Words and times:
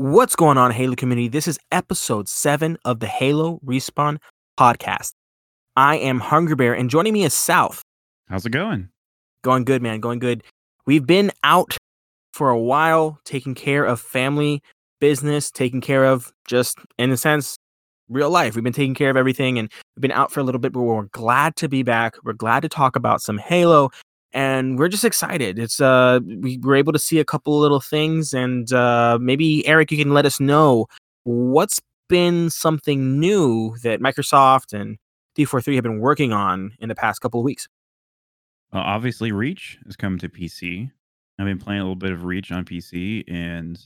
What's 0.00 0.34
going 0.34 0.56
on, 0.56 0.70
Halo 0.70 0.94
community? 0.94 1.28
This 1.28 1.46
is 1.46 1.58
episode 1.70 2.26
seven 2.26 2.78
of 2.86 3.00
the 3.00 3.06
Halo 3.06 3.60
Respawn 3.62 4.16
podcast. 4.58 5.12
I 5.76 5.96
am 5.96 6.20
Hungry 6.20 6.54
Bear, 6.54 6.72
and 6.72 6.88
joining 6.88 7.12
me 7.12 7.24
is 7.24 7.34
South. 7.34 7.82
How's 8.26 8.46
it 8.46 8.50
going? 8.52 8.88
Going 9.44 9.64
good, 9.64 9.82
man. 9.82 10.00
Going 10.00 10.18
good. 10.18 10.42
We've 10.86 11.06
been 11.06 11.30
out 11.44 11.76
for 12.32 12.48
a 12.48 12.58
while, 12.58 13.20
taking 13.26 13.54
care 13.54 13.84
of 13.84 14.00
family 14.00 14.62
business, 15.02 15.50
taking 15.50 15.82
care 15.82 16.06
of 16.06 16.32
just, 16.46 16.78
in 16.98 17.10
a 17.10 17.18
sense, 17.18 17.58
real 18.08 18.30
life. 18.30 18.54
We've 18.54 18.64
been 18.64 18.72
taking 18.72 18.94
care 18.94 19.10
of 19.10 19.18
everything, 19.18 19.58
and 19.58 19.70
we've 19.96 20.00
been 20.00 20.12
out 20.12 20.32
for 20.32 20.40
a 20.40 20.44
little 20.44 20.60
bit, 20.60 20.72
but 20.72 20.80
we're 20.80 21.02
glad 21.12 21.56
to 21.56 21.68
be 21.68 21.82
back. 21.82 22.14
We're 22.24 22.32
glad 22.32 22.60
to 22.60 22.70
talk 22.70 22.96
about 22.96 23.20
some 23.20 23.36
Halo 23.36 23.90
and 24.32 24.78
we're 24.78 24.88
just 24.88 25.04
excited. 25.04 25.58
It's 25.58 25.80
uh 25.80 26.20
we 26.24 26.58
were 26.58 26.76
able 26.76 26.92
to 26.92 26.98
see 26.98 27.18
a 27.18 27.24
couple 27.24 27.58
little 27.58 27.80
things 27.80 28.32
and 28.32 28.72
uh 28.72 29.18
maybe 29.20 29.66
Eric 29.66 29.90
you 29.90 29.98
can 29.98 30.14
let 30.14 30.26
us 30.26 30.40
know 30.40 30.86
what's 31.24 31.80
been 32.08 32.50
something 32.50 33.18
new 33.18 33.76
that 33.82 34.00
Microsoft 34.00 34.72
and 34.72 34.98
343 35.36 35.74
have 35.76 35.84
been 35.84 36.00
working 36.00 36.32
on 36.32 36.72
in 36.80 36.88
the 36.88 36.94
past 36.94 37.20
couple 37.20 37.40
of 37.40 37.44
weeks. 37.44 37.68
Well, 38.72 38.82
obviously 38.82 39.32
Reach 39.32 39.78
has 39.86 39.96
come 39.96 40.18
to 40.18 40.28
PC. 40.28 40.90
I've 41.38 41.46
been 41.46 41.58
playing 41.58 41.80
a 41.80 41.84
little 41.84 41.96
bit 41.96 42.12
of 42.12 42.24
Reach 42.24 42.52
on 42.52 42.64
PC 42.64 43.24
and 43.28 43.80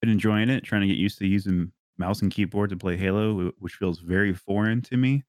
been 0.00 0.10
enjoying 0.10 0.48
it, 0.48 0.64
trying 0.64 0.80
to 0.80 0.86
get 0.86 0.96
used 0.96 1.18
to 1.18 1.26
using 1.26 1.72
mouse 1.98 2.22
and 2.22 2.32
keyboard 2.32 2.70
to 2.70 2.76
play 2.76 2.96
Halo, 2.96 3.52
which 3.58 3.74
feels 3.74 3.98
very 4.00 4.32
foreign 4.32 4.82
to 4.82 4.96
me. 4.96 5.24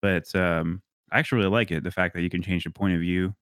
But 0.00 0.34
um 0.34 0.82
I 1.10 1.18
actually 1.18 1.38
really 1.38 1.50
like 1.50 1.70
it. 1.70 1.84
The 1.84 1.90
fact 1.90 2.14
that 2.14 2.22
you 2.22 2.30
can 2.30 2.42
change 2.42 2.64
the 2.64 2.70
point 2.70 2.94
of 2.94 3.00
view 3.00 3.34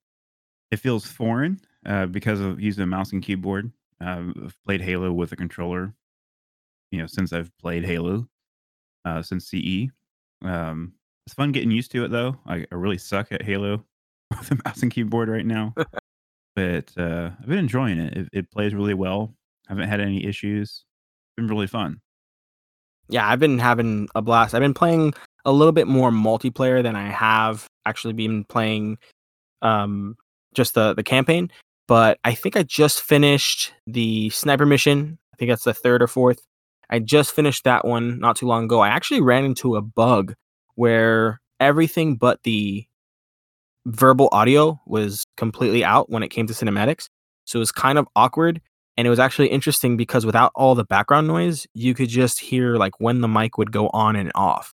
it 0.71 0.77
feels 0.77 1.05
foreign 1.05 1.59
uh, 1.85 2.05
because 2.07 2.39
of 2.39 2.59
using 2.59 2.83
a 2.83 2.87
mouse 2.87 3.11
and 3.11 3.21
keyboard. 3.21 3.71
Uh, 3.99 4.23
I've 4.43 4.57
played 4.65 4.81
Halo 4.81 5.11
with 5.11 5.31
a 5.31 5.35
controller, 5.35 5.93
you 6.91 6.99
know, 6.99 7.07
since 7.07 7.33
I've 7.33 7.55
played 7.57 7.85
Halo, 7.85 8.27
uh, 9.05 9.21
since 9.21 9.49
CE. 9.49 9.89
Um, 10.43 10.93
it's 11.25 11.35
fun 11.35 11.51
getting 11.51 11.71
used 11.71 11.91
to 11.91 12.05
it 12.05 12.11
though. 12.11 12.37
I, 12.47 12.65
I 12.71 12.75
really 12.75 12.97
suck 12.97 13.31
at 13.31 13.43
Halo 13.43 13.83
with 14.31 14.51
a 14.51 14.59
mouse 14.65 14.81
and 14.81 14.91
keyboard 14.91 15.29
right 15.29 15.45
now, 15.45 15.75
but 16.55 16.91
uh, 16.97 17.31
I've 17.39 17.47
been 17.47 17.59
enjoying 17.59 17.99
it. 17.99 18.17
it. 18.17 18.29
It 18.33 18.51
plays 18.51 18.73
really 18.73 18.95
well. 18.95 19.35
I 19.67 19.73
haven't 19.73 19.89
had 19.89 19.99
any 19.99 20.25
issues. 20.25 20.69
It's 20.69 21.35
been 21.37 21.47
really 21.47 21.67
fun. 21.67 22.01
Yeah, 23.09 23.27
I've 23.27 23.39
been 23.39 23.59
having 23.59 24.07
a 24.15 24.21
blast. 24.21 24.55
I've 24.55 24.61
been 24.61 24.73
playing 24.73 25.13
a 25.45 25.51
little 25.51 25.73
bit 25.73 25.87
more 25.87 26.11
multiplayer 26.11 26.81
than 26.81 26.95
I 26.95 27.09
have 27.09 27.67
actually 27.85 28.13
been 28.13 28.45
playing 28.45 28.97
um 29.63 30.15
just 30.53 30.73
the 30.73 30.93
the 30.93 31.03
campaign. 31.03 31.51
But 31.87 32.19
I 32.23 32.33
think 32.33 32.55
I 32.55 32.63
just 32.63 33.01
finished 33.01 33.73
the 33.85 34.29
sniper 34.29 34.65
mission. 34.65 35.17
I 35.33 35.37
think 35.37 35.51
that's 35.51 35.63
the 35.63 35.73
third 35.73 36.01
or 36.01 36.07
fourth. 36.07 36.45
I 36.89 36.99
just 36.99 37.33
finished 37.33 37.63
that 37.63 37.85
one 37.85 38.19
not 38.19 38.35
too 38.35 38.47
long 38.47 38.65
ago. 38.65 38.81
I 38.81 38.89
actually 38.89 39.21
ran 39.21 39.45
into 39.45 39.75
a 39.75 39.81
bug 39.81 40.35
where 40.75 41.39
everything 41.59 42.15
but 42.15 42.43
the 42.43 42.85
verbal 43.85 44.29
audio 44.31 44.79
was 44.85 45.25
completely 45.37 45.83
out 45.83 46.09
when 46.09 46.23
it 46.23 46.29
came 46.29 46.47
to 46.47 46.53
cinematics. 46.53 47.07
So 47.45 47.59
it 47.59 47.61
was 47.61 47.71
kind 47.71 47.97
of 47.97 48.07
awkward. 48.15 48.61
And 48.97 49.07
it 49.07 49.09
was 49.09 49.19
actually 49.19 49.47
interesting 49.47 49.97
because 49.97 50.25
without 50.25 50.51
all 50.53 50.75
the 50.75 50.83
background 50.83 51.27
noise, 51.27 51.65
you 51.73 51.93
could 51.93 52.09
just 52.09 52.39
hear 52.39 52.75
like 52.75 52.99
when 52.99 53.21
the 53.21 53.27
mic 53.27 53.57
would 53.57 53.71
go 53.71 53.89
on 53.89 54.15
and 54.15 54.31
off. 54.35 54.73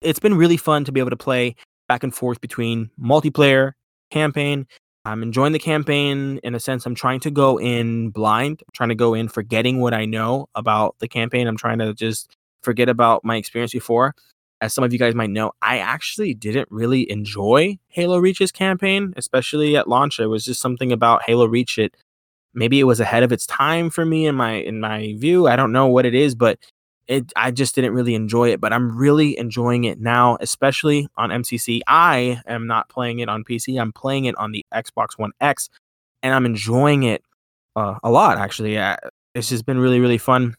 It's 0.00 0.20
been 0.20 0.34
really 0.34 0.56
fun 0.56 0.84
to 0.84 0.92
be 0.92 1.00
able 1.00 1.10
to 1.10 1.16
play 1.16 1.56
back 1.88 2.04
and 2.04 2.14
forth 2.14 2.40
between 2.40 2.90
multiplayer, 3.00 3.72
campaign, 4.10 4.66
I'm 5.08 5.22
enjoying 5.22 5.52
the 5.52 5.58
campaign 5.58 6.38
in 6.42 6.54
a 6.54 6.60
sense. 6.60 6.84
I'm 6.84 6.94
trying 6.94 7.20
to 7.20 7.30
go 7.30 7.58
in 7.58 8.10
blind, 8.10 8.62
I'm 8.62 8.72
trying 8.74 8.90
to 8.90 8.94
go 8.94 9.14
in 9.14 9.28
forgetting 9.28 9.80
what 9.80 9.94
I 9.94 10.04
know 10.04 10.48
about 10.54 10.96
the 10.98 11.08
campaign. 11.08 11.46
I'm 11.46 11.56
trying 11.56 11.78
to 11.78 11.94
just 11.94 12.36
forget 12.62 12.88
about 12.88 13.24
my 13.24 13.36
experience 13.36 13.72
before. 13.72 14.14
As 14.60 14.74
some 14.74 14.84
of 14.84 14.92
you 14.92 14.98
guys 14.98 15.14
might 15.14 15.30
know, 15.30 15.52
I 15.62 15.78
actually 15.78 16.34
didn't 16.34 16.68
really 16.70 17.10
enjoy 17.10 17.78
Halo 17.88 18.18
Reach's 18.18 18.52
campaign, 18.52 19.14
especially 19.16 19.76
at 19.76 19.88
launch. 19.88 20.18
It 20.18 20.26
was 20.26 20.44
just 20.44 20.60
something 20.60 20.92
about 20.92 21.22
Halo 21.22 21.46
Reach. 21.46 21.78
It 21.78 21.96
maybe 22.54 22.80
it 22.80 22.84
was 22.84 23.00
ahead 23.00 23.22
of 23.22 23.32
its 23.32 23.46
time 23.46 23.88
for 23.88 24.04
me 24.04 24.26
in 24.26 24.34
my 24.34 24.54
in 24.54 24.80
my 24.80 25.14
view. 25.16 25.46
I 25.46 25.56
don't 25.56 25.72
know 25.72 25.86
what 25.86 26.06
it 26.06 26.14
is, 26.14 26.34
but 26.34 26.58
it 27.08 27.32
I 27.34 27.50
just 27.50 27.74
didn't 27.74 27.94
really 27.94 28.14
enjoy 28.14 28.50
it, 28.50 28.60
but 28.60 28.72
I'm 28.72 28.96
really 28.96 29.36
enjoying 29.38 29.84
it 29.84 29.98
now, 29.98 30.36
especially 30.40 31.08
on 31.16 31.30
MCC. 31.30 31.80
I 31.88 32.40
am 32.46 32.66
not 32.66 32.88
playing 32.88 33.20
it 33.20 33.28
on 33.28 33.44
PC. 33.44 33.80
I'm 33.80 33.92
playing 33.92 34.26
it 34.26 34.36
on 34.36 34.52
the 34.52 34.64
Xbox 34.72 35.18
One 35.18 35.32
X, 35.40 35.70
and 36.22 36.34
I'm 36.34 36.44
enjoying 36.46 37.04
it 37.04 37.22
uh, 37.74 37.94
a 38.04 38.10
lot. 38.10 38.36
Actually, 38.38 38.78
uh, 38.78 38.96
it's 39.34 39.48
just 39.48 39.64
been 39.64 39.78
really 39.78 40.00
really 40.00 40.18
fun. 40.18 40.54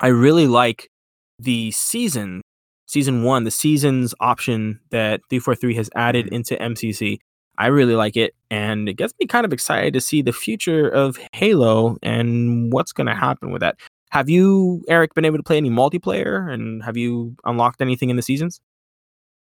I 0.00 0.08
really 0.08 0.48
like 0.48 0.90
the 1.38 1.70
season, 1.70 2.42
season 2.86 3.22
one, 3.22 3.44
the 3.44 3.50
seasons 3.50 4.14
option 4.20 4.80
that 4.90 5.20
343 5.30 5.74
has 5.74 5.90
added 5.94 6.26
mm-hmm. 6.26 6.34
into 6.34 6.56
MCC. 6.56 7.18
I 7.56 7.66
really 7.66 7.96
like 7.96 8.16
it, 8.16 8.34
and 8.50 8.88
it 8.88 8.94
gets 8.94 9.12
me 9.20 9.26
kind 9.26 9.44
of 9.44 9.52
excited 9.52 9.92
to 9.94 10.00
see 10.00 10.22
the 10.22 10.32
future 10.32 10.88
of 10.88 11.18
Halo 11.32 11.98
and 12.02 12.72
what's 12.72 12.92
going 12.92 13.08
to 13.08 13.14
happen 13.14 13.50
with 13.50 13.60
that. 13.60 13.78
Have 14.10 14.28
you, 14.30 14.84
Eric, 14.88 15.14
been 15.14 15.24
able 15.24 15.36
to 15.36 15.42
play 15.42 15.58
any 15.58 15.70
multiplayer, 15.70 16.50
and 16.50 16.82
have 16.82 16.96
you 16.96 17.36
unlocked 17.44 17.80
anything 17.80 18.10
in 18.10 18.16
the 18.16 18.22
seasons? 18.22 18.60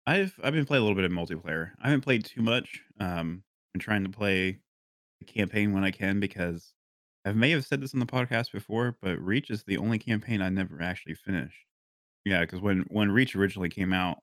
I've 0.06 0.38
I've 0.42 0.52
been 0.52 0.64
playing 0.64 0.82
a 0.82 0.86
little 0.86 1.00
bit 1.00 1.04
of 1.04 1.12
multiplayer. 1.12 1.72
I 1.82 1.88
haven't 1.88 2.02
played 2.02 2.24
too 2.24 2.40
much. 2.40 2.80
Um, 3.00 3.42
I'm 3.74 3.80
trying 3.80 4.04
to 4.04 4.10
play 4.10 4.60
the 5.20 5.26
campaign 5.26 5.72
when 5.72 5.84
I 5.84 5.90
can 5.90 6.20
because 6.20 6.72
I 7.24 7.32
may 7.32 7.50
have 7.50 7.66
said 7.66 7.80
this 7.80 7.92
on 7.92 8.00
the 8.00 8.06
podcast 8.06 8.52
before, 8.52 8.96
but 9.02 9.18
Reach 9.20 9.50
is 9.50 9.64
the 9.64 9.78
only 9.78 9.98
campaign 9.98 10.40
I 10.40 10.48
never 10.48 10.80
actually 10.80 11.14
finished. 11.14 11.58
Yeah, 12.24 12.40
because 12.40 12.60
when 12.60 12.84
when 12.88 13.10
Reach 13.10 13.34
originally 13.34 13.68
came 13.68 13.92
out, 13.92 14.18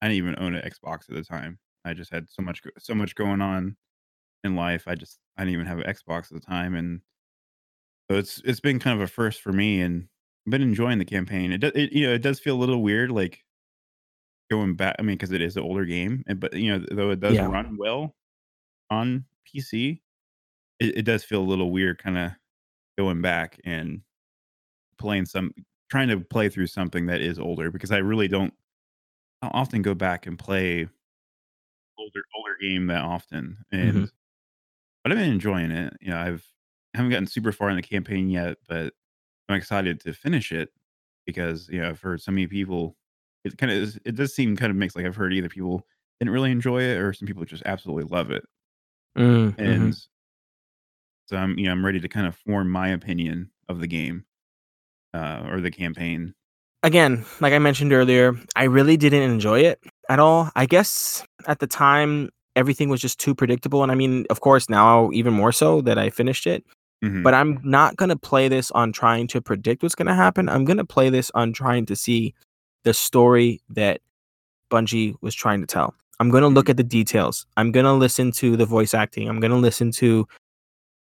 I 0.00 0.08
didn't 0.08 0.18
even 0.18 0.38
own 0.38 0.54
an 0.54 0.62
Xbox 0.62 1.08
at 1.08 1.16
the 1.16 1.24
time. 1.24 1.58
I 1.84 1.92
just 1.92 2.12
had 2.12 2.28
so 2.30 2.42
much 2.42 2.62
so 2.78 2.94
much 2.94 3.14
going 3.14 3.40
on 3.40 3.76
in 4.44 4.56
life. 4.56 4.84
I 4.86 4.94
just 4.94 5.18
I 5.36 5.42
didn't 5.42 5.54
even 5.54 5.66
have 5.66 5.78
an 5.78 5.92
Xbox 5.92 6.32
at 6.32 6.40
the 6.40 6.46
time, 6.46 6.74
and 6.74 7.00
so 8.10 8.18
it's 8.18 8.40
it's 8.44 8.60
been 8.60 8.78
kind 8.78 9.00
of 9.00 9.04
a 9.04 9.10
first 9.10 9.40
for 9.40 9.52
me, 9.52 9.80
and 9.80 10.08
I've 10.46 10.50
been 10.50 10.62
enjoying 10.62 10.98
the 10.98 11.04
campaign. 11.04 11.52
It, 11.52 11.58
does, 11.58 11.72
it 11.74 11.92
you 11.92 12.06
know 12.06 12.14
it 12.14 12.22
does 12.22 12.38
feel 12.38 12.56
a 12.56 12.58
little 12.58 12.82
weird, 12.82 13.10
like 13.10 13.44
going 14.50 14.74
back. 14.74 14.96
I 14.98 15.02
mean, 15.02 15.16
because 15.16 15.32
it 15.32 15.42
is 15.42 15.56
an 15.56 15.62
older 15.62 15.84
game, 15.84 16.22
and, 16.26 16.38
but 16.38 16.54
you 16.54 16.72
know 16.72 16.84
though 16.90 17.10
it 17.10 17.20
does 17.20 17.34
yeah. 17.34 17.46
run 17.46 17.76
well 17.78 18.14
on 18.90 19.24
PC, 19.46 20.00
it, 20.78 20.98
it 20.98 21.02
does 21.02 21.24
feel 21.24 21.40
a 21.40 21.42
little 21.42 21.70
weird, 21.70 22.02
kind 22.02 22.16
of 22.16 22.30
going 22.96 23.20
back 23.22 23.60
and 23.64 24.02
playing 24.98 25.26
some, 25.26 25.52
trying 25.90 26.08
to 26.08 26.20
play 26.20 26.48
through 26.48 26.68
something 26.68 27.06
that 27.06 27.20
is 27.20 27.38
older 27.38 27.70
because 27.70 27.90
I 27.90 27.98
really 27.98 28.28
don't. 28.28 28.54
I 29.42 29.48
often 29.48 29.82
go 29.82 29.94
back 29.94 30.26
and 30.26 30.38
play 30.38 30.88
older 31.98 32.22
older 32.36 32.56
game 32.60 32.86
that 32.86 33.02
often, 33.02 33.58
and 33.72 33.92
mm-hmm. 33.92 34.04
but 35.02 35.12
I've 35.12 35.18
been 35.18 35.32
enjoying 35.32 35.72
it. 35.72 35.92
You 36.00 36.10
know, 36.10 36.18
I've 36.18 36.46
haven't 36.96 37.10
gotten 37.10 37.26
super 37.26 37.52
far 37.52 37.70
in 37.70 37.76
the 37.76 37.82
campaign 37.82 38.28
yet, 38.28 38.58
but 38.68 38.92
I'm 39.48 39.56
excited 39.56 40.00
to 40.00 40.12
finish 40.12 40.52
it 40.52 40.70
because 41.26 41.68
you 41.68 41.80
know 41.80 41.88
I've 41.88 42.00
heard 42.00 42.22
so 42.22 42.32
many 42.32 42.46
people. 42.46 42.96
It 43.44 43.56
kind 43.58 43.72
of 43.72 43.98
it 44.04 44.16
does 44.16 44.34
seem 44.34 44.56
kind 44.56 44.70
of 44.70 44.76
mixed. 44.76 44.96
Like 44.96 45.06
I've 45.06 45.16
heard 45.16 45.32
either 45.32 45.48
people 45.48 45.86
didn't 46.18 46.32
really 46.32 46.50
enjoy 46.50 46.82
it 46.82 46.98
or 46.98 47.12
some 47.12 47.26
people 47.26 47.44
just 47.44 47.62
absolutely 47.66 48.04
love 48.04 48.30
it. 48.30 48.44
Mm, 49.16 49.54
mm-hmm. 49.54 49.60
And 49.60 49.96
so 51.26 51.36
I'm 51.36 51.58
you 51.58 51.66
know 51.66 51.72
I'm 51.72 51.84
ready 51.84 52.00
to 52.00 52.08
kind 52.08 52.26
of 52.26 52.36
form 52.36 52.70
my 52.70 52.88
opinion 52.88 53.50
of 53.68 53.80
the 53.80 53.86
game 53.86 54.24
uh, 55.14 55.46
or 55.50 55.60
the 55.60 55.70
campaign. 55.70 56.34
Again, 56.82 57.24
like 57.40 57.52
I 57.52 57.58
mentioned 57.58 57.92
earlier, 57.92 58.34
I 58.54 58.64
really 58.64 58.96
didn't 58.96 59.22
enjoy 59.22 59.60
it 59.60 59.80
at 60.08 60.20
all. 60.20 60.50
I 60.54 60.66
guess 60.66 61.24
at 61.46 61.58
the 61.58 61.66
time 61.66 62.30
everything 62.54 62.88
was 62.88 63.00
just 63.00 63.18
too 63.18 63.34
predictable, 63.34 63.82
and 63.82 63.90
I 63.90 63.94
mean, 63.94 64.24
of 64.30 64.40
course, 64.40 64.68
now 64.68 65.10
even 65.12 65.34
more 65.34 65.52
so 65.52 65.80
that 65.82 65.98
I 65.98 66.10
finished 66.10 66.46
it. 66.46 66.64
Mm-hmm. 67.04 67.22
But 67.22 67.34
I'm 67.34 67.60
not 67.62 67.96
going 67.96 68.08
to 68.08 68.16
play 68.16 68.48
this 68.48 68.70
on 68.70 68.92
trying 68.92 69.26
to 69.28 69.40
predict 69.40 69.82
what's 69.82 69.94
going 69.94 70.06
to 70.06 70.14
happen. 70.14 70.48
I'm 70.48 70.64
going 70.64 70.78
to 70.78 70.84
play 70.84 71.10
this 71.10 71.30
on 71.34 71.52
trying 71.52 71.86
to 71.86 71.96
see 71.96 72.34
the 72.84 72.94
story 72.94 73.60
that 73.68 74.00
Bungie 74.70 75.14
was 75.20 75.34
trying 75.34 75.60
to 75.60 75.66
tell. 75.66 75.94
I'm 76.18 76.30
going 76.30 76.42
to 76.42 76.48
look 76.48 76.64
mm-hmm. 76.64 76.70
at 76.70 76.76
the 76.78 76.84
details. 76.84 77.46
I'm 77.56 77.70
going 77.72 77.84
to 77.84 77.92
listen 77.92 78.32
to 78.32 78.56
the 78.56 78.66
voice 78.66 78.94
acting. 78.94 79.28
I'm 79.28 79.40
going 79.40 79.50
to 79.50 79.58
listen 79.58 79.90
to 79.92 80.26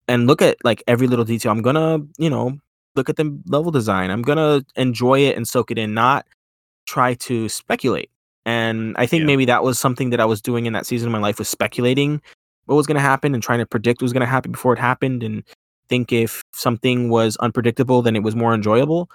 and 0.09 0.27
look 0.27 0.43
at 0.43 0.57
like 0.65 0.83
every 0.87 1.07
little 1.07 1.25
detail. 1.25 1.53
I'm 1.53 1.63
going 1.63 1.77
to, 1.77 2.07
you 2.19 2.31
know, 2.31 2.59
look 2.97 3.09
at 3.09 3.17
the 3.17 3.39
level 3.47 3.71
design. 3.71 4.11
I'm 4.11 4.23
going 4.23 4.39
to 4.39 4.65
enjoy 4.81 5.21
it 5.21 5.37
and 5.37 5.47
soak 5.47 5.71
it 5.71 5.79
in, 5.79 5.95
not 5.95 6.27
try 6.87 7.15
to 7.15 7.49
speculate. 7.49 8.11
And 8.47 8.95
I 8.99 9.07
think 9.07 9.21
yeah. 9.21 9.27
maybe 9.27 9.45
that 9.47 9.65
was 9.65 9.79
something 9.79 10.11
that 10.11 10.21
I 10.21 10.25
was 10.25 10.43
doing 10.43 10.67
in 10.67 10.75
that 10.75 10.87
season 10.87 11.09
of 11.09 11.13
my 11.13 11.19
life 11.19 11.39
was 11.39 11.49
speculating 11.49 12.21
what 12.67 12.77
was 12.77 12.87
going 12.87 12.97
to 12.97 13.01
happen 13.01 13.35
and 13.35 13.43
trying 13.43 13.59
to 13.59 13.67
predict 13.67 14.01
what 14.01 14.07
was 14.07 14.13
going 14.13 14.21
to 14.21 14.27
happen 14.27 14.53
before 14.53 14.73
it 14.73 14.79
happened 14.79 15.23
and 15.23 15.43
think 15.89 16.13
if 16.13 16.43
something 16.53 17.09
was 17.11 17.37
unpredictable, 17.39 18.03
then 18.03 18.17
it 18.17 18.23
was 18.23 18.37
more 18.37 18.55
enjoyable. 18.55 19.11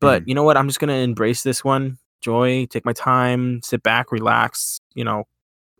But 0.00 0.22
mm. 0.22 0.28
you 0.28 0.34
know 0.34 0.42
what? 0.42 0.56
I'm 0.56 0.68
just 0.68 0.80
gonna 0.80 0.94
embrace 0.94 1.42
this 1.42 1.64
one, 1.64 1.98
joy, 2.20 2.66
take 2.66 2.84
my 2.84 2.92
time, 2.92 3.60
sit 3.62 3.82
back, 3.82 4.12
relax, 4.12 4.78
you 4.94 5.04
know, 5.04 5.24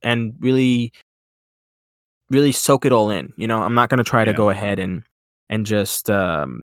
and 0.02 0.34
really, 0.40 0.92
really 2.30 2.52
soak 2.52 2.84
it 2.84 2.92
all 2.92 3.10
in. 3.10 3.32
You 3.36 3.46
know, 3.46 3.62
I'm 3.62 3.74
not 3.74 3.88
gonna 3.88 4.04
try 4.04 4.20
yeah. 4.20 4.26
to 4.26 4.32
go 4.32 4.50
ahead 4.50 4.78
and 4.78 5.02
and 5.50 5.66
just 5.66 6.10
um, 6.10 6.62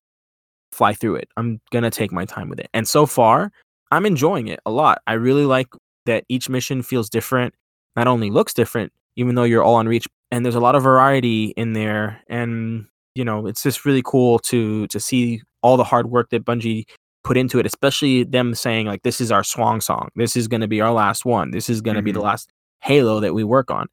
fly 0.72 0.94
through 0.94 1.16
it. 1.16 1.30
I'm 1.38 1.62
gonna 1.72 1.92
take 1.92 2.12
my 2.12 2.25
time 2.25 2.50
with 2.50 2.60
it. 2.60 2.69
And 2.74 2.88
so 2.88 3.06
far, 3.06 3.51
I'm 3.92 4.06
enjoying 4.06 4.48
it 4.48 4.60
a 4.66 4.72
lot. 4.72 5.01
I 5.07 5.13
really 5.13 5.45
like 5.45 5.68
that 6.06 6.24
each 6.30 6.50
mission 6.50 6.81
feels 6.81 7.10
different. 7.10 7.54
Not 7.95 8.07
only 8.07 8.30
looks 8.30 8.54
different, 8.54 8.92
even 9.18 9.36
though 9.36 9.44
you're 9.44 9.63
all 9.63 9.75
on 9.75 9.88
reach, 9.88 10.07
and 10.31 10.45
there's 10.45 10.56
a 10.56 10.62
lot 10.62 10.75
of 10.75 10.83
variety 10.83 11.54
in 11.57 11.74
there. 11.74 12.22
And 12.28 12.88
you 13.16 13.25
know, 13.25 13.48
it's 13.48 13.63
just 13.63 13.86
really 13.86 14.02
cool 14.04 14.40
to 14.40 14.88
to 14.88 15.00
see 15.00 15.42
all 15.62 15.78
the 15.78 15.84
hard 15.84 16.10
work 16.10 16.30
that 16.30 16.46
Bungie 16.46 16.86
put 17.24 17.38
into 17.38 17.60
it, 17.60 17.66
especially 17.66 18.24
them 18.24 18.56
saying 18.56 18.88
like 18.88 19.04
this 19.04 19.22
is 19.22 19.31
our 19.31 19.44
swan 19.44 19.81
song. 19.81 20.10
This 20.16 20.36
is 20.36 20.48
going 20.48 20.62
to 20.62 20.68
be 20.68 20.81
our 20.81 20.92
last 20.92 21.25
one. 21.25 21.52
This 21.52 21.69
is 21.69 21.81
going 21.81 21.96
to 21.96 22.00
mm-hmm. 22.00 22.06
be 22.06 22.12
the 22.12 22.19
mm-hmm. 22.19 22.28
last 22.28 22.50
Halo 22.81 23.19
that 23.19 23.34
we 23.34 23.44
work 23.44 23.69
on. 23.69 23.88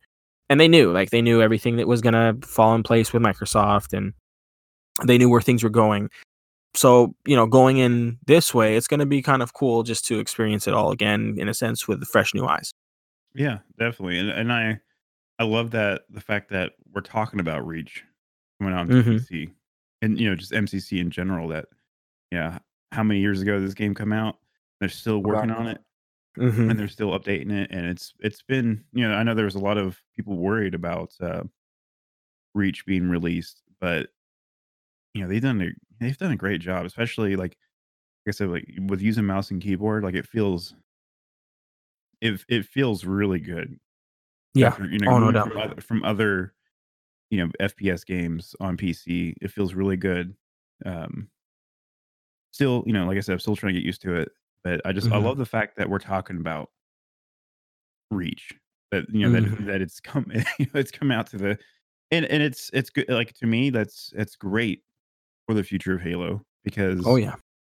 And 0.50 0.58
they 0.58 0.68
knew, 0.68 0.92
like 0.92 1.10
they 1.10 1.20
knew 1.20 1.42
everything 1.42 1.76
that 1.76 1.86
was 1.86 2.00
going 2.00 2.14
to 2.14 2.46
fall 2.46 2.74
in 2.74 2.82
place 2.82 3.12
with 3.12 3.22
Microsoft 3.22 3.96
and 3.96 4.14
they 5.04 5.18
knew 5.18 5.28
where 5.28 5.42
things 5.42 5.62
were 5.62 5.68
going. 5.68 6.08
So, 6.74 7.14
you 7.26 7.36
know, 7.36 7.46
going 7.46 7.78
in 7.78 8.18
this 8.26 8.54
way, 8.54 8.76
it's 8.76 8.88
going 8.88 9.00
to 9.00 9.06
be 9.06 9.20
kind 9.20 9.42
of 9.42 9.52
cool 9.52 9.82
just 9.82 10.06
to 10.06 10.18
experience 10.18 10.66
it 10.66 10.74
all 10.74 10.90
again 10.90 11.34
in 11.38 11.48
a 11.48 11.54
sense 11.54 11.86
with 11.86 12.02
fresh 12.06 12.34
new 12.34 12.46
eyes. 12.46 12.72
Yeah, 13.34 13.58
definitely. 13.78 14.18
And 14.18 14.30
and 14.30 14.52
I 14.52 14.80
I 15.38 15.44
love 15.44 15.70
that 15.72 16.02
the 16.10 16.20
fact 16.20 16.50
that 16.50 16.72
we're 16.92 17.02
talking 17.02 17.40
about 17.40 17.66
Reach 17.66 18.04
coming 18.58 18.74
out 18.74 18.80
on 18.80 18.88
mm-hmm. 18.88 19.10
PC 19.10 19.50
and 20.02 20.18
you 20.18 20.28
know, 20.28 20.36
just 20.36 20.52
MCC 20.52 21.00
in 21.00 21.10
general 21.10 21.48
that 21.48 21.66
yeah, 22.30 22.58
how 22.92 23.02
many 23.02 23.20
years 23.20 23.40
ago 23.40 23.60
this 23.60 23.74
game 23.74 23.94
come 23.94 24.12
out. 24.12 24.36
They're 24.80 24.88
still 24.88 25.18
working 25.18 25.50
on 25.50 25.66
it, 25.66 25.80
mm-hmm. 26.38 26.70
and 26.70 26.78
they're 26.78 26.88
still 26.88 27.18
updating 27.18 27.52
it. 27.52 27.70
And 27.72 27.86
it's 27.86 28.14
it's 28.20 28.42
been 28.42 28.84
you 28.92 29.08
know 29.08 29.14
I 29.14 29.22
know 29.22 29.34
there 29.34 29.44
was 29.44 29.56
a 29.56 29.60
lot 29.60 29.78
of 29.78 30.00
people 30.14 30.36
worried 30.36 30.74
about 30.74 31.12
uh, 31.20 31.42
Reach 32.54 32.86
being 32.86 33.08
released, 33.08 33.62
but 33.80 34.08
you 35.14 35.22
know 35.22 35.28
they've 35.28 35.42
done 35.42 35.60
a 35.60 35.70
they've 36.00 36.16
done 36.16 36.32
a 36.32 36.36
great 36.36 36.60
job, 36.60 36.86
especially 36.86 37.34
like 37.34 37.56
like 38.24 38.34
I 38.34 38.36
said, 38.36 38.50
like 38.50 38.68
with 38.86 39.00
using 39.00 39.24
mouse 39.24 39.50
and 39.50 39.60
keyboard, 39.60 40.04
like 40.04 40.14
it 40.14 40.26
feels 40.26 40.74
it 42.20 42.44
it 42.48 42.66
feels 42.66 43.04
really 43.04 43.40
good. 43.40 43.78
Yeah, 44.54 44.68
After, 44.68 44.86
you 44.86 44.98
know, 44.98 45.12
oh, 45.12 45.18
no 45.18 45.32
doubt. 45.32 45.48
From 45.48 45.58
other, 45.58 45.80
from 45.80 46.04
other 46.04 46.54
you 47.30 47.38
know 47.38 47.50
FPS 47.60 48.04
games 48.06 48.54
on 48.60 48.76
PC, 48.76 49.34
it 49.40 49.50
feels 49.50 49.74
really 49.74 49.96
good. 49.96 50.34
Um, 50.84 51.28
still, 52.52 52.82
you 52.86 52.92
know, 52.92 53.06
like 53.06 53.16
I 53.16 53.20
said, 53.20 53.34
I'm 53.34 53.40
still 53.40 53.56
trying 53.56 53.74
to 53.74 53.80
get 53.80 53.86
used 53.86 54.02
to 54.02 54.14
it. 54.14 54.30
But 54.64 54.80
I 54.84 54.92
just 54.92 55.06
mm-hmm. 55.06 55.16
I 55.16 55.18
love 55.18 55.38
the 55.38 55.46
fact 55.46 55.76
that 55.76 55.88
we're 55.88 55.98
talking 55.98 56.38
about 56.38 56.70
reach. 58.10 58.52
That 58.90 59.04
you 59.10 59.28
know 59.28 59.38
mm-hmm. 59.40 59.66
that 59.66 59.72
that 59.72 59.82
it's 59.82 60.00
come 60.00 60.30
you 60.34 60.40
know, 60.74 60.80
it's 60.80 60.90
come 60.90 61.10
out 61.10 61.28
to 61.28 61.38
the 61.38 61.58
and 62.10 62.24
and 62.26 62.42
it's 62.42 62.70
it's 62.72 62.90
good 62.90 63.08
like 63.08 63.34
to 63.34 63.46
me 63.46 63.70
that's 63.70 64.12
it's 64.16 64.36
great 64.36 64.82
for 65.46 65.54
the 65.54 65.64
future 65.64 65.94
of 65.94 66.00
Halo 66.00 66.42
because 66.64 67.06
oh 67.06 67.16
yeah 67.16 67.34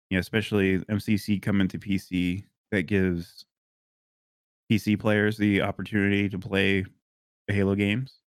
yeah 0.09 0.19
especially 0.19 0.79
MCC 0.79 1.41
coming 1.41 1.67
to 1.67 1.77
PC 1.77 2.43
that 2.71 2.83
gives 2.83 3.45
PC 4.71 4.97
players 4.97 5.37
the 5.37 5.61
opportunity 5.61 6.29
to 6.29 6.39
play 6.39 6.85
Halo 7.47 7.75
games. 7.75 8.20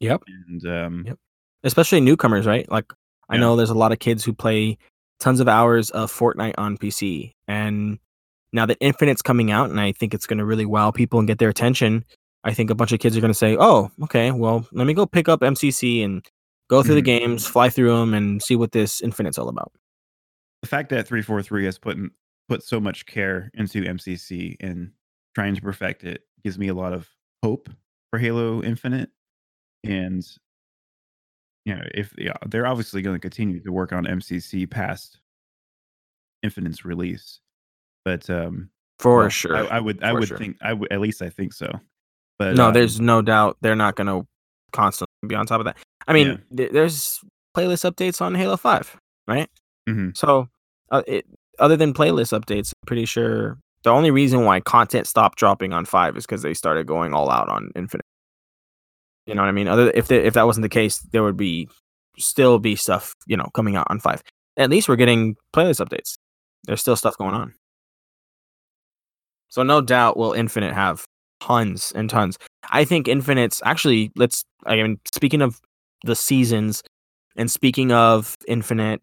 Yep. 0.00 0.22
And 0.26 0.66
um 0.66 1.04
yep. 1.06 1.18
Especially 1.62 2.00
newcomers, 2.00 2.46
right? 2.46 2.70
Like 2.70 2.92
I 3.28 3.34
yeah. 3.34 3.40
know 3.40 3.56
there's 3.56 3.70
a 3.70 3.74
lot 3.74 3.92
of 3.92 3.98
kids 3.98 4.24
who 4.24 4.32
play 4.32 4.78
tons 5.20 5.40
of 5.40 5.48
hours 5.48 5.90
of 5.90 6.10
Fortnite 6.10 6.54
on 6.58 6.76
PC. 6.78 7.34
And 7.46 7.98
now 8.52 8.66
that 8.66 8.78
Infinite's 8.80 9.22
coming 9.22 9.50
out, 9.50 9.70
and 9.70 9.80
I 9.80 9.92
think 9.92 10.14
it's 10.14 10.26
going 10.26 10.38
to 10.38 10.44
really 10.44 10.66
wow 10.66 10.90
people 10.90 11.18
and 11.18 11.28
get 11.28 11.38
their 11.38 11.48
attention, 11.48 12.04
I 12.42 12.54
think 12.54 12.70
a 12.70 12.74
bunch 12.74 12.92
of 12.92 12.98
kids 12.98 13.16
are 13.16 13.20
going 13.20 13.30
to 13.32 13.38
say, 13.38 13.56
"Oh, 13.58 13.90
okay, 14.04 14.30
well, 14.32 14.66
let 14.72 14.86
me 14.86 14.94
go 14.94 15.06
pick 15.06 15.28
up 15.28 15.40
MCC 15.40 16.04
and 16.04 16.24
go 16.68 16.82
through 16.82 16.96
mm-hmm. 16.96 16.96
the 16.96 17.18
games, 17.18 17.46
fly 17.46 17.68
through 17.68 17.96
them, 17.96 18.14
and 18.14 18.42
see 18.42 18.56
what 18.56 18.72
this 18.72 19.00
Infinite's 19.00 19.38
all 19.38 19.48
about." 19.48 19.72
The 20.62 20.68
fact 20.68 20.88
that 20.90 21.06
343 21.06 21.64
has 21.66 21.78
put 21.78 21.96
in, 21.96 22.10
put 22.48 22.62
so 22.62 22.80
much 22.80 23.06
care 23.06 23.50
into 23.54 23.82
MCC 23.82 24.56
and 24.60 24.92
trying 25.34 25.54
to 25.54 25.60
perfect 25.60 26.02
it 26.02 26.22
gives 26.42 26.58
me 26.58 26.68
a 26.68 26.74
lot 26.74 26.92
of 26.92 27.08
hope 27.44 27.68
for 28.10 28.18
Halo 28.18 28.62
Infinite. 28.62 29.10
And 29.84 30.26
you 31.64 31.74
know, 31.74 31.82
if 31.94 32.14
yeah, 32.18 32.34
they're 32.46 32.66
obviously 32.66 33.02
going 33.02 33.16
to 33.16 33.20
continue 33.20 33.60
to 33.60 33.72
work 33.72 33.92
on 33.92 34.04
MCC 34.04 34.68
past 34.70 35.18
Infinite's 36.42 36.84
release, 36.84 37.40
but 38.04 38.28
um, 38.30 38.70
for 38.98 39.18
well, 39.18 39.28
sure, 39.28 39.56
I, 39.56 39.76
I 39.76 39.80
would, 39.80 40.02
I 40.02 40.12
would 40.12 40.28
sure. 40.28 40.38
think, 40.38 40.56
I 40.62 40.72
would 40.72 40.90
at 40.92 41.00
least 41.00 41.22
I 41.22 41.28
think 41.28 41.52
so. 41.52 41.70
But 42.38 42.56
no, 42.56 42.68
um, 42.68 42.74
there's 42.74 43.00
no 43.00 43.20
doubt 43.20 43.58
they're 43.60 43.76
not 43.76 43.96
going 43.96 44.06
to 44.06 44.26
constantly 44.72 45.06
be 45.26 45.34
on 45.34 45.46
top 45.46 45.60
of 45.60 45.66
that. 45.66 45.76
I 46.08 46.12
mean, 46.12 46.28
yeah. 46.28 46.56
th- 46.56 46.72
there's 46.72 47.20
playlist 47.56 47.90
updates 47.90 48.20
on 48.22 48.34
Halo 48.34 48.56
Five, 48.56 48.96
right? 49.28 49.48
Mm-hmm. 49.88 50.10
So, 50.14 50.48
uh, 50.90 51.02
it, 51.06 51.26
other 51.58 51.76
than 51.76 51.92
playlist 51.92 52.38
updates, 52.38 52.72
I'm 52.72 52.86
pretty 52.86 53.04
sure 53.04 53.58
the 53.82 53.90
only 53.90 54.10
reason 54.10 54.44
why 54.44 54.60
content 54.60 55.06
stopped 55.06 55.38
dropping 55.38 55.72
on 55.72 55.84
Five 55.84 56.16
is 56.16 56.26
because 56.26 56.42
they 56.42 56.54
started 56.54 56.86
going 56.86 57.12
all 57.12 57.30
out 57.30 57.48
on 57.48 57.70
Infinite. 57.76 58.06
You 59.30 59.36
know 59.36 59.42
what 59.42 59.48
I 59.48 59.52
mean? 59.52 59.68
Other 59.68 59.92
if 59.94 60.10
if 60.10 60.34
that 60.34 60.44
wasn't 60.44 60.62
the 60.62 60.68
case, 60.68 60.98
there 61.12 61.22
would 61.22 61.36
be 61.36 61.68
still 62.18 62.58
be 62.58 62.74
stuff 62.74 63.14
you 63.28 63.36
know 63.36 63.46
coming 63.54 63.76
out 63.76 63.86
on 63.88 64.00
five. 64.00 64.24
At 64.56 64.70
least 64.70 64.88
we're 64.88 64.96
getting 64.96 65.36
playlist 65.54 65.86
updates. 65.86 66.18
There's 66.64 66.80
still 66.80 66.96
stuff 66.96 67.16
going 67.16 67.34
on. 67.34 67.54
So 69.48 69.62
no 69.62 69.82
doubt 69.82 70.16
will 70.16 70.32
Infinite 70.32 70.74
have 70.74 71.04
tons 71.40 71.92
and 71.94 72.10
tons. 72.10 72.38
I 72.72 72.84
think 72.84 73.06
Infinite's 73.06 73.62
actually 73.64 74.10
let's 74.16 74.42
I 74.66 74.74
mean 74.74 74.98
speaking 75.14 75.42
of 75.42 75.60
the 76.02 76.16
seasons 76.16 76.82
and 77.36 77.48
speaking 77.48 77.92
of 77.92 78.34
Infinite 78.48 79.00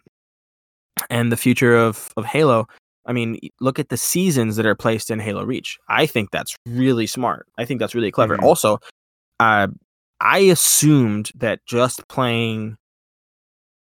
and 1.10 1.32
the 1.32 1.38
future 1.38 1.78
of 1.78 2.10
of 2.18 2.26
Halo, 2.26 2.68
I 3.06 3.14
mean, 3.14 3.40
look 3.62 3.80
at 3.80 3.88
the 3.88 3.96
seasons 3.96 4.58
that 4.58 4.66
are 4.66 4.76
placed 4.76 5.10
in 5.10 5.20
Halo 5.20 5.46
Reach. 5.46 5.78
I 5.88 6.06
think 6.06 6.32
that's 6.32 6.54
really 6.68 7.08
smart. 7.08 7.48
I 7.58 7.64
think 7.64 7.80
that's 7.80 7.96
really 7.96 8.12
clever. 8.12 8.36
Mm-hmm. 8.36 8.44
Also, 8.44 8.80
uh, 9.40 9.68
I 10.20 10.40
assumed 10.40 11.32
that 11.36 11.66
just 11.66 12.08
playing 12.08 12.78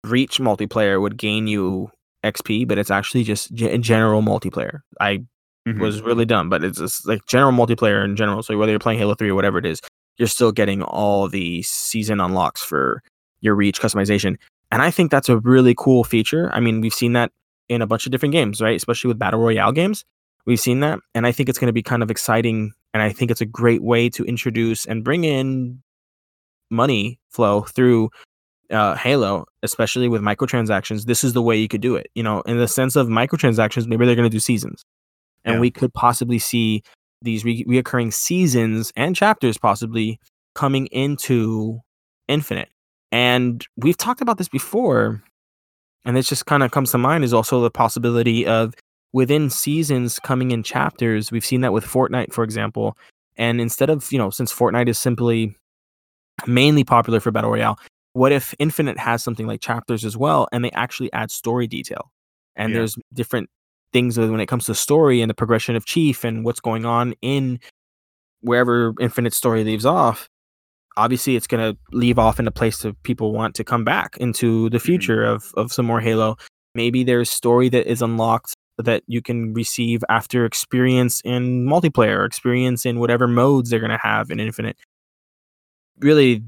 Reach 0.03 0.39
multiplayer 0.39 1.01
would 1.01 1.17
gain 1.17 1.47
you 1.47 1.89
XP, 2.23 2.67
but 2.67 2.77
it's 2.77 2.91
actually 2.91 3.23
just 3.23 3.53
g- 3.53 3.77
general 3.77 4.21
multiplayer. 4.21 4.79
I 4.99 5.25
mm-hmm. 5.67 5.79
was 5.79 6.01
really 6.01 6.25
dumb, 6.25 6.49
but 6.49 6.63
it's 6.63 6.79
just 6.79 7.07
like 7.07 7.25
general 7.27 7.51
multiplayer 7.51 8.03
in 8.03 8.15
general. 8.15 8.43
So 8.43 8.57
whether 8.57 8.71
you're 8.71 8.79
playing 8.79 8.99
Halo 8.99 9.15
3 9.15 9.29
or 9.29 9.35
whatever 9.35 9.57
it 9.57 9.65
is, 9.65 9.81
you're 10.17 10.27
still 10.27 10.51
getting 10.51 10.81
all 10.83 11.27
the 11.27 11.61
season 11.63 12.19
unlocks 12.19 12.63
for 12.63 13.01
your 13.41 13.55
Reach 13.55 13.79
customization. 13.81 14.37
And 14.71 14.81
I 14.81 14.91
think 14.91 15.11
that's 15.11 15.29
a 15.29 15.37
really 15.37 15.75
cool 15.77 16.03
feature. 16.03 16.49
I 16.53 16.59
mean, 16.59 16.81
we've 16.81 16.93
seen 16.93 17.13
that 17.13 17.31
in 17.69 17.81
a 17.81 17.87
bunch 17.87 18.05
of 18.05 18.11
different 18.11 18.31
games, 18.31 18.61
right? 18.61 18.75
Especially 18.75 19.07
with 19.07 19.19
Battle 19.19 19.39
Royale 19.39 19.71
games. 19.71 20.03
We've 20.45 20.59
seen 20.59 20.79
that. 20.81 20.99
And 21.13 21.25
I 21.25 21.31
think 21.31 21.49
it's 21.49 21.57
going 21.57 21.67
to 21.67 21.73
be 21.73 21.83
kind 21.83 22.03
of 22.03 22.11
exciting. 22.11 22.73
And 22.93 23.01
I 23.01 23.11
think 23.11 23.31
it's 23.31 23.41
a 23.41 23.45
great 23.45 23.81
way 23.81 24.09
to 24.09 24.23
introduce 24.23 24.85
and 24.85 25.03
bring 25.03 25.23
in 25.23 25.81
money 26.69 27.19
flow 27.29 27.61
through 27.61 28.09
uh, 28.71 28.95
Halo, 28.95 29.45
especially 29.63 30.07
with 30.07 30.21
microtransactions, 30.21 31.05
this 31.05 31.23
is 31.23 31.33
the 31.33 31.41
way 31.41 31.55
you 31.57 31.67
could 31.67 31.81
do 31.81 31.95
it. 31.95 32.07
You 32.15 32.23
know, 32.23 32.41
in 32.41 32.57
the 32.57 32.67
sense 32.67 32.95
of 32.95 33.07
microtransactions, 33.07 33.87
maybe 33.87 34.05
they're 34.05 34.15
going 34.15 34.29
to 34.29 34.35
do 34.35 34.39
seasons, 34.39 34.83
and 35.43 35.55
yeah. 35.55 35.59
we 35.59 35.71
could 35.71 35.93
possibly 35.93 36.39
see 36.39 36.81
these 37.21 37.45
re- 37.45 37.63
reoccurring 37.65 38.13
seasons 38.13 38.91
and 38.95 39.15
chapters 39.15 39.57
possibly 39.57 40.19
coming 40.53 40.87
into 40.87 41.79
Infinite. 42.27 42.69
And 43.11 43.65
we've 43.77 43.97
talked 43.97 44.21
about 44.21 44.37
this 44.37 44.49
before, 44.49 45.23
and 46.03 46.17
this 46.17 46.27
just 46.27 46.45
kind 46.45 46.63
of 46.63 46.71
comes 46.71 46.91
to 46.91 46.97
mind 46.97 47.23
is 47.23 47.33
also 47.33 47.61
the 47.61 47.71
possibility 47.71 48.45
of 48.45 48.73
within 49.13 49.49
seasons 49.49 50.19
coming 50.19 50.51
in 50.51 50.63
chapters. 50.63 51.31
We've 51.31 51.45
seen 51.45 51.61
that 51.61 51.71
with 51.71 51.85
Fortnite, 51.85 52.33
for 52.33 52.43
example. 52.43 52.97
And 53.37 53.61
instead 53.61 53.89
of, 53.89 54.11
you 54.11 54.17
know, 54.17 54.29
since 54.29 54.53
Fortnite 54.53 54.89
is 54.89 54.97
simply 54.97 55.55
mainly 56.47 56.83
popular 56.83 57.19
for 57.19 57.31
battle 57.31 57.51
royale. 57.51 57.79
What 58.13 58.31
if 58.31 58.53
Infinite 58.59 58.97
has 58.97 59.23
something 59.23 59.47
like 59.47 59.61
chapters 59.61 60.05
as 60.05 60.15
well, 60.15 60.47
and 60.51 60.63
they 60.63 60.71
actually 60.71 61.11
add 61.11 61.31
story 61.31 61.67
detail? 61.67 62.11
And 62.55 62.71
yeah. 62.71 62.79
there's 62.79 62.95
different 63.13 63.49
things 63.91 64.17
when 64.17 64.39
it 64.39 64.47
comes 64.47 64.65
to 64.65 64.75
story 64.75 65.21
and 65.21 65.29
the 65.29 65.33
progression 65.33 65.75
of 65.75 65.85
Chief 65.85 66.23
and 66.23 66.45
what's 66.45 66.59
going 66.59 66.85
on 66.85 67.13
in 67.21 67.59
wherever 68.41 68.93
Infinite 68.99 69.33
story 69.33 69.63
leaves 69.63 69.85
off. 69.85 70.29
Obviously, 70.97 71.35
it's 71.35 71.47
going 71.47 71.73
to 71.73 71.77
leave 71.91 72.17
off 72.17 72.39
in 72.39 72.47
a 72.47 72.51
place 72.51 72.79
that 72.83 73.01
people 73.03 73.33
want 73.33 73.53
to 73.55 73.65
come 73.65 73.83
back 73.83 74.15
into 74.17 74.69
the 74.69 74.77
mm-hmm. 74.77 74.85
future 74.85 75.23
mm-hmm. 75.23 75.35
of 75.35 75.53
of 75.55 75.73
some 75.73 75.85
more 75.85 75.99
Halo. 75.99 76.37
Maybe 76.73 77.03
there's 77.03 77.29
story 77.29 77.69
that 77.69 77.89
is 77.89 78.01
unlocked 78.01 78.53
that 78.77 79.03
you 79.07 79.21
can 79.21 79.53
receive 79.53 80.03
after 80.09 80.45
experience 80.45 81.21
in 81.23 81.65
multiplayer, 81.65 82.25
experience 82.25 82.85
in 82.85 82.99
whatever 82.99 83.27
modes 83.27 83.69
they're 83.69 83.79
going 83.79 83.91
to 83.91 83.99
have 84.01 84.29
in 84.29 84.39
Infinite 84.39 84.77
really 85.99 86.43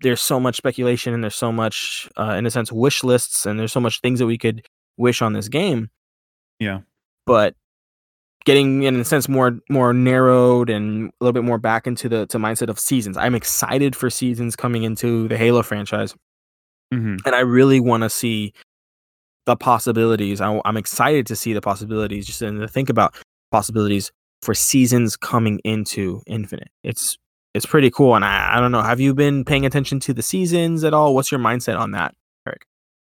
there's 0.00 0.20
so 0.20 0.38
much 0.38 0.56
speculation 0.56 1.12
and 1.12 1.22
there's 1.22 1.34
so 1.34 1.50
much 1.50 2.08
uh, 2.16 2.34
in 2.38 2.46
a 2.46 2.50
sense 2.50 2.70
wish 2.70 3.02
lists 3.02 3.46
and 3.46 3.58
there's 3.58 3.72
so 3.72 3.80
much 3.80 4.00
things 4.00 4.18
that 4.18 4.26
we 4.26 4.38
could 4.38 4.66
wish 4.96 5.22
on 5.22 5.32
this 5.32 5.48
game 5.48 5.90
yeah 6.58 6.80
but 7.26 7.54
getting 8.44 8.84
in 8.84 8.96
a 9.00 9.04
sense 9.04 9.28
more 9.28 9.58
more 9.68 9.92
narrowed 9.92 10.70
and 10.70 11.08
a 11.08 11.24
little 11.24 11.32
bit 11.32 11.44
more 11.44 11.58
back 11.58 11.86
into 11.86 12.08
the 12.08 12.26
to 12.26 12.38
mindset 12.38 12.68
of 12.68 12.78
seasons 12.78 13.16
i'm 13.16 13.34
excited 13.34 13.96
for 13.96 14.10
seasons 14.10 14.56
coming 14.56 14.84
into 14.84 15.28
the 15.28 15.36
halo 15.36 15.62
franchise 15.62 16.14
mm-hmm. 16.92 17.16
and 17.24 17.34
i 17.34 17.40
really 17.40 17.80
want 17.80 18.02
to 18.02 18.10
see 18.10 18.52
the 19.48 19.56
possibilities. 19.56 20.42
I, 20.42 20.60
am 20.66 20.76
excited 20.76 21.26
to 21.28 21.34
see 21.34 21.54
the 21.54 21.62
possibilities, 21.62 22.26
just 22.26 22.42
and 22.42 22.60
to 22.60 22.68
think 22.68 22.90
about 22.90 23.14
possibilities 23.50 24.12
for 24.42 24.52
seasons 24.52 25.16
coming 25.16 25.58
into 25.64 26.20
Infinite. 26.26 26.68
It's 26.84 27.16
it's 27.58 27.66
pretty 27.66 27.90
cool, 27.90 28.14
and 28.14 28.24
I, 28.24 28.56
I 28.56 28.60
don't 28.60 28.70
know. 28.70 28.82
Have 28.82 29.00
you 29.00 29.14
been 29.14 29.44
paying 29.44 29.66
attention 29.66 29.98
to 30.00 30.14
the 30.14 30.22
seasons 30.22 30.84
at 30.84 30.94
all? 30.94 31.12
What's 31.12 31.32
your 31.32 31.40
mindset 31.40 31.76
on 31.76 31.90
that, 31.90 32.14
Eric? 32.46 32.64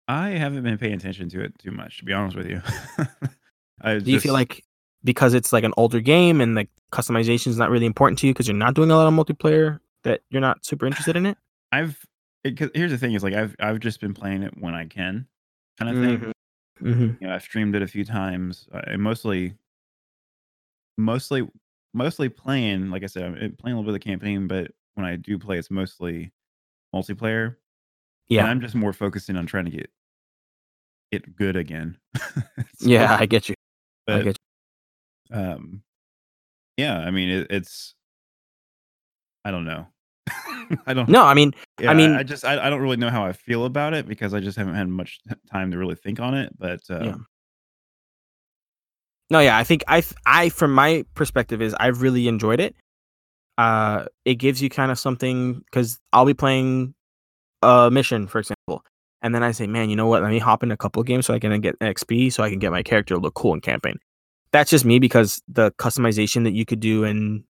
I 0.07 0.29
haven't 0.31 0.63
been 0.63 0.79
paying 0.79 0.95
attention 0.95 1.29
to 1.31 1.43
it 1.43 1.59
too 1.59 1.73
much, 1.73 1.99
to 1.99 2.05
be 2.05 2.13
honest 2.13 2.37
with 2.37 2.47
you. 2.47 2.63
Do 3.85 3.99
just, 3.99 4.07
you 4.07 4.21
feel 4.21 4.33
like 4.33 4.65
because 5.03 5.35
it's 5.35 5.53
like 5.53 5.65
an 5.65 5.75
older 5.77 6.01
game 6.01 6.41
and 6.41 6.57
the 6.57 6.69
customization 6.93 7.49
is 7.49 7.59
not 7.59 7.69
really 7.69 7.87
important 7.87 8.19
to 8.21 8.29
you 8.29 8.33
because 8.33 8.47
you're 8.47 8.57
not 8.57 8.75
doing 8.75 8.91
a 8.91 8.97
lot 8.97 9.07
of 9.09 9.15
multiplayer 9.15 9.81
that 10.05 10.21
you're 10.31 10.41
not 10.41 10.65
super 10.65 10.87
interested 10.87 11.17
in 11.17 11.27
it? 11.27 11.37
I've 11.73 11.99
it, 12.45 12.59
here's 12.75 12.93
the 12.93 12.99
thing 12.99 13.15
is 13.15 13.25
like 13.25 13.35
I've 13.35 13.57
I've 13.59 13.81
just 13.81 14.01
been 14.01 14.15
playing 14.15 14.45
it 14.45 14.55
when 14.57 14.75
I 14.75 14.87
can, 14.87 15.27
kind 15.79 15.91
of 15.91 16.05
thing. 16.05 16.19
Mm-hmm. 16.19 16.89
Mm-hmm. 16.89 17.23
You 17.23 17.29
know, 17.29 17.35
I've 17.35 17.43
streamed 17.43 17.75
it 17.75 17.83
a 17.83 17.89
few 17.89 18.05
times. 18.05 18.69
I 18.73 18.95
mostly, 18.95 19.55
mostly, 20.97 21.49
mostly 21.95 22.29
playing. 22.29 22.91
Like 22.91 23.03
I 23.03 23.07
said, 23.07 23.25
I'm 23.25 23.57
playing 23.57 23.77
a 23.77 23.81
little 23.81 23.83
bit 23.83 23.89
of 23.89 23.95
the 23.95 23.99
campaign, 24.01 24.47
but 24.47 24.71
when 24.95 25.07
I 25.07 25.17
do 25.17 25.39
play, 25.39 25.59
it's 25.59 25.71
mostly 25.71 26.33
multiplayer. 26.95 27.57
Yeah, 28.29 28.43
and 28.43 28.51
I'm 28.51 28.61
just 28.61 28.75
more 28.75 28.93
focusing 28.93 29.37
on 29.37 29.47
trying 29.47 29.65
to 29.67 29.71
get 29.71 29.91
it 31.11 31.37
good 31.37 31.57
again. 31.57 31.99
so, 32.17 32.43
yeah, 32.81 33.17
I 33.19 33.27
get 33.27 33.49
you. 33.49 33.55
But, 34.07 34.17
I 34.17 34.23
get 34.23 34.37
you. 35.31 35.37
Um, 35.37 35.83
yeah, 36.77 36.99
I 36.99 37.11
mean, 37.11 37.29
it, 37.31 37.47
it's. 37.51 37.95
I 39.45 39.51
don't 39.51 39.65
know. 39.65 39.87
I 40.87 40.95
don't. 40.95 41.09
No, 41.09 41.25
I 41.25 41.35
mean, 41.35 41.55
yeah, 41.81 41.91
I 41.91 41.95
mean, 41.95 42.13
I 42.13 42.23
just 42.23 42.45
I, 42.45 42.67
I 42.67 42.71
don't 42.71 42.81
really 42.81 42.97
know 42.97 43.11
how 43.11 43.25
I 43.25 43.33
feel 43.33 43.65
about 43.65 43.95
it 43.95 44.07
because 44.07 44.35
I 44.35 44.41
just 44.41 44.59
haven't 44.59 44.75
had 44.75 44.89
much 44.89 45.21
time 45.51 45.71
to 45.71 45.79
really 45.79 45.95
think 45.95 46.21
on 46.21 46.35
it. 46.35 46.53
But 46.59 46.81
uh, 46.91 47.05
yeah. 47.05 47.15
No, 49.31 49.41
yeah, 49.41 49.59
I 49.59 49.65
think 49.65 49.85
I 49.89 50.03
I 50.27 50.49
from 50.49 50.73
my 50.73 51.05
perspective 51.15 51.61
is 51.61 51.75
I've 51.75 52.03
really 52.03 52.29
enjoyed 52.29 52.61
it. 52.61 52.75
Uh, 53.59 54.07
it 54.25 54.37
gives 54.37 54.63
you 54.63 54.71
kind 54.71 54.91
of 54.91 54.99
something 54.99 55.55
because 55.55 55.99
I'll 56.13 56.25
be 56.25 56.35
playing 56.35 56.95
a 57.63 57.91
mission, 57.91 58.27
for 58.27 58.39
example, 58.39 58.85
and 59.21 59.35
then 59.35 59.43
I 59.43 59.51
say, 59.51 59.67
man, 59.67 59.91
you 59.91 59.97
know 59.97 60.07
what? 60.07 60.23
Let 60.23 60.31
me 60.31 60.39
hop 60.39 60.63
in 60.63 60.71
a 60.71 60.77
couple 60.77 61.03
games 61.03 61.27
so 61.27 61.35
I 61.35 61.39
can 61.39 61.61
get 61.61 61.79
XP 61.81 62.33
so 62.33 62.43
I 62.43 62.51
can 62.51 62.59
get 62.59 62.71
my 62.71 62.83
character 62.83 63.15
to 63.15 63.21
look 63.21 63.35
cool 63.35 63.55
in 63.55 63.61
campaign. 63.61 63.99
That's 64.53 64.71
just 64.71 64.85
me 64.85 64.99
because 64.99 65.43
the 65.49 65.73
customization 65.73 66.45
that 66.45 66.53
you 66.53 66.65
could 66.65 66.81
do 66.81 67.05
in 67.05 67.45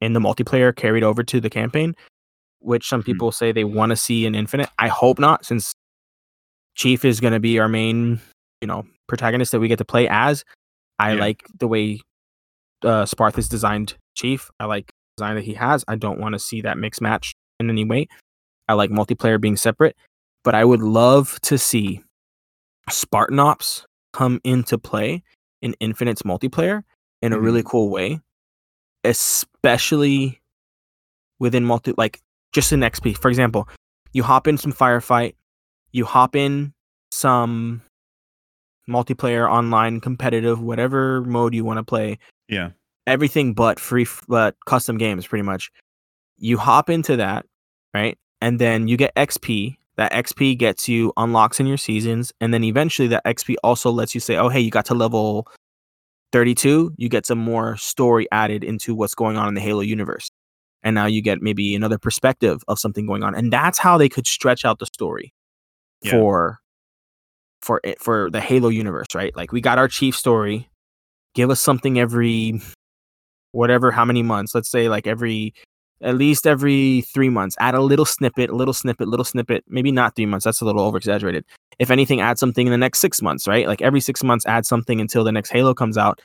in 0.00 0.14
the 0.14 0.20
multiplayer 0.20 0.74
carried 0.74 1.04
over 1.04 1.22
to 1.22 1.40
the 1.40 1.50
campaign, 1.50 1.94
which 2.60 2.88
some 2.88 3.00
mm-hmm. 3.00 3.06
people 3.06 3.28
mm-hmm. 3.28 3.44
say 3.44 3.52
they 3.52 3.64
want 3.64 3.90
to 3.90 3.96
see 3.96 4.24
in 4.26 4.34
Infinite. 4.34 4.70
I 4.78 4.88
hope 4.88 5.18
not, 5.18 5.44
since 5.44 5.74
Chief 6.74 7.04
is 7.04 7.20
going 7.20 7.34
to 7.34 7.40
be 7.40 7.58
our 7.58 7.68
main, 7.68 8.20
you 8.60 8.66
know, 8.66 8.84
protagonist 9.08 9.52
that 9.52 9.60
we 9.60 9.68
get 9.68 9.78
to 9.78 9.84
play 9.84 10.08
as. 10.08 10.44
I 11.02 11.14
yeah. 11.14 11.20
like 11.20 11.46
the 11.58 11.68
way 11.68 12.00
uh, 12.82 13.04
Sparthus 13.04 13.48
designed 13.48 13.96
Chief. 14.14 14.50
I 14.60 14.66
like 14.66 14.86
the 14.86 15.22
design 15.22 15.36
that 15.36 15.44
he 15.44 15.54
has. 15.54 15.84
I 15.88 15.96
don't 15.96 16.20
want 16.20 16.34
to 16.34 16.38
see 16.38 16.60
that 16.62 16.78
mix 16.78 17.00
match 17.00 17.34
in 17.60 17.70
any 17.70 17.84
way. 17.84 18.08
I 18.68 18.74
like 18.74 18.90
multiplayer 18.90 19.40
being 19.40 19.56
separate, 19.56 19.96
but 20.44 20.54
I 20.54 20.64
would 20.64 20.82
love 20.82 21.38
to 21.42 21.58
see 21.58 22.02
Spartan 22.88 23.38
Ops 23.38 23.84
come 24.12 24.40
into 24.44 24.78
play 24.78 25.22
in 25.60 25.74
Infinite's 25.80 26.22
multiplayer 26.22 26.82
in 27.20 27.32
a 27.32 27.36
mm-hmm. 27.36 27.44
really 27.44 27.62
cool 27.62 27.90
way 27.90 28.20
especially 29.04 30.40
within 31.38 31.64
multi 31.64 31.92
like 31.96 32.20
just 32.52 32.72
in 32.72 32.80
XP. 32.80 33.16
For 33.16 33.28
example, 33.28 33.68
you 34.12 34.22
hop 34.22 34.46
in 34.46 34.58
some 34.58 34.72
firefight, 34.72 35.34
you 35.90 36.04
hop 36.04 36.36
in 36.36 36.72
some 37.10 37.82
multiplayer 38.88 39.48
online 39.50 40.00
competitive 40.00 40.60
whatever 40.60 41.22
mode 41.22 41.54
you 41.54 41.64
want 41.64 41.78
to 41.78 41.84
play. 41.84 42.18
Yeah. 42.48 42.70
Everything 43.06 43.54
but 43.54 43.80
free 43.80 44.06
but 44.28 44.56
custom 44.66 44.98
games 44.98 45.26
pretty 45.26 45.42
much. 45.42 45.70
You 46.38 46.58
hop 46.58 46.90
into 46.90 47.16
that, 47.16 47.46
right? 47.94 48.18
And 48.40 48.58
then 48.58 48.88
you 48.88 48.96
get 48.96 49.14
XP. 49.14 49.76
That 49.96 50.12
XP 50.12 50.56
gets 50.58 50.88
you 50.88 51.12
unlocks 51.16 51.60
in 51.60 51.66
your 51.66 51.76
seasons 51.76 52.32
and 52.40 52.52
then 52.52 52.64
eventually 52.64 53.08
that 53.08 53.24
XP 53.24 53.56
also 53.62 53.90
lets 53.90 54.14
you 54.14 54.20
say, 54.20 54.36
"Oh, 54.36 54.48
hey, 54.48 54.60
you 54.60 54.70
got 54.70 54.86
to 54.86 54.94
level 54.94 55.46
32, 56.32 56.94
you 56.96 57.08
get 57.08 57.26
some 57.26 57.38
more 57.38 57.76
story 57.76 58.26
added 58.32 58.64
into 58.64 58.94
what's 58.94 59.14
going 59.14 59.36
on 59.36 59.48
in 59.48 59.54
the 59.54 59.60
Halo 59.60 59.80
universe. 59.80 60.30
And 60.82 60.94
now 60.94 61.06
you 61.06 61.22
get 61.22 61.40
maybe 61.40 61.74
another 61.76 61.98
perspective 61.98 62.64
of 62.66 62.78
something 62.78 63.06
going 63.06 63.22
on. 63.22 63.34
And 63.34 63.52
that's 63.52 63.78
how 63.78 63.98
they 63.98 64.08
could 64.08 64.26
stretch 64.26 64.64
out 64.64 64.78
the 64.78 64.86
story 64.86 65.32
yeah. 66.02 66.12
for 66.12 66.58
for 67.62 67.80
it 67.84 68.00
for 68.00 68.30
the 68.30 68.40
Halo 68.40 68.68
universe, 68.68 69.08
right? 69.14 69.34
Like 69.36 69.52
we 69.52 69.60
got 69.60 69.78
our 69.78 69.88
chief 69.88 70.16
story. 70.16 70.68
Give 71.34 71.50
us 71.50 71.60
something 71.60 71.98
every 71.98 72.60
whatever 73.52 73.90
how 73.90 74.04
many 74.04 74.22
months. 74.22 74.54
Let's 74.54 74.70
say 74.70 74.88
like 74.88 75.06
every 75.06 75.54
at 76.02 76.16
least 76.16 76.46
every 76.46 77.02
three 77.14 77.28
months. 77.28 77.56
Add 77.60 77.74
a 77.74 77.80
little 77.80 78.04
snippet, 78.04 78.50
a 78.50 78.56
little 78.56 78.74
snippet, 78.74 79.08
little 79.08 79.24
snippet. 79.24 79.64
Maybe 79.68 79.92
not 79.92 80.16
three 80.16 80.26
months. 80.26 80.44
That's 80.44 80.60
a 80.60 80.64
little 80.64 80.82
over 80.82 80.96
exaggerated. 80.96 81.44
If 81.78 81.90
anything, 81.90 82.20
add 82.20 82.38
something 82.38 82.66
in 82.66 82.72
the 82.72 82.78
next 82.78 82.98
six 82.98 83.22
months, 83.22 83.46
right? 83.46 83.66
Like 83.66 83.82
every 83.82 84.00
six 84.00 84.22
months, 84.22 84.44
add 84.46 84.66
something 84.66 85.00
until 85.00 85.24
the 85.24 85.32
next 85.32 85.50
Halo 85.50 85.74
comes 85.74 85.96
out. 85.96 86.20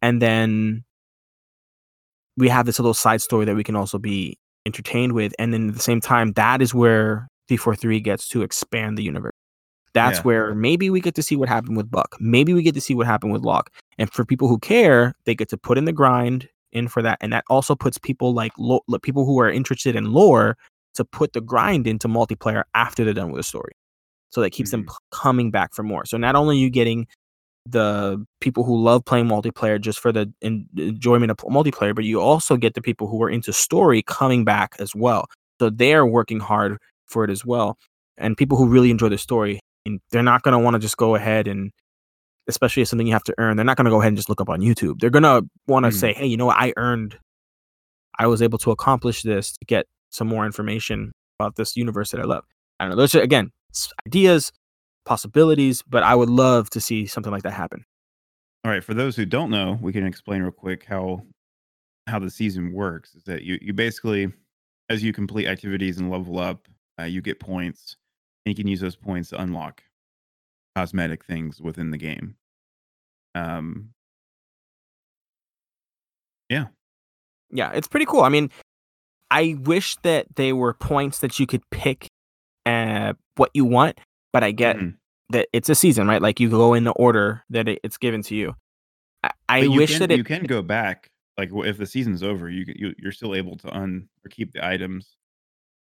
And 0.00 0.22
then 0.22 0.84
we 2.36 2.48
have 2.48 2.66
this 2.66 2.78
little 2.78 2.94
side 2.94 3.20
story 3.20 3.44
that 3.46 3.56
we 3.56 3.64
can 3.64 3.76
also 3.76 3.98
be 3.98 4.38
entertained 4.64 5.12
with. 5.12 5.34
And 5.38 5.52
then 5.52 5.68
at 5.68 5.74
the 5.74 5.80
same 5.80 6.00
time, 6.00 6.32
that 6.32 6.62
is 6.62 6.72
where 6.72 7.28
343 7.48 8.00
gets 8.00 8.28
to 8.28 8.42
expand 8.42 8.96
the 8.96 9.02
universe. 9.02 9.32
That's 9.96 10.18
yeah. 10.18 10.22
where 10.22 10.54
maybe 10.54 10.90
we 10.90 11.00
get 11.00 11.14
to 11.14 11.22
see 11.22 11.36
what 11.36 11.48
happened 11.48 11.78
with 11.78 11.90
Buck. 11.90 12.16
Maybe 12.20 12.52
we 12.52 12.62
get 12.62 12.74
to 12.74 12.82
see 12.82 12.94
what 12.94 13.06
happened 13.06 13.32
with 13.32 13.42
Locke. 13.42 13.70
And 13.96 14.12
for 14.12 14.26
people 14.26 14.46
who 14.46 14.58
care, 14.58 15.14
they 15.24 15.34
get 15.34 15.48
to 15.48 15.56
put 15.56 15.78
in 15.78 15.86
the 15.86 15.92
grind 15.92 16.50
in 16.70 16.86
for 16.86 17.00
that, 17.00 17.16
and 17.22 17.32
that 17.32 17.44
also 17.48 17.74
puts 17.74 17.96
people 17.96 18.34
like 18.34 18.52
lo- 18.58 18.82
people 19.02 19.24
who 19.24 19.40
are 19.40 19.50
interested 19.50 19.96
in 19.96 20.12
lore 20.12 20.58
to 20.96 21.04
put 21.04 21.32
the 21.32 21.40
grind 21.40 21.86
into 21.86 22.08
multiplayer 22.08 22.64
after 22.74 23.04
they're 23.04 23.14
done 23.14 23.30
with 23.30 23.38
the 23.38 23.42
story. 23.42 23.72
So 24.30 24.42
that 24.42 24.50
keeps 24.50 24.70
mm-hmm. 24.70 24.86
them 24.86 24.96
coming 25.12 25.50
back 25.50 25.72
for 25.72 25.82
more. 25.82 26.04
So 26.04 26.18
not 26.18 26.34
only 26.34 26.56
are 26.56 26.60
you 26.60 26.68
getting 26.68 27.06
the 27.64 28.22
people 28.40 28.64
who 28.64 28.76
love 28.76 29.04
playing 29.04 29.26
multiplayer 29.26 29.80
just 29.80 29.98
for 29.98 30.12
the 30.12 30.30
enjoyment 30.76 31.30
of 31.30 31.38
multiplayer, 31.38 31.94
but 31.94 32.04
you 32.04 32.20
also 32.20 32.56
get 32.58 32.74
the 32.74 32.82
people 32.82 33.08
who 33.08 33.22
are 33.22 33.30
into 33.30 33.52
story 33.52 34.02
coming 34.02 34.44
back 34.44 34.76
as 34.78 34.94
well. 34.94 35.24
So 35.58 35.70
they're 35.70 36.04
working 36.04 36.40
hard 36.40 36.76
for 37.06 37.24
it 37.24 37.30
as 37.30 37.46
well. 37.46 37.78
And 38.18 38.36
people 38.36 38.58
who 38.58 38.68
really 38.68 38.90
enjoy 38.90 39.08
the 39.08 39.18
story, 39.18 39.60
and 39.86 40.00
they're 40.10 40.22
not 40.22 40.42
going 40.42 40.52
to 40.52 40.58
want 40.58 40.74
to 40.74 40.80
just 40.80 40.96
go 40.96 41.14
ahead 41.14 41.46
and 41.46 41.70
especially 42.48 42.82
if 42.82 42.88
something 42.88 43.06
you 43.06 43.12
have 43.12 43.24
to 43.24 43.34
earn, 43.38 43.56
they're 43.56 43.64
not 43.64 43.76
going 43.76 43.86
to 43.86 43.90
go 43.90 44.00
ahead 44.00 44.08
and 44.08 44.16
just 44.16 44.28
look 44.28 44.40
up 44.40 44.48
on 44.48 44.60
YouTube. 44.60 45.00
They're 45.00 45.10
going 45.10 45.22
to 45.24 45.42
want 45.66 45.84
to 45.84 45.90
mm. 45.90 45.94
say, 45.94 46.12
hey, 46.12 46.26
you 46.26 46.36
know 46.36 46.46
what? 46.46 46.56
I 46.58 46.72
earned, 46.76 47.18
I 48.18 48.26
was 48.26 48.42
able 48.42 48.58
to 48.58 48.70
accomplish 48.70 49.22
this 49.22 49.52
to 49.52 49.64
get 49.66 49.86
some 50.10 50.28
more 50.28 50.46
information 50.46 51.12
about 51.40 51.56
this 51.56 51.76
universe 51.76 52.10
that 52.10 52.20
I 52.20 52.24
love. 52.24 52.44
I 52.78 52.84
don't 52.84 52.90
know. 52.90 52.96
Those 52.96 53.14
are, 53.14 53.20
again, 53.20 53.50
ideas, 54.06 54.52
possibilities, 55.04 55.82
but 55.88 56.02
I 56.02 56.14
would 56.14 56.30
love 56.30 56.70
to 56.70 56.80
see 56.80 57.06
something 57.06 57.32
like 57.32 57.42
that 57.42 57.52
happen. 57.52 57.84
All 58.64 58.70
right. 58.70 58.82
For 58.82 58.94
those 58.94 59.16
who 59.16 59.24
don't 59.24 59.50
know, 59.50 59.78
we 59.80 59.92
can 59.92 60.06
explain 60.06 60.42
real 60.42 60.50
quick 60.50 60.84
how 60.84 61.22
how 62.08 62.18
the 62.18 62.30
season 62.30 62.72
works. 62.72 63.14
Is 63.14 63.24
that 63.24 63.42
you 63.42 63.58
you 63.60 63.72
basically, 63.72 64.32
as 64.88 65.02
you 65.02 65.12
complete 65.12 65.46
activities 65.46 65.98
and 65.98 66.10
level 66.10 66.38
up, 66.38 66.66
uh, 67.00 67.04
you 67.04 67.22
get 67.22 67.38
points, 67.38 67.96
and 68.46 68.56
you 68.56 68.62
can 68.62 68.68
use 68.68 68.80
those 68.80 68.96
points 68.96 69.30
to 69.30 69.42
unlock 69.42 69.82
cosmetic 70.76 71.24
things 71.24 71.60
within 71.60 71.90
the 71.90 71.98
game. 71.98 72.36
Um, 73.34 73.90
yeah. 76.48 76.66
Yeah, 77.50 77.72
it's 77.72 77.88
pretty 77.88 78.06
cool. 78.06 78.22
I 78.22 78.28
mean, 78.28 78.50
I 79.30 79.56
wish 79.64 79.96
that 80.02 80.26
they 80.36 80.52
were 80.52 80.72
points 80.74 81.18
that 81.18 81.40
you 81.40 81.46
could 81.46 81.68
pick 81.70 82.08
uh, 82.64 83.14
what 83.34 83.50
you 83.52 83.64
want, 83.64 83.98
but 84.32 84.44
I 84.44 84.52
get 84.52 84.76
mm-hmm. 84.76 84.90
that 85.30 85.48
it's 85.52 85.68
a 85.68 85.74
season, 85.74 86.06
right? 86.06 86.22
Like 86.22 86.38
you 86.38 86.48
go 86.48 86.74
in 86.74 86.84
the 86.84 86.92
order 86.92 87.42
that 87.50 87.68
it, 87.68 87.80
it's 87.82 87.96
given 87.96 88.22
to 88.22 88.36
you. 88.36 88.54
I, 89.24 89.30
I 89.48 89.68
wish 89.68 89.92
can, 89.92 89.98
that 90.00 90.10
it, 90.12 90.18
you 90.18 90.24
can 90.24 90.44
go 90.44 90.62
back. 90.62 91.08
Like 91.36 91.50
if 91.52 91.78
the 91.78 91.86
season's 91.86 92.22
over, 92.22 92.48
you, 92.48 92.64
you 92.68 92.94
you're 92.98 93.12
still 93.12 93.34
able 93.34 93.56
to 93.58 93.74
un 93.74 94.08
or 94.24 94.28
keep 94.30 94.52
the 94.52 94.64
items. 94.64 95.16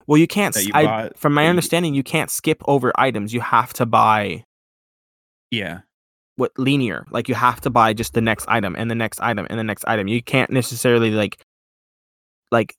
Well, 0.07 0.17
you 0.17 0.27
can't. 0.27 0.55
You 0.55 0.71
I, 0.73 1.09
from 1.15 1.33
my 1.33 1.47
understanding, 1.47 1.95
you 1.95 2.03
can't 2.03 2.29
skip 2.29 2.61
over 2.67 2.91
items. 2.95 3.33
You 3.33 3.41
have 3.41 3.73
to 3.73 3.85
buy 3.85 4.43
yeah. 5.51 5.79
What 6.37 6.51
linear? 6.57 7.05
Like 7.09 7.29
you 7.29 7.35
have 7.35 7.61
to 7.61 7.69
buy 7.69 7.93
just 7.93 8.13
the 8.13 8.21
next 8.21 8.45
item 8.47 8.75
and 8.77 8.91
the 8.91 8.95
next 8.95 9.21
item 9.21 9.47
and 9.49 9.57
the 9.57 9.63
next 9.63 9.85
item. 9.87 10.07
You 10.07 10.21
can't 10.21 10.51
necessarily 10.51 11.11
like 11.11 11.41
like 12.51 12.75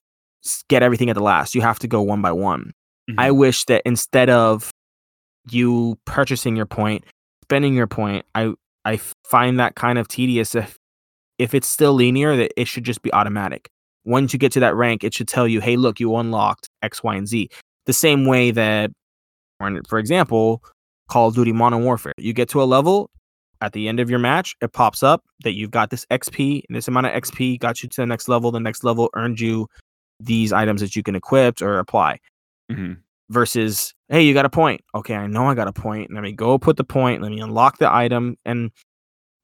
get 0.69 0.83
everything 0.83 1.09
at 1.09 1.15
the 1.15 1.23
last. 1.23 1.55
You 1.55 1.61
have 1.61 1.79
to 1.79 1.87
go 1.87 2.01
one 2.01 2.21
by 2.21 2.31
one. 2.31 2.73
Mm-hmm. 3.09 3.19
I 3.19 3.31
wish 3.31 3.65
that 3.65 3.81
instead 3.85 4.29
of 4.29 4.71
you 5.49 5.97
purchasing 6.05 6.55
your 6.55 6.65
point, 6.65 7.03
spending 7.43 7.73
your 7.73 7.87
point, 7.87 8.25
I 8.35 8.53
I 8.85 8.99
find 9.25 9.59
that 9.59 9.75
kind 9.75 9.97
of 9.97 10.07
tedious 10.07 10.53
if 10.53 10.77
if 11.39 11.55
it's 11.55 11.67
still 11.67 11.93
linear 11.93 12.35
that 12.35 12.51
it 12.59 12.67
should 12.67 12.83
just 12.83 13.01
be 13.01 13.11
automatic. 13.11 13.69
Once 14.07 14.33
you 14.33 14.39
get 14.39 14.51
to 14.53 14.59
that 14.61 14.75
rank, 14.75 15.03
it 15.03 15.13
should 15.13 15.27
tell 15.27 15.47
you, 15.47 15.61
"Hey, 15.61 15.75
look, 15.77 15.99
you 15.99 16.15
unlocked 16.15 16.69
X, 16.81 17.03
Y, 17.03 17.15
and 17.15 17.27
Z." 17.27 17.49
The 17.85 17.93
same 17.93 18.25
way 18.25 18.51
that 18.51 18.91
for 19.87 19.99
example, 19.99 20.63
Call 21.09 21.29
of 21.29 21.35
Duty 21.35 21.51
Modern 21.51 21.83
Warfare. 21.83 22.13
You 22.17 22.33
get 22.33 22.49
to 22.49 22.61
a 22.61 22.65
level 22.65 23.09
at 23.61 23.73
the 23.73 23.87
end 23.87 23.99
of 23.99 24.09
your 24.09 24.19
match, 24.19 24.55
it 24.61 24.73
pops 24.73 25.01
up 25.01 25.23
that 25.43 25.53
you've 25.53 25.71
got 25.71 25.89
this 25.89 26.05
XP, 26.11 26.61
and 26.67 26.75
this 26.75 26.87
amount 26.87 27.07
of 27.07 27.13
XP 27.13 27.59
got 27.59 27.81
you 27.81 27.89
to 27.89 28.01
the 28.01 28.05
next 28.05 28.27
level. 28.29 28.51
The 28.51 28.59
next 28.59 28.83
level 28.83 29.09
earned 29.15 29.39
you 29.39 29.67
these 30.19 30.53
items 30.53 30.81
that 30.81 30.95
you 30.95 31.03
can 31.03 31.15
equip 31.15 31.61
or 31.61 31.79
apply. 31.79 32.19
hmm 32.71 32.93
Versus, 33.29 33.93
hey, 34.07 34.21
you 34.21 34.33
got 34.33 34.45
a 34.45 34.49
point. 34.49 34.81
Okay, 34.95 35.13
I 35.15 35.27
know 35.27 35.47
I 35.47 35.53
got 35.53 35.67
a 35.67 35.73
point. 35.73 36.13
Let 36.13 36.23
me 36.23 36.31
go 36.31 36.57
put 36.57 36.77
the 36.77 36.85
point. 36.85 37.21
Let 37.21 37.31
me 37.31 37.41
unlock 37.41 37.77
the 37.77 37.91
item, 37.93 38.37
and 38.45 38.71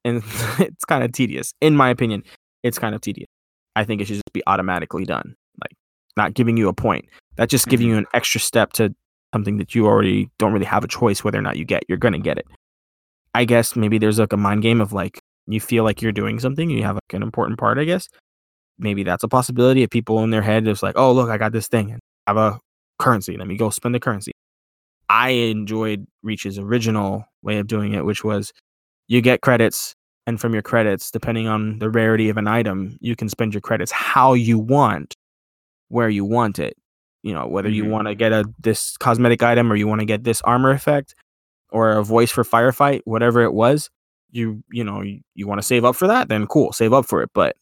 and 0.04 0.22
it's 0.58 0.84
kind 0.86 1.04
of 1.04 1.12
tedious, 1.12 1.52
in 1.60 1.76
my 1.76 1.90
opinion. 1.90 2.22
It's 2.62 2.78
kind 2.78 2.94
of 2.94 3.02
tedious. 3.02 3.28
I 3.76 3.84
think 3.84 4.00
it 4.00 4.06
should 4.06 4.16
just 4.16 4.32
be 4.32 4.42
automatically 4.46 5.04
done, 5.04 5.34
like 5.62 5.76
not 6.16 6.34
giving 6.34 6.56
you 6.56 6.68
a 6.68 6.72
point. 6.72 7.06
That's 7.36 7.50
just 7.50 7.66
giving 7.68 7.86
Mhm. 7.88 7.90
you 7.90 7.96
an 7.98 8.06
extra 8.14 8.40
step 8.40 8.72
to 8.74 8.94
something 9.34 9.56
that 9.56 9.74
you 9.74 9.86
already 9.86 10.30
don't 10.38 10.52
really 10.52 10.64
have 10.66 10.84
a 10.84 10.88
choice 10.88 11.24
whether 11.24 11.38
or 11.38 11.42
not 11.42 11.56
you 11.56 11.64
get. 11.64 11.82
You're 11.88 11.98
gonna 11.98 12.20
get 12.20 12.38
it. 12.38 12.46
I 13.34 13.44
guess 13.44 13.74
maybe 13.74 13.98
there's 13.98 14.18
like 14.20 14.32
a 14.32 14.36
mind 14.36 14.62
game 14.62 14.80
of 14.80 14.92
like 14.92 15.20
you 15.46 15.60
feel 15.60 15.82
like 15.84 16.00
you're 16.00 16.12
doing 16.12 16.38
something, 16.38 16.70
you 16.70 16.84
have 16.84 16.94
like 16.94 17.12
an 17.14 17.22
important 17.22 17.58
part, 17.58 17.78
I 17.78 17.84
guess. 17.84 18.08
Maybe 18.78 19.02
that's 19.02 19.24
a 19.24 19.28
possibility 19.28 19.82
if 19.82 19.90
people 19.90 20.22
in 20.24 20.30
their 20.30 20.42
head 20.42 20.66
is 20.68 20.82
like, 20.82 20.96
oh 20.96 21.12
look, 21.12 21.30
I 21.30 21.36
got 21.38 21.52
this 21.52 21.68
thing 21.68 21.90
and 21.90 22.00
I 22.26 22.30
have 22.30 22.36
a 22.36 22.60
currency. 22.98 23.36
Let 23.36 23.48
me 23.48 23.56
go 23.56 23.70
spend 23.70 23.94
the 23.94 24.00
currency. 24.00 24.32
I 25.08 25.30
enjoyed 25.30 26.06
Reach's 26.22 26.58
original 26.58 27.26
way 27.42 27.58
of 27.58 27.66
doing 27.66 27.92
it, 27.92 28.04
which 28.04 28.24
was 28.24 28.52
you 29.08 29.20
get 29.20 29.42
credits, 29.42 29.94
and 30.26 30.40
from 30.40 30.52
your 30.52 30.62
credits, 30.62 31.10
depending 31.10 31.48
on 31.48 31.78
the 31.78 31.90
rarity 31.90 32.28
of 32.28 32.36
an 32.36 32.46
item, 32.46 32.96
you 33.00 33.14
can 33.16 33.28
spend 33.28 33.52
your 33.54 33.60
credits 33.60 33.92
how 33.92 34.32
you 34.34 34.58
want, 34.58 35.14
where 35.88 36.08
you 36.08 36.24
want 36.24 36.58
it. 36.58 36.76
You 37.22 37.32
know, 37.34 37.46
whether 37.46 37.70
you 37.70 37.84
Mhm. 37.84 37.90
want 37.90 38.08
to 38.08 38.14
get 38.14 38.32
a 38.32 38.44
this 38.58 38.96
cosmetic 38.98 39.42
item 39.42 39.72
or 39.72 39.76
you 39.76 39.88
want 39.88 40.00
to 40.00 40.04
get 40.06 40.24
this 40.24 40.42
armor 40.42 40.70
effect 40.70 41.14
or 41.70 41.92
a 41.92 42.04
voice 42.04 42.30
for 42.30 42.44
firefight, 42.44 43.00
whatever 43.04 43.42
it 43.42 43.54
was, 43.54 43.88
you 44.30 44.62
you 44.70 44.84
know, 44.84 45.00
you, 45.02 45.20
you 45.34 45.46
want 45.46 45.58
to 45.60 45.66
save 45.66 45.84
up 45.84 45.96
for 45.96 46.06
that, 46.06 46.28
then 46.28 46.46
cool, 46.46 46.72
save 46.72 46.92
up 46.92 47.06
for 47.06 47.22
it. 47.22 47.30
But 47.34 47.56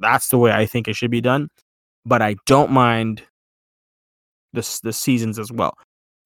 that's 0.00 0.28
the 0.28 0.38
way 0.38 0.52
I 0.52 0.64
think 0.66 0.86
it 0.88 0.94
should 0.94 1.10
be 1.10 1.20
done. 1.20 1.48
But 2.06 2.22
I 2.22 2.36
don't 2.46 2.70
mind 2.70 3.22
the 4.52 4.80
the 4.82 4.92
seasons 4.92 5.38
as 5.38 5.50
well. 5.52 5.74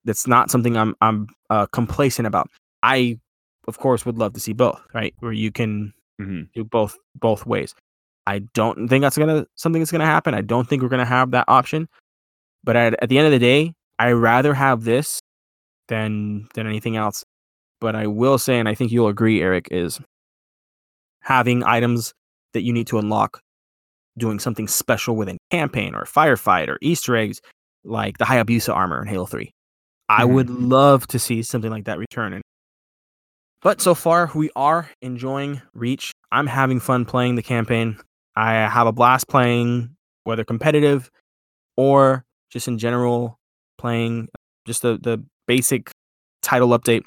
That's 0.04 0.26
not 0.26 0.50
something 0.50 0.76
I'm 0.76 0.94
I'm 1.00 1.28
uh, 1.50 1.66
complacent 1.66 2.26
about. 2.26 2.48
I, 2.82 3.18
of 3.68 3.78
course, 3.78 4.04
would 4.06 4.18
love 4.18 4.32
to 4.34 4.40
see 4.40 4.52
both, 4.52 4.80
right? 4.94 5.14
Where 5.20 5.32
you 5.32 5.50
can 5.52 5.92
hmm 6.18 6.42
do 6.54 6.64
both 6.64 6.96
both 7.16 7.46
ways. 7.46 7.74
I 8.26 8.40
don't 8.54 8.88
think 8.88 9.02
that's 9.02 9.18
gonna 9.18 9.46
something 9.56 9.80
that's 9.80 9.90
gonna 9.92 10.06
happen. 10.06 10.34
I 10.34 10.40
don't 10.42 10.68
think 10.68 10.82
we're 10.82 10.88
gonna 10.88 11.04
have 11.04 11.30
that 11.32 11.44
option. 11.48 11.88
But 12.64 12.76
at, 12.76 13.02
at 13.02 13.08
the 13.08 13.18
end 13.18 13.26
of 13.26 13.32
the 13.32 13.38
day, 13.40 13.72
I 13.98 14.12
rather 14.12 14.54
have 14.54 14.84
this 14.84 15.20
than 15.88 16.48
than 16.54 16.66
anything 16.66 16.96
else. 16.96 17.24
But 17.80 17.96
I 17.96 18.06
will 18.06 18.38
say, 18.38 18.58
and 18.60 18.68
I 18.68 18.74
think 18.74 18.92
you'll 18.92 19.08
agree, 19.08 19.42
Eric, 19.42 19.68
is 19.72 20.00
having 21.20 21.62
items 21.64 22.12
that 22.52 22.62
you 22.62 22.72
need 22.72 22.86
to 22.88 22.98
unlock, 22.98 23.40
doing 24.18 24.38
something 24.38 24.68
special 24.68 25.16
within 25.16 25.38
campaign 25.50 25.94
or 25.94 26.04
firefight 26.04 26.68
or 26.68 26.78
Easter 26.82 27.16
eggs, 27.16 27.40
like 27.84 28.18
the 28.18 28.24
Hayabusa 28.24 28.74
armor 28.74 29.02
in 29.02 29.08
Halo 29.08 29.26
Three. 29.26 29.50
I 30.08 30.24
Mhm. 30.24 30.32
would 30.34 30.50
love 30.50 31.06
to 31.08 31.18
see 31.18 31.42
something 31.42 31.70
like 31.70 31.84
that 31.84 31.98
return. 31.98 32.32
And 32.34 32.41
but 33.62 33.80
so 33.80 33.94
far, 33.94 34.30
we 34.34 34.50
are 34.56 34.90
enjoying 35.00 35.62
Reach. 35.74 36.12
I'm 36.30 36.46
having 36.46 36.80
fun 36.80 37.04
playing 37.04 37.36
the 37.36 37.42
campaign. 37.42 37.96
I 38.34 38.54
have 38.54 38.86
a 38.86 38.92
blast 38.92 39.28
playing, 39.28 39.94
whether 40.24 40.44
competitive 40.44 41.10
or 41.76 42.24
just 42.50 42.68
in 42.68 42.78
general, 42.78 43.38
playing 43.78 44.28
just 44.66 44.82
the, 44.82 44.98
the 45.00 45.22
basic 45.46 45.90
title 46.42 46.70
update. 46.70 47.02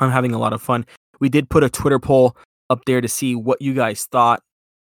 I'm 0.00 0.10
having 0.10 0.32
a 0.32 0.38
lot 0.38 0.52
of 0.52 0.62
fun. 0.62 0.86
We 1.20 1.28
did 1.28 1.48
put 1.48 1.64
a 1.64 1.70
Twitter 1.70 1.98
poll 1.98 2.36
up 2.68 2.84
there 2.86 3.00
to 3.00 3.08
see 3.08 3.34
what 3.34 3.60
you 3.62 3.74
guys 3.74 4.06
thought, 4.10 4.42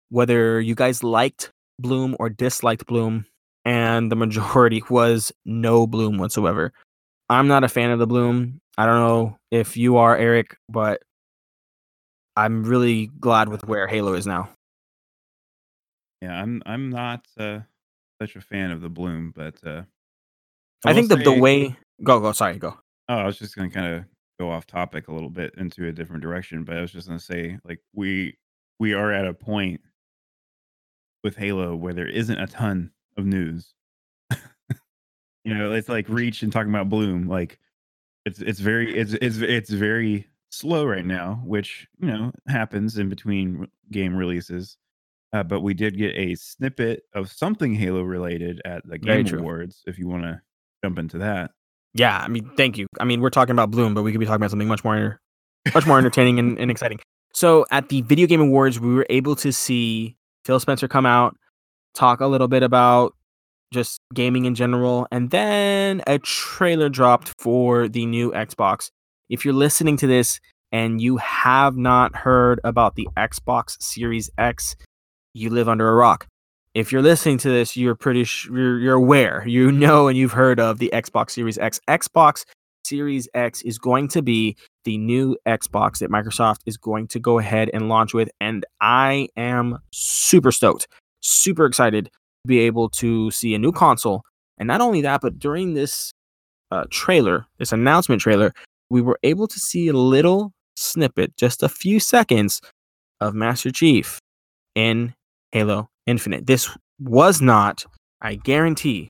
whether 0.09 0.59
you 0.59 0.75
guys 0.75 1.03
liked 1.03 1.51
Bloom 1.79 2.15
or 2.19 2.29
disliked 2.29 2.85
Bloom, 2.85 3.25
and 3.65 4.11
the 4.11 4.15
majority 4.15 4.83
was 4.89 5.31
no 5.45 5.87
Bloom 5.87 6.17
whatsoever. 6.17 6.73
I'm 7.31 7.47
not 7.47 7.63
a 7.63 7.69
fan 7.69 7.91
of 7.91 7.99
the 7.99 8.07
Bloom. 8.07 8.59
I 8.77 8.85
don't 8.85 8.99
know 8.99 9.37
if 9.51 9.77
you 9.77 9.97
are, 9.97 10.17
Eric, 10.17 10.57
but 10.69 11.01
I'm 12.35 12.63
really 12.63 13.07
glad 13.19 13.49
with 13.49 13.65
where 13.65 13.87
Halo 13.87 14.13
is 14.13 14.27
now. 14.27 14.49
Yeah, 16.21 16.39
I'm 16.39 16.61
I'm 16.65 16.89
not 16.89 17.25
uh, 17.37 17.59
such 18.21 18.35
a 18.35 18.41
fan 18.41 18.71
of 18.71 18.81
the 18.81 18.89
bloom, 18.89 19.33
but 19.35 19.55
uh, 19.65 19.81
I, 20.85 20.89
will 20.89 20.93
think 20.93 21.09
the, 21.09 21.15
the 21.17 21.39
way 21.39 21.75
go 22.03 22.19
go 22.19 22.31
sorry 22.31 22.57
go 22.57 22.77
Oh, 23.09 23.15
I 23.15 23.25
was 23.25 23.37
just 23.37 23.55
gonna 23.55 23.69
kind 23.69 23.95
of 23.95 24.05
go 24.39 24.49
off 24.49 24.67
topic 24.67 25.07
a 25.07 25.13
little 25.13 25.29
bit 25.29 25.53
into 25.57 25.87
a 25.87 25.91
different 25.91 26.21
direction, 26.21 26.63
but 26.63 26.77
I 26.77 26.81
was 26.81 26.91
just 26.91 27.07
gonna 27.07 27.19
say, 27.19 27.57
like, 27.65 27.79
we 27.93 28.37
we 28.79 28.93
are 28.93 29.11
at 29.11 29.25
a 29.25 29.33
point 29.33 29.81
with 31.23 31.35
Halo 31.35 31.75
where 31.75 31.93
there 31.93 32.07
isn't 32.07 32.39
a 32.39 32.47
ton 32.47 32.91
of 33.17 33.25
news. 33.25 33.73
You 35.43 35.53
know, 35.53 35.71
it's 35.71 35.89
like 35.89 36.07
Reach 36.09 36.43
and 36.43 36.51
talking 36.51 36.69
about 36.69 36.89
Bloom, 36.89 37.27
like 37.27 37.59
it's 38.25 38.39
it's 38.39 38.59
very 38.59 38.95
it's 38.97 39.13
it's 39.13 39.37
it's 39.37 39.69
very 39.69 40.27
slow 40.49 40.85
right 40.85 41.05
now, 41.05 41.41
which 41.45 41.87
you 41.99 42.07
know 42.07 42.31
happens 42.47 42.97
in 42.97 43.09
between 43.09 43.67
game 43.91 44.15
releases. 44.15 44.77
Uh, 45.33 45.43
but 45.43 45.61
we 45.61 45.73
did 45.73 45.97
get 45.97 46.13
a 46.17 46.35
snippet 46.35 47.03
of 47.13 47.31
something 47.31 47.73
Halo 47.73 48.01
related 48.01 48.61
at 48.65 48.83
the 48.83 48.99
Very 49.01 49.23
Game 49.23 49.25
true. 49.25 49.39
Awards. 49.39 49.81
If 49.87 49.97
you 49.97 50.07
want 50.07 50.23
to 50.23 50.41
jump 50.83 50.99
into 50.99 51.19
that, 51.19 51.51
yeah 51.93 52.19
i 52.19 52.27
mean 52.27 52.49
thank 52.55 52.77
you 52.77 52.87
i 52.99 53.03
mean 53.03 53.21
we're 53.21 53.29
talking 53.29 53.53
about 53.53 53.71
bloom 53.71 53.93
but 53.93 54.03
we 54.03 54.11
could 54.11 54.19
be 54.19 54.25
talking 54.25 54.37
about 54.37 54.49
something 54.49 54.67
much 54.67 54.83
more 54.83 55.19
much 55.73 55.85
more 55.85 55.97
entertaining 55.97 56.39
and, 56.39 56.57
and 56.57 56.71
exciting 56.71 56.99
so 57.33 57.65
at 57.71 57.89
the 57.89 58.01
video 58.03 58.27
game 58.27 58.41
awards 58.41 58.79
we 58.79 58.93
were 58.93 59.05
able 59.09 59.35
to 59.35 59.51
see 59.51 60.15
phil 60.45 60.59
spencer 60.59 60.87
come 60.87 61.05
out 61.05 61.35
talk 61.93 62.21
a 62.21 62.27
little 62.27 62.47
bit 62.47 62.63
about 62.63 63.15
just 63.71 63.99
gaming 64.13 64.45
in 64.45 64.55
general 64.55 65.07
and 65.11 65.29
then 65.29 66.01
a 66.07 66.19
trailer 66.19 66.89
dropped 66.89 67.33
for 67.39 67.87
the 67.87 68.05
new 68.05 68.31
xbox 68.31 68.89
if 69.29 69.45
you're 69.45 69.53
listening 69.53 69.97
to 69.97 70.07
this 70.07 70.39
and 70.71 71.01
you 71.01 71.17
have 71.17 71.77
not 71.77 72.15
heard 72.15 72.59
about 72.63 72.95
the 72.95 73.07
xbox 73.17 73.81
series 73.81 74.29
x 74.37 74.75
you 75.33 75.49
live 75.49 75.69
under 75.69 75.89
a 75.89 75.95
rock 75.95 76.27
if 76.73 76.91
you're 76.91 77.01
listening 77.01 77.37
to 77.39 77.49
this, 77.49 77.75
you're 77.75 77.95
pretty 77.95 78.23
sh- 78.23 78.47
you're, 78.49 78.79
you're 78.79 78.95
aware, 78.95 79.43
you 79.45 79.71
know, 79.73 80.07
and 80.07 80.17
you've 80.17 80.31
heard 80.31 80.59
of 80.59 80.79
the 80.79 80.89
Xbox 80.93 81.31
Series 81.31 81.57
X. 81.57 81.79
Xbox 81.87 82.45
Series 82.85 83.27
X 83.33 83.61
is 83.61 83.77
going 83.77 84.07
to 84.09 84.21
be 84.21 84.55
the 84.85 84.97
new 84.97 85.37
Xbox 85.47 85.99
that 85.99 86.09
Microsoft 86.09 86.59
is 86.65 86.77
going 86.77 87.07
to 87.09 87.19
go 87.19 87.39
ahead 87.39 87.69
and 87.73 87.89
launch 87.89 88.13
with, 88.13 88.29
and 88.39 88.65
I 88.79 89.27
am 89.35 89.79
super 89.91 90.51
stoked, 90.51 90.87
super 91.21 91.65
excited 91.65 92.09
be 92.45 92.59
able 92.59 92.89
to 92.89 93.31
see 93.31 93.53
a 93.55 93.59
new 93.59 93.71
console. 93.71 94.23
And 94.57 94.67
not 94.67 94.81
only 94.81 95.01
that, 95.01 95.21
but 95.21 95.39
during 95.39 95.73
this 95.73 96.11
uh, 96.71 96.85
trailer, 96.89 97.45
this 97.57 97.71
announcement 97.71 98.21
trailer, 98.21 98.53
we 98.89 99.01
were 99.01 99.19
able 99.23 99.47
to 99.47 99.59
see 99.59 99.87
a 99.87 99.93
little 99.93 100.53
snippet, 100.75 101.35
just 101.37 101.63
a 101.63 101.69
few 101.69 101.99
seconds, 101.99 102.61
of 103.21 103.35
Master 103.35 103.71
Chief 103.71 104.19
in 104.75 105.13
Halo 105.51 105.89
Infinite. 106.07 106.47
This 106.47 106.69
was 106.99 107.41
not, 107.41 107.85
I 108.21 108.35
guarantee, 108.35 109.09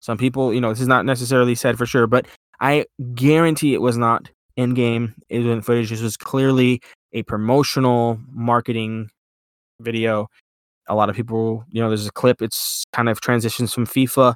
some 0.00 0.18
people, 0.18 0.52
you 0.52 0.60
know, 0.60 0.70
this 0.70 0.80
is 0.80 0.88
not 0.88 1.06
necessarily 1.06 1.54
said 1.54 1.78
for 1.78 1.86
sure, 1.86 2.08
but 2.08 2.26
I 2.60 2.86
guarantee 3.14 3.72
it 3.72 3.80
was 3.80 3.96
not 3.96 4.28
in 4.56 4.74
game 4.74 5.14
It 5.28 5.38
was 5.38 5.46
in 5.46 5.62
footage. 5.62 5.90
This 5.90 6.02
was 6.02 6.16
clearly 6.16 6.80
a 7.12 7.22
promotional 7.22 8.18
marketing 8.30 9.10
video. 9.80 10.28
A 10.88 10.94
lot 10.94 11.08
of 11.10 11.16
people, 11.16 11.64
you 11.70 11.80
know, 11.80 11.88
there's 11.88 12.06
a 12.06 12.12
clip, 12.12 12.42
it's 12.42 12.84
kind 12.92 13.08
of 13.08 13.20
transitions 13.20 13.72
from 13.72 13.86
FIFA 13.86 14.34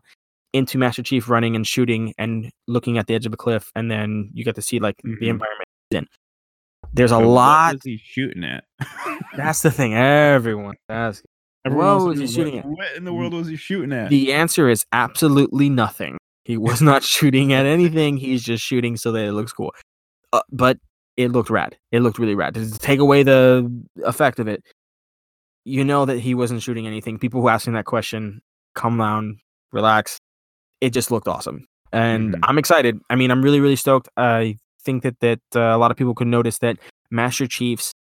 into 0.52 0.78
Master 0.78 1.02
Chief 1.02 1.28
running 1.28 1.56
and 1.56 1.66
shooting 1.66 2.14
and 2.18 2.50
looking 2.68 2.98
at 2.98 3.06
the 3.08 3.14
edge 3.14 3.26
of 3.26 3.32
a 3.32 3.36
cliff, 3.36 3.70
and 3.74 3.90
then 3.90 4.30
you 4.32 4.44
get 4.44 4.54
to 4.54 4.62
see 4.62 4.78
like 4.78 4.96
the 5.02 5.10
Mhm. 5.10 5.28
environment 5.28 5.68
in. 5.90 6.06
There's 6.92 7.10
a 7.12 7.18
But 7.18 7.26
lot. 7.26 7.74
What 7.74 7.82
he 7.84 7.98
shooting 8.02 8.44
at? 8.44 8.64
That's 9.36 9.60
the 9.62 9.70
thing. 9.70 9.94
Everyone 9.94 10.76
asks. 10.88 11.22
Everyone 11.64 11.86
What 11.98 12.06
was 12.06 12.20
he 12.20 12.26
shooting 12.28 12.58
at? 12.58 12.64
what, 12.64 12.78
What 12.78 12.96
in 12.96 13.04
the 13.04 13.12
world 13.12 13.34
was 13.34 13.48
he 13.48 13.56
shooting 13.56 13.92
at? 13.92 14.08
The 14.08 14.32
answer 14.32 14.68
is 14.68 14.84
absolutely 14.92 15.68
nothing. 15.68 16.16
He 16.44 16.56
was 16.56 16.80
not 16.80 17.02
shooting 17.14 17.52
at 17.52 17.66
anything. 17.66 18.16
He's 18.16 18.42
just 18.44 18.62
shooting 18.64 18.96
so 18.96 19.10
that 19.12 19.24
it 19.24 19.32
looks 19.32 19.52
cool. 19.52 19.72
Uh, 20.32 20.42
but 20.52 20.78
it 21.16 21.32
looked 21.32 21.50
rad. 21.50 21.76
It 21.92 22.00
looked 22.00 22.18
really 22.18 22.34
rad. 22.36 22.54
To 22.54 22.70
take 22.78 23.00
away 23.00 23.24
the 23.24 23.68
effect 24.04 24.38
of 24.38 24.46
it, 24.48 24.62
you 25.66 25.84
know 25.84 26.04
that 26.06 26.20
he 26.20 26.34
wasn't 26.34 26.62
shooting 26.62 26.86
anything. 26.86 27.18
People 27.18 27.40
who 27.42 27.48
asking 27.48 27.74
that 27.74 27.84
question, 27.84 28.40
come 28.74 28.98
down, 28.98 29.38
relax. 29.72 30.18
It 30.80 30.90
just 30.90 31.10
looked 31.10 31.28
awesome, 31.28 31.66
and 31.92 32.34
Mhm. 32.34 32.40
I'm 32.44 32.58
excited. 32.58 33.00
I 33.10 33.16
mean, 33.16 33.30
I'm 33.30 33.42
really, 33.42 33.60
really 33.60 33.76
stoked. 33.76 34.08
I 34.16 34.56
think 34.84 35.02
that 35.02 35.18
that 35.20 35.40
uh, 35.54 35.74
a 35.76 35.78
lot 35.78 35.90
of 35.90 35.96
people 35.96 36.14
could 36.14 36.28
notice 36.28 36.58
that 36.58 36.78
Master 37.10 37.46
Chief's 37.46 37.92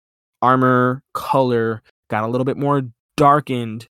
armor 0.42 1.02
color 1.14 1.82
got 2.10 2.24
a 2.24 2.28
little 2.28 2.44
bit 2.44 2.56
more 2.58 2.82
darkened. 3.16 3.86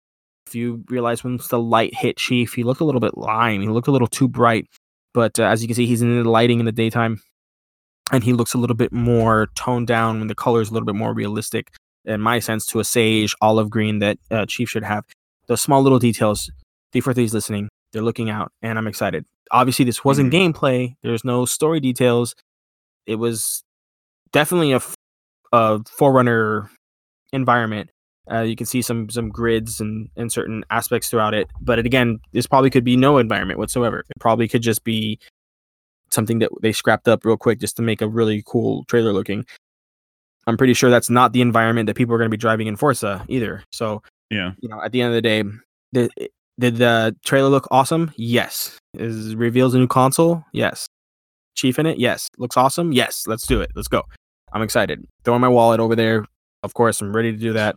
If 0.48 0.56
you 0.56 0.84
realize 0.90 1.24
once 1.24 1.48
the 1.48 1.60
light 1.60 1.94
hit 1.96 2.18
Chief, 2.18 2.54
he 2.54 2.64
looked 2.64 2.82
a 2.82 2.86
little 2.86 3.00
bit 3.00 3.18
lime. 3.18 3.62
He 3.62 3.68
looked 3.70 3.88
a 3.88 3.92
little 3.92 4.08
too 4.08 4.28
bright. 4.28 4.66
But 5.14 5.40
uh, 5.40 5.44
as 5.44 5.62
you 5.62 5.68
can 5.68 5.76
see, 5.76 5.86
he's 5.86 6.02
in 6.02 6.24
the 6.24 6.30
lighting 6.30 6.60
in 6.60 6.66
the 6.66 6.72
daytime. 6.74 7.22
and 8.12 8.24
he 8.24 8.34
looks 8.34 8.54
a 8.54 8.58
little 8.58 8.76
bit 8.76 8.92
more 8.92 9.48
toned 9.56 9.88
down 9.88 10.20
when 10.20 10.28
the 10.28 10.36
color 10.36 10.60
is 10.62 10.70
a 10.70 10.74
little 10.74 10.86
bit 10.86 10.96
more 10.96 11.14
realistic 11.14 11.70
in 12.06 12.22
my 12.22 12.40
sense 12.40 12.66
to 12.68 12.80
a 12.80 12.84
sage 12.84 13.36
olive 13.42 13.70
green 13.70 14.00
that 14.00 14.18
uh, 14.32 14.46
chief 14.46 14.70
should 14.70 14.84
have. 14.84 15.06
Those 15.48 15.62
small 15.62 15.82
little 15.82 16.00
details 16.00 16.46
343 16.94 17.24
is 17.26 17.34
listening 17.34 17.70
they're 17.94 18.02
looking 18.02 18.30
out 18.30 18.52
and 18.62 18.78
i'm 18.78 18.88
excited. 18.88 19.26
Obviously 19.52 19.84
this 19.86 20.04
wasn't 20.06 20.32
Mhm. 20.32 20.54
gameplay 20.54 20.96
there's 21.04 21.24
no 21.26 21.46
story 21.46 21.80
details. 21.80 22.36
It 23.06 23.16
was 23.16 23.64
definitely 24.32 24.72
a, 24.72 24.78
f- 24.78 24.96
a 25.52 25.80
forerunner 25.86 26.70
environment. 27.34 27.90
Uh, 28.32 28.42
you 28.42 28.56
can 28.56 28.66
see 28.66 28.82
some 28.82 29.10
some 29.10 29.30
grids 29.30 29.82
and, 29.82 30.08
and 30.16 30.32
certain 30.32 30.64
aspects 30.70 31.10
throughout 31.10 31.34
it 31.34 31.50
but 31.60 31.80
it, 31.80 31.86
again 31.86 32.20
this 32.34 32.48
probably 32.48 32.70
could 32.70 32.84
be 32.84 32.96
no 32.96 33.18
environment 33.18 33.60
whatsoever. 33.60 34.00
It 34.00 34.20
probably 34.20 34.48
could 34.48 34.62
just 34.62 34.84
be 34.84 35.20
something 36.12 36.40
that 36.40 36.50
they 36.62 36.72
scrapped 36.72 37.08
up 37.08 37.26
real 37.26 37.38
quick 37.38 37.60
just 37.60 37.76
to 37.78 37.82
make 37.82 38.02
a 38.02 38.08
really 38.08 38.44
cool 38.46 38.84
trailer 38.86 39.14
looking 39.14 39.46
i'm 40.48 40.58
pretty 40.58 40.74
sure 40.74 40.90
that's 40.90 41.10
not 41.10 41.34
the 41.34 41.42
environment 41.42 41.88
that 41.88 41.96
people 41.96 42.14
are 42.14 42.18
going 42.18 42.30
to 42.30 42.36
be 42.36 42.38
driving 42.38 42.68
in 42.68 42.76
forza 42.76 43.24
either 43.30 43.64
so 43.72 44.02
Yeah. 44.32 44.52
you 44.62 44.70
know, 44.70 44.82
at 44.82 44.92
the 44.94 45.02
end 45.02 45.10
of 45.10 45.16
the 45.16 45.22
day, 45.22 45.44
did, 45.94 46.10
did 46.58 46.78
the 46.78 47.14
trailer 47.26 47.50
look 47.50 47.68
awesome? 47.70 48.12
Yes. 48.16 48.78
Is 48.94 49.36
reveals 49.36 49.74
a 49.76 49.78
new 49.80 49.88
console? 49.88 50.44
Yes. 50.54 50.88
Chief 51.56 51.78
in 51.80 51.86
it? 51.86 52.00
Yes. 52.00 52.30
Looks 52.38 52.56
awesome? 52.56 52.94
Yes. 52.94 53.28
Let's 53.28 53.46
do 53.46 53.60
it. 53.60 53.72
Let's 53.76 53.90
go. 53.90 54.04
I'm 54.54 54.62
excited. 54.62 55.04
Throwing 55.26 55.42
my 55.42 55.50
wallet 55.50 55.80
over 55.82 55.96
there. 55.98 56.24
Of 56.64 56.74
course, 56.76 57.02
I'm 57.02 57.14
ready 57.14 57.32
to 57.34 57.38
do 57.38 57.52
that. 57.54 57.76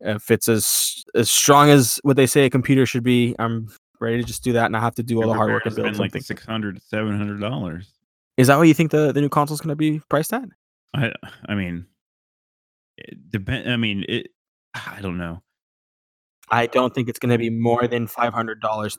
If 0.00 0.30
it's 0.30 0.48
as 0.48 1.02
as 1.14 1.30
strong 1.30 1.70
as 1.70 1.98
what 2.02 2.16
they 2.16 2.26
say 2.26 2.44
a 2.44 2.50
computer 2.50 2.84
should 2.84 3.02
be, 3.04 3.34
I'm 3.38 3.68
ready 4.00 4.18
to 4.18 4.24
just 4.24 4.44
do 4.44 4.52
that 4.52 4.66
and 4.66 4.76
I 4.76 4.80
have 4.80 4.94
to 4.96 5.02
do 5.02 5.22
all 5.22 5.28
the 5.28 5.34
hard 5.34 5.50
work 5.50 5.64
and 5.64 5.74
build 5.74 5.86
like 5.96 5.96
something. 6.10 6.20
six 6.22 6.44
hundred, 6.44 6.82
seven 6.82 7.16
hundred 7.16 7.40
dollars. 7.40 7.88
Is 8.36 8.48
that 8.48 8.58
what 8.58 8.68
you 8.68 8.74
think 8.74 8.90
the, 8.90 9.12
the 9.12 9.22
new 9.22 9.30
console's 9.30 9.62
gonna 9.62 9.76
be 9.76 10.00
priced 10.10 10.34
at? 10.34 10.44
I 10.94 11.12
I 11.48 11.54
mean, 11.54 11.86
it 12.98 13.30
depend. 13.30 13.70
I 13.70 13.76
mean, 13.76 14.04
it. 14.08 14.28
I 14.74 15.00
don't 15.00 15.18
know. 15.18 15.42
I 16.50 16.66
don't 16.66 16.94
think 16.94 17.08
it's 17.08 17.18
gonna 17.18 17.38
be 17.38 17.50
more 17.50 17.86
than 17.88 18.06
five 18.06 18.32
hundred 18.32 18.60
dollars. 18.60 18.98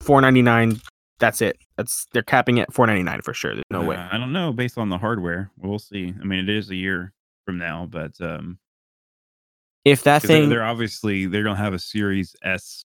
Four 0.00 0.20
ninety 0.20 0.42
nine. 0.42 0.80
That's 1.20 1.40
it. 1.42 1.56
That's 1.76 2.06
they're 2.12 2.22
capping 2.22 2.58
it 2.58 2.72
four 2.72 2.86
ninety 2.86 3.02
nine 3.02 3.20
for 3.22 3.34
sure. 3.34 3.54
There's 3.54 3.64
no 3.70 3.82
way. 3.84 3.96
Uh, 3.96 4.08
I 4.10 4.18
don't 4.18 4.32
know. 4.32 4.52
Based 4.52 4.78
on 4.78 4.88
the 4.88 4.98
hardware, 4.98 5.50
we'll 5.56 5.78
see. 5.78 6.14
I 6.20 6.24
mean, 6.24 6.40
it 6.40 6.48
is 6.48 6.70
a 6.70 6.76
year 6.76 7.12
from 7.44 7.58
now, 7.58 7.86
but 7.90 8.12
um, 8.20 8.58
If 9.84 10.02
that 10.04 10.22
'cause 10.22 10.28
they're, 10.28 10.40
thing 10.40 10.48
they're 10.48 10.64
obviously 10.64 11.26
they're 11.26 11.42
gonna 11.44 11.56
have 11.56 11.74
a 11.74 11.78
Series 11.78 12.34
S. 12.42 12.84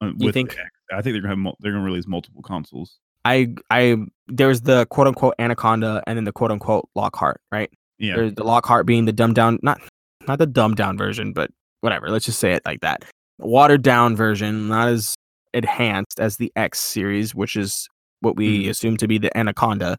uh, 0.00 0.06
You 0.06 0.26
with 0.26 0.34
the 0.34 0.40
think-. 0.44 0.56
I 0.92 1.00
think 1.02 1.14
they're 1.14 1.22
gonna 1.22 1.28
have 1.30 1.38
mul- 1.38 1.56
they're 1.60 1.72
gonna 1.72 1.84
release 1.84 2.06
multiple 2.06 2.42
consoles. 2.42 2.98
I 3.24 3.54
I 3.70 3.96
there's 4.26 4.62
the 4.62 4.86
quote 4.86 5.06
unquote 5.06 5.34
Anaconda 5.38 6.02
and 6.06 6.16
then 6.16 6.24
the 6.24 6.32
quote 6.32 6.50
unquote 6.50 6.88
Lockhart, 6.94 7.40
right? 7.52 7.70
Yeah, 7.98 8.16
There's 8.16 8.34
the 8.34 8.44
Lockhart 8.44 8.86
being 8.86 9.04
the 9.04 9.12
dumbed 9.12 9.34
down, 9.36 9.58
not 9.62 9.80
not 10.26 10.38
the 10.38 10.46
dumbed 10.46 10.76
down 10.76 10.96
version, 10.96 11.32
but 11.32 11.50
whatever. 11.80 12.08
Let's 12.10 12.24
just 12.24 12.38
say 12.38 12.52
it 12.52 12.62
like 12.64 12.80
that. 12.80 13.04
Watered 13.38 13.82
down 13.82 14.16
version, 14.16 14.68
not 14.68 14.88
as 14.88 15.14
enhanced 15.54 16.18
as 16.20 16.36
the 16.36 16.52
X 16.56 16.78
series, 16.80 17.34
which 17.34 17.56
is 17.56 17.88
what 18.20 18.36
we 18.36 18.64
Mhm. 18.64 18.70
assume 18.70 18.96
to 18.98 19.08
be 19.08 19.18
the 19.18 19.36
Anaconda. 19.36 19.98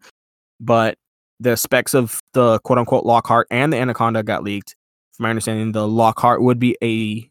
But 0.59 0.97
the 1.39 1.55
specs 1.57 1.93
of 1.93 2.19
the 2.33 2.59
quote 2.59 2.79
unquote 2.79 3.05
Lockhart 3.05 3.47
and 3.51 3.71
the 3.73 3.77
Anaconda 3.77 4.23
got 4.23 4.43
leaked. 4.43 4.75
From 5.15 5.23
my 5.23 5.29
understanding, 5.29 5.73
the 5.73 5.87
Lockhart 5.87 6.41
would 6.41 6.57
be 6.59 6.77
a, 6.81 7.29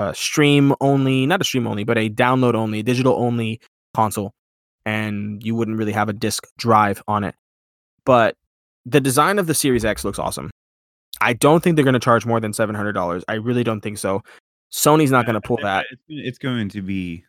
a 0.00 0.14
stream 0.14 0.74
only, 0.80 1.26
not 1.26 1.40
a 1.40 1.44
stream 1.44 1.66
only, 1.66 1.84
but 1.84 1.98
a 1.98 2.08
download 2.08 2.54
only, 2.54 2.82
digital 2.82 3.14
only 3.16 3.60
console, 3.94 4.32
and 4.86 5.42
you 5.44 5.54
wouldn't 5.54 5.76
really 5.76 5.92
have 5.92 6.08
a 6.08 6.12
disk 6.14 6.46
drive 6.56 7.02
on 7.06 7.22
it. 7.24 7.34
But 8.06 8.36
the 8.86 9.00
design 9.00 9.38
of 9.38 9.46
the 9.46 9.54
Series 9.54 9.84
X 9.84 10.04
looks 10.04 10.18
awesome. 10.18 10.50
I 11.20 11.34
don't 11.34 11.62
think 11.62 11.76
they're 11.76 11.84
going 11.84 11.94
to 11.94 12.00
charge 12.00 12.26
more 12.26 12.40
than 12.40 12.52
seven 12.52 12.74
hundred 12.74 12.92
dollars. 12.92 13.24
I 13.28 13.34
really 13.34 13.64
don't 13.64 13.80
think 13.80 13.98
so. 13.98 14.22
Sony's 14.72 15.10
not 15.10 15.26
going 15.26 15.34
to 15.34 15.40
pull 15.40 15.58
that. 15.62 15.86
It's, 15.90 16.02
it's 16.08 16.38
going 16.38 16.68
to 16.70 16.82
be 16.82 17.24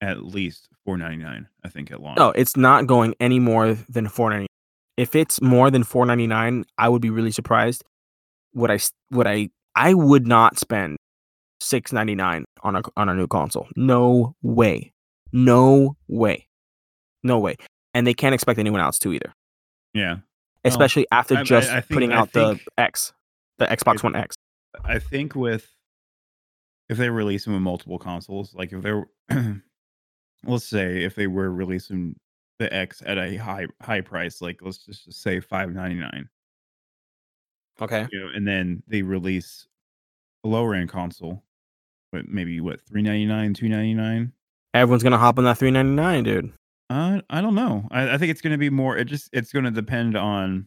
at 0.00 0.24
least 0.24 0.68
four 0.84 0.96
ninety 0.96 1.22
nine. 1.22 1.46
I 1.64 1.68
think 1.68 1.90
at 1.90 2.00
launch. 2.00 2.18
No, 2.18 2.30
it's 2.30 2.56
not 2.56 2.86
going 2.86 3.14
any 3.20 3.38
more 3.40 3.74
than 3.88 4.08
four 4.08 4.30
ninety. 4.30 4.46
If 4.96 5.14
it's 5.14 5.42
more 5.42 5.70
than 5.70 5.82
four 5.82 6.06
ninety 6.06 6.26
nine, 6.26 6.64
I 6.78 6.88
would 6.88 7.02
be 7.02 7.10
really 7.10 7.32
surprised. 7.32 7.84
Would 8.54 8.70
I? 8.70 8.78
Would 9.10 9.26
I? 9.26 9.50
I 9.76 9.92
would 9.94 10.26
not 10.26 10.58
spend 10.58 10.96
six 11.60 11.92
ninety 11.92 12.14
nine 12.14 12.44
on 12.62 12.76
a 12.76 12.82
on 12.96 13.08
a 13.08 13.14
new 13.14 13.26
console. 13.26 13.66
No 13.76 14.36
way. 14.42 14.92
No 15.32 15.96
way. 16.06 16.46
No 17.24 17.40
way. 17.40 17.56
And 17.92 18.06
they 18.06 18.14
can't 18.14 18.34
expect 18.34 18.58
anyone 18.60 18.80
else 18.80 18.98
to 19.00 19.12
either. 19.12 19.32
yeah. 19.92 20.16
Oh, 20.64 20.68
especially 20.68 21.06
after 21.12 21.36
I- 21.36 21.40
I- 21.40 21.44
just 21.44 21.70
I 21.70 21.80
think- 21.80 21.88
putting 21.92 22.12
I 22.12 22.16
out 22.16 22.32
the 22.32 22.58
X, 22.78 23.12
the 23.58 23.66
Xbox 23.66 24.02
One 24.02 24.16
X. 24.16 24.36
I 24.84 24.98
think 24.98 25.34
with 25.34 25.68
if 26.88 26.98
they 26.98 27.08
release 27.10 27.44
them 27.44 27.54
with 27.54 27.62
multiple 27.62 27.98
consoles, 27.98 28.54
like 28.54 28.72
if 28.72 28.82
they're 28.82 29.06
let's 30.44 30.64
say 30.66 31.02
if 31.04 31.14
they 31.14 31.26
were 31.26 31.50
releasing 31.50 32.16
the 32.58 32.72
X 32.72 33.02
at 33.04 33.18
a 33.18 33.36
high 33.36 33.66
high 33.82 34.00
price, 34.00 34.40
like 34.42 34.60
let's 34.62 34.78
just 34.78 35.12
say 35.12 35.40
five 35.40 35.70
ninety 35.72 35.96
nine, 35.96 36.28
Okay. 37.80 38.06
you 38.12 38.20
know, 38.20 38.28
and 38.34 38.46
then 38.46 38.82
they 38.86 39.02
release 39.02 39.66
a 40.44 40.48
lower 40.48 40.74
end 40.74 40.88
console, 40.88 41.42
but 42.12 42.28
maybe 42.28 42.60
what 42.60 42.80
three 42.82 43.02
ninety 43.02 43.26
nine, 43.26 43.54
two 43.54 43.68
ninety 43.68 43.94
nine. 43.94 44.32
Everyone's 44.74 45.02
gonna 45.02 45.18
hop 45.18 45.38
on 45.38 45.44
that 45.44 45.58
three 45.58 45.70
ninety 45.70 45.92
nine, 45.92 46.24
dude. 46.24 46.52
Uh, 46.90 47.20
I 47.30 47.40
don't 47.40 47.54
know. 47.54 47.88
I, 47.90 48.14
I 48.14 48.18
think 48.18 48.30
it's 48.30 48.40
going 48.40 48.52
to 48.52 48.58
be 48.58 48.70
more. 48.70 48.96
It 48.96 49.06
just 49.06 49.30
it's 49.32 49.52
going 49.52 49.64
to 49.64 49.70
depend 49.70 50.16
on 50.16 50.66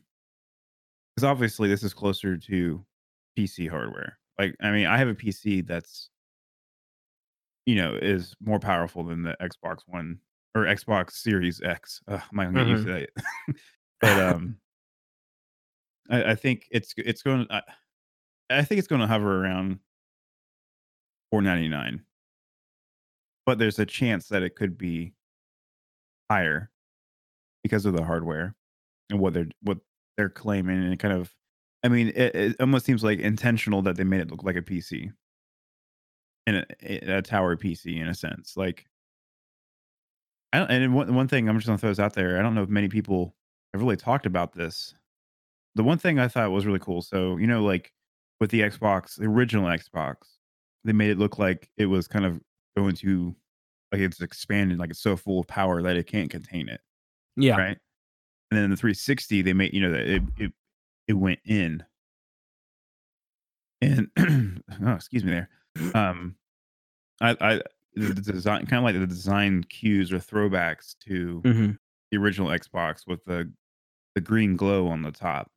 because 1.15 1.23
obviously 1.23 1.69
this 1.69 1.84
is 1.84 1.93
closer 1.93 2.38
to 2.38 2.86
PC 3.38 3.69
hardware. 3.69 4.17
Like 4.39 4.56
I 4.62 4.71
mean, 4.71 4.88
I 4.88 4.97
have 4.97 5.08
a 5.08 5.15
PC 5.15 5.65
that's 5.65 6.10
you 7.65 7.75
know 7.75 7.97
is 8.01 8.36
more 8.41 8.60
powerful 8.60 9.03
than 9.03 9.23
the 9.23 9.36
Xbox 9.41 9.80
One 9.88 10.19
or 10.56 10.63
Xbox 10.63 11.12
Series 11.12 11.62
X. 11.62 12.01
Ugh, 12.08 12.21
I'm 12.32 12.38
not 12.38 12.45
gonna 12.45 12.65
get 12.65 12.67
used 12.69 12.86
to 12.88 12.93
that. 12.93 13.10
but 14.01 14.19
um, 14.36 14.58
I, 16.10 16.32
I 16.32 16.36
think 16.36 16.67
it's 16.71 16.93
it's 16.97 17.21
going. 17.21 17.47
I, 17.49 17.62
I 18.49 18.63
think 18.63 18.80
it's 18.80 18.88
going 18.88 19.01
to 19.01 19.08
hover 19.08 19.43
around 19.43 19.80
four 21.32 21.41
ninety 21.41 21.67
nine. 21.67 22.01
But 23.45 23.60
there's 23.60 23.80
a 23.80 23.86
chance 23.86 24.27
that 24.27 24.43
it 24.43 24.56
could 24.56 24.77
be 24.77 25.13
higher 26.29 26.69
because 27.63 27.85
of 27.85 27.93
the 27.93 28.03
hardware 28.03 28.55
and 29.09 29.19
what 29.19 29.33
they're 29.33 29.49
what 29.61 29.79
they're 30.15 30.29
claiming 30.29 30.83
and 30.83 30.99
kind 30.99 31.13
of 31.13 31.33
I 31.83 31.89
mean 31.89 32.09
it, 32.09 32.35
it 32.35 32.55
almost 32.59 32.85
seems 32.85 33.03
like 33.03 33.19
intentional 33.19 33.81
that 33.83 33.97
they 33.97 34.03
made 34.03 34.21
it 34.21 34.31
look 34.31 34.43
like 34.43 34.55
a 34.55 34.61
PC 34.61 35.11
and 36.45 36.65
a, 36.81 37.17
a 37.17 37.21
tower 37.21 37.55
PC 37.55 37.99
in 37.99 38.07
a 38.07 38.15
sense 38.15 38.55
like 38.57 38.85
I 40.53 40.59
don't, 40.59 40.71
and 40.71 40.93
one, 40.93 41.13
one 41.13 41.27
thing 41.27 41.49
I'm 41.49 41.57
just 41.57 41.67
gonna 41.67 41.77
throw 41.77 41.89
this 41.89 41.99
out 41.99 42.13
there 42.13 42.39
I 42.39 42.41
don't 42.41 42.55
know 42.55 42.63
if 42.63 42.69
many 42.69 42.87
people 42.87 43.35
have 43.73 43.81
really 43.81 43.97
talked 43.97 44.25
about 44.25 44.53
this. 44.53 44.95
The 45.75 45.83
one 45.83 45.97
thing 45.97 46.19
I 46.19 46.27
thought 46.27 46.51
was 46.51 46.65
really 46.65 46.79
cool 46.79 47.01
so 47.01 47.37
you 47.37 47.47
know 47.47 47.63
like 47.63 47.91
with 48.39 48.51
the 48.51 48.61
Xbox 48.61 49.15
the 49.15 49.25
original 49.25 49.65
Xbox 49.65 50.15
they 50.83 50.93
made 50.93 51.11
it 51.11 51.19
look 51.19 51.37
like 51.37 51.69
it 51.77 51.87
was 51.87 52.07
kind 52.07 52.25
of 52.25 52.39
going 52.77 52.95
to 52.95 53.35
like 53.91 54.02
it's 54.02 54.21
expanded 54.21 54.80
like 54.80 54.89
it's 54.89 55.00
so 55.02 55.15
full 55.15 55.39
of 55.39 55.47
power 55.47 55.82
that 55.82 55.95
it 55.97 56.08
can't 56.08 56.30
contain 56.30 56.67
it 56.69 56.82
Yeah. 57.36 57.56
right? 57.58 57.78
And 58.52 58.60
then 58.60 58.69
the 58.69 58.78
360, 58.78 59.41
they 59.41 59.54
made 59.54 59.73
you 59.73 59.82
know 59.82 59.91
that 59.91 60.08
it 60.08 60.23
it, 60.38 60.54
it 61.08 61.13
went 61.13 61.39
in, 61.45 61.84
and 63.82 64.10
oh, 64.86 64.93
excuse 64.93 65.23
me 65.23 65.32
there. 65.32 65.50
Um, 65.93 66.36
I 67.21 67.36
I 67.41 67.62
the 67.95 68.13
design 68.13 68.65
kind 68.67 68.80
of 68.80 68.84
like 68.84 69.00
the 69.00 69.08
design 69.08 69.63
cues 69.63 70.12
or 70.13 70.17
throwbacks 70.19 70.95
to 71.08 71.41
hmm 71.43 71.71
the 72.12 72.17
original 72.17 72.47
Xbox 72.50 73.06
with 73.06 73.23
the 73.26 73.52
the 74.15 74.21
green 74.21 74.56
glow 74.56 74.88
on 74.88 75.02
the 75.02 75.12
top. 75.12 75.52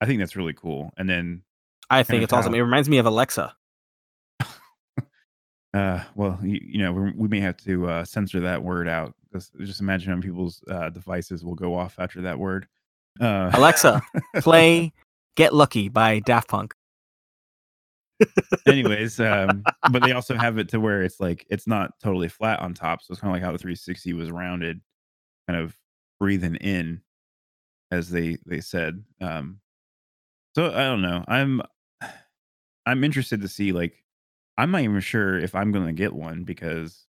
I 0.00 0.06
think 0.06 0.18
that's 0.20 0.36
really 0.36 0.52
cool. 0.52 0.92
And 0.98 1.08
then, 1.08 1.42
I 1.90 2.02
think 2.02 2.22
it's 2.22 2.32
awesome. 2.32 2.54
It 2.54 2.60
reminds 2.60 2.88
me 2.88 2.98
of 2.98 3.06
Alexa. 3.06 3.56
Uh, 5.78 6.02
well, 6.16 6.38
you, 6.42 6.60
you 6.62 6.82
know, 6.82 6.92
we, 6.92 7.12
we 7.12 7.28
may 7.28 7.40
have 7.40 7.56
to 7.58 7.88
uh, 7.88 8.04
censor 8.04 8.40
that 8.40 8.62
word 8.62 8.88
out. 8.88 9.14
Just, 9.32 9.52
just 9.60 9.80
imagine 9.80 10.12
how 10.12 10.20
people's 10.20 10.62
uh, 10.68 10.88
devices 10.90 11.44
will 11.44 11.54
go 11.54 11.74
off 11.74 11.94
after 11.98 12.20
that 12.22 12.38
word. 12.38 12.66
Uh, 13.20 13.50
Alexa, 13.54 14.02
play 14.36 14.92
"Get 15.36 15.54
Lucky" 15.54 15.88
by 15.88 16.18
Daft 16.20 16.48
Punk. 16.48 16.74
anyways 18.66 19.20
um 19.20 19.62
but 19.92 20.02
they 20.02 20.10
also 20.10 20.34
have 20.36 20.58
it 20.58 20.68
to 20.68 20.80
where 20.80 21.04
it's 21.04 21.20
like 21.20 21.46
it's 21.50 21.68
not 21.68 21.92
totally 22.02 22.28
flat 22.28 22.58
on 22.58 22.74
top 22.74 23.00
so 23.00 23.12
it's 23.12 23.20
kind 23.20 23.30
of 23.30 23.36
like 23.36 23.44
how 23.44 23.52
the 23.52 23.58
360 23.58 24.12
was 24.12 24.32
rounded 24.32 24.80
kind 25.46 25.60
of 25.60 25.78
breathing 26.18 26.56
in 26.56 27.00
as 27.92 28.10
they 28.10 28.36
they 28.44 28.60
said 28.60 29.04
um 29.20 29.60
so 30.56 30.66
i 30.72 30.78
don't 30.78 31.00
know 31.00 31.24
i'm 31.28 31.62
i'm 32.86 33.04
interested 33.04 33.40
to 33.40 33.46
see 33.46 33.70
like 33.70 34.02
i'm 34.58 34.70
not 34.70 34.82
even 34.82 35.00
sure 35.00 35.38
if 35.38 35.54
i'm 35.54 35.72
gonna 35.72 35.92
get 35.94 36.12
one 36.12 36.44
because 36.44 37.06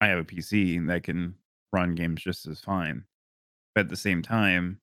i 0.00 0.06
have 0.06 0.18
a 0.18 0.24
pc 0.24 0.86
that 0.86 1.02
can 1.02 1.34
run 1.72 1.94
games 1.96 2.22
just 2.22 2.46
as 2.46 2.60
fine 2.60 3.02
but 3.74 3.82
at 3.82 3.90
the 3.90 3.96
same 3.96 4.22
time, 4.22 4.80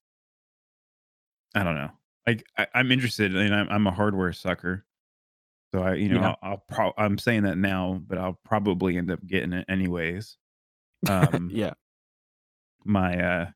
I 1.53 1.63
don't 1.63 1.75
know. 1.75 1.91
Like 2.25 2.45
I, 2.58 2.67
I'm 2.73 2.93
interested, 2.93 3.36
and 3.36 3.53
I'm, 3.53 3.67
I'm 3.69 3.88
a 3.88 3.91
hardware 3.91 4.31
sucker. 4.31 4.86
So 5.73 5.81
I, 5.81 5.95
you 5.95 6.08
know, 6.08 6.21
Yeah. 6.21 6.36
I'll, 6.41 6.51
I'll 6.51 6.63
pro- 6.69 6.93
I'm 6.97 7.17
saying 7.17 7.43
that 7.43 7.58
now, 7.58 8.01
but 8.08 8.17
I'll 8.17 8.39
probably 8.45 8.97
end 8.97 9.12
up 9.12 9.19
getting 9.25 9.51
it 9.51 9.65
anyways. 9.67 10.38
Um, 11.10 11.51
yeah. 11.53 11.73
my 12.86 13.21
uh, 13.21 13.49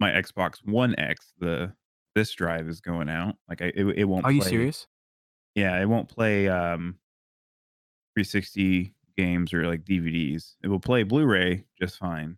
my 0.00 0.10
Xbox 0.10 0.64
One 0.64 0.98
X, 0.98 1.34
the 1.38 1.74
this 2.14 2.32
drive 2.32 2.66
is 2.68 2.80
going 2.80 3.10
out. 3.10 3.36
Like 3.48 3.60
I, 3.60 3.66
it, 3.66 3.84
it 3.84 4.04
won't. 4.04 4.24
Are 4.24 4.32
you 4.32 4.40
serious? 4.40 4.86
Yeah, 5.56 5.80
it 5.80 5.86
won't 5.86 6.08
play 6.08 6.48
um 6.48 6.98
360 8.14 8.92
games 9.16 9.52
or 9.52 9.66
like 9.66 9.84
DVDs. 9.84 10.54
It 10.62 10.68
will 10.68 10.78
play 10.78 11.02
Blu-ray 11.02 11.64
just 11.80 11.98
fine. 11.98 12.36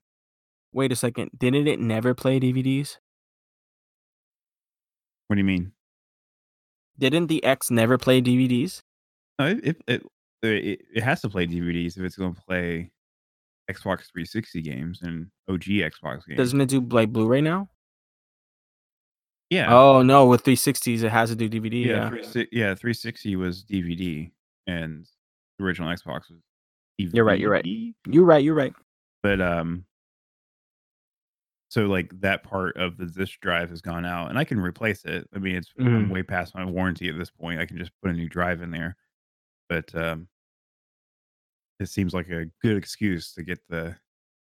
Wait 0.72 0.92
a 0.92 0.96
second. 0.96 1.32
Didn't 1.36 1.66
it 1.66 1.80
never 1.80 2.14
play 2.14 2.38
DVDs? 2.38 2.96
What 5.26 5.34
do 5.34 5.40
you 5.40 5.44
mean? 5.44 5.72
Didn't 6.98 7.26
the 7.26 7.42
X 7.44 7.70
never 7.70 7.98
play 7.98 8.22
DVDs? 8.22 8.82
No, 9.38 9.46
it 9.48 9.64
it 9.64 9.76
it, 9.86 10.02
it, 10.42 10.80
it 10.94 11.02
has 11.02 11.20
to 11.22 11.28
play 11.28 11.46
DVDs 11.46 11.96
if 11.96 12.04
it's 12.04 12.16
going 12.16 12.34
to 12.34 12.40
play 12.42 12.92
Xbox 13.68 14.10
360 14.12 14.62
games 14.62 15.00
and 15.02 15.26
OG 15.48 15.62
Xbox 15.64 16.24
games. 16.26 16.38
Doesn't 16.38 16.60
it 16.60 16.68
do 16.68 16.80
like 16.80 17.12
Blu-ray 17.12 17.40
now? 17.40 17.68
Yeah. 19.50 19.74
Oh 19.74 20.02
no, 20.02 20.26
with 20.26 20.44
360s 20.44 21.02
it 21.02 21.10
has 21.10 21.30
to 21.30 21.36
do 21.36 21.48
DVD. 21.48 21.84
yeah, 21.84 21.92
Yeah. 21.92 22.08
360 22.08 22.48
yeah, 22.52 22.74
360 22.74 23.36
was 23.36 23.64
DVD 23.64 24.30
and 24.66 25.06
the 25.58 25.64
original 25.64 25.88
Xbox 25.88 26.30
was 26.30 26.40
DVD. 27.00 27.14
You're 27.14 27.24
right, 27.24 27.38
you're 27.40 27.50
right. 27.50 27.64
You're 27.64 28.24
right. 28.24 28.42
You're 28.44 28.54
right. 28.54 28.72
But 29.22 29.40
um 29.40 29.84
so 31.70 31.82
like 31.86 32.10
that 32.20 32.42
part 32.44 32.76
of 32.78 32.96
the 32.96 33.04
disk 33.06 33.40
drive 33.40 33.68
has 33.70 33.82
gone 33.82 34.06
out 34.06 34.30
and 34.30 34.38
I 34.38 34.44
can 34.44 34.58
replace 34.58 35.04
it. 35.04 35.28
I 35.34 35.38
mean, 35.38 35.56
it's 35.56 35.70
I'm 35.78 36.06
Mhm. 36.08 36.10
way 36.10 36.22
past 36.22 36.54
my 36.54 36.64
warranty 36.64 37.08
at 37.10 37.18
this 37.18 37.30
point. 37.30 37.60
I 37.60 37.66
can 37.66 37.76
just 37.78 37.92
put 38.02 38.10
a 38.10 38.14
new 38.14 38.28
drive 38.28 38.62
in 38.62 38.70
there. 38.70 38.96
But 39.68 39.94
um 39.94 40.28
it 41.80 41.88
seems 41.88 42.12
like 42.14 42.28
a 42.30 42.46
good 42.62 42.76
excuse 42.76 43.32
to 43.34 43.42
get 43.42 43.60
the 43.68 43.96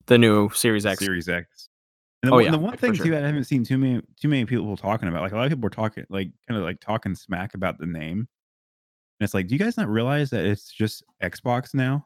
The 0.06 0.18
new 0.18 0.50
Series 0.50 0.84
X. 0.86 0.98
Series 1.02 1.28
X. 1.28 1.68
And 2.24 2.28
the, 2.28 2.32
Oh, 2.32 2.36
one, 2.36 2.44
yeah, 2.44 2.50
the 2.52 2.58
one 2.58 2.76
thing 2.76 2.94
sure. 2.94 3.06
too, 3.06 3.16
I 3.16 3.20
haven't 3.20 3.44
seen 3.44 3.64
too 3.64 3.76
many 3.76 4.00
too 4.20 4.28
many 4.28 4.44
people 4.46 4.76
talking 4.76 5.08
about. 5.08 5.22
Like 5.22 5.32
a 5.32 5.36
lot 5.36 5.44
of 5.44 5.50
people 5.50 5.62
were 5.62 5.70
talking, 5.70 6.04
like 6.08 6.30
kind 6.48 6.58
of 6.58 6.64
like 6.64 6.80
talking 6.80 7.14
smack 7.14 7.54
about 7.54 7.78
the 7.78 7.86
name. 7.86 8.18
And 9.20 9.24
it's 9.24 9.34
like, 9.34 9.46
do 9.46 9.54
you 9.54 9.58
guys 9.58 9.76
not 9.76 9.88
realize 9.88 10.30
that 10.30 10.44
it's 10.44 10.72
just 10.72 11.02
Xbox 11.22 11.74
now? 11.74 11.94
Like, 11.94 12.02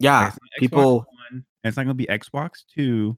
Yeah. 0.00 0.26
it's 0.28 0.38
people- 0.58 1.06
One, 1.30 1.32
and 1.32 1.44
it's 1.64 1.76
not 1.76 1.84
going 1.84 1.96
to 1.96 2.06
be 2.06 2.06
Xbox 2.06 2.64
Two. 2.66 3.16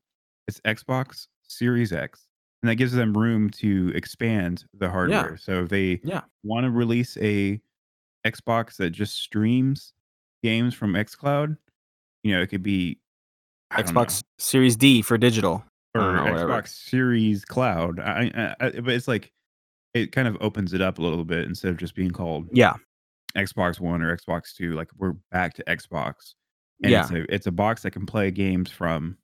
It's 0.48 0.60
Xbox 0.60 1.26
Series 1.42 1.92
X, 1.92 2.26
and 2.62 2.68
that 2.68 2.74
gives 2.76 2.92
them 2.92 3.16
room 3.16 3.48
to 3.50 3.90
expand 3.94 4.64
the 4.74 4.90
hardware. 4.90 5.36
So 5.36 5.62
if 5.62 5.68
they 5.70 6.00
Yeah. 6.04 6.22
want 6.44 6.64
to 6.64 6.70
release 6.70 7.16
a 7.18 7.60
Xbox 8.24 8.76
that 8.76 8.90
just 8.90 9.14
streams 9.14 9.92
games 10.42 10.74
from 10.74 10.92
XCloud, 10.94 11.56
you 12.22 12.32
know, 12.32 12.42
it 12.42 12.48
could 12.48 12.62
be 12.62 12.98
I 13.70 13.82
Xbox 13.82 14.22
Series 14.38 14.76
D 14.76 15.02
for 15.02 15.18
digital. 15.18 15.64
Or 16.00 16.16
don't 16.16 16.32
whatever. 16.32 16.52
Xbox 16.62 16.68
Series 16.68 17.44
Cloud. 17.44 18.00
I, 18.00 18.30
I, 18.60 18.66
I, 18.66 18.70
but 18.80 18.94
it's 18.94 19.08
like 19.08 19.32
it 19.94 20.12
kind 20.12 20.28
of 20.28 20.36
opens 20.40 20.72
it 20.72 20.80
up 20.80 20.98
a 20.98 21.02
little 21.02 21.24
bit 21.24 21.44
instead 21.46 21.70
of 21.70 21.76
just 21.78 21.94
being 21.94 22.10
called 22.10 22.48
Yeah. 22.52 22.74
Xbox 23.36 23.80
One 23.80 24.02
or 24.02 24.16
Xbox 24.16 24.54
Two. 24.54 24.72
Like 24.74 24.88
we're 24.98 25.14
back 25.30 25.54
to 25.54 25.64
Xbox, 25.64 26.34
and 26.82 26.92
Yeah. 26.92 27.02
it's 27.02 27.10
a 27.10 27.34
it's 27.34 27.46
a 27.46 27.52
box 27.52 27.82
that 27.82 27.90
can 27.92 28.06
play 28.06 28.30
games 28.30 28.70
from 28.70 29.16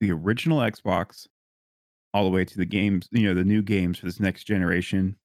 the 0.00 0.12
original 0.12 0.58
Xbox 0.60 1.26
all 2.14 2.24
the 2.24 2.30
way 2.30 2.44
to 2.44 2.56
the 2.56 2.64
games, 2.64 3.08
you 3.10 3.22
know, 3.24 3.34
the 3.34 3.44
new 3.44 3.60
games 3.62 3.98
for 3.98 4.06
this 4.06 4.18
next 4.20 4.44
generation. 4.44 5.16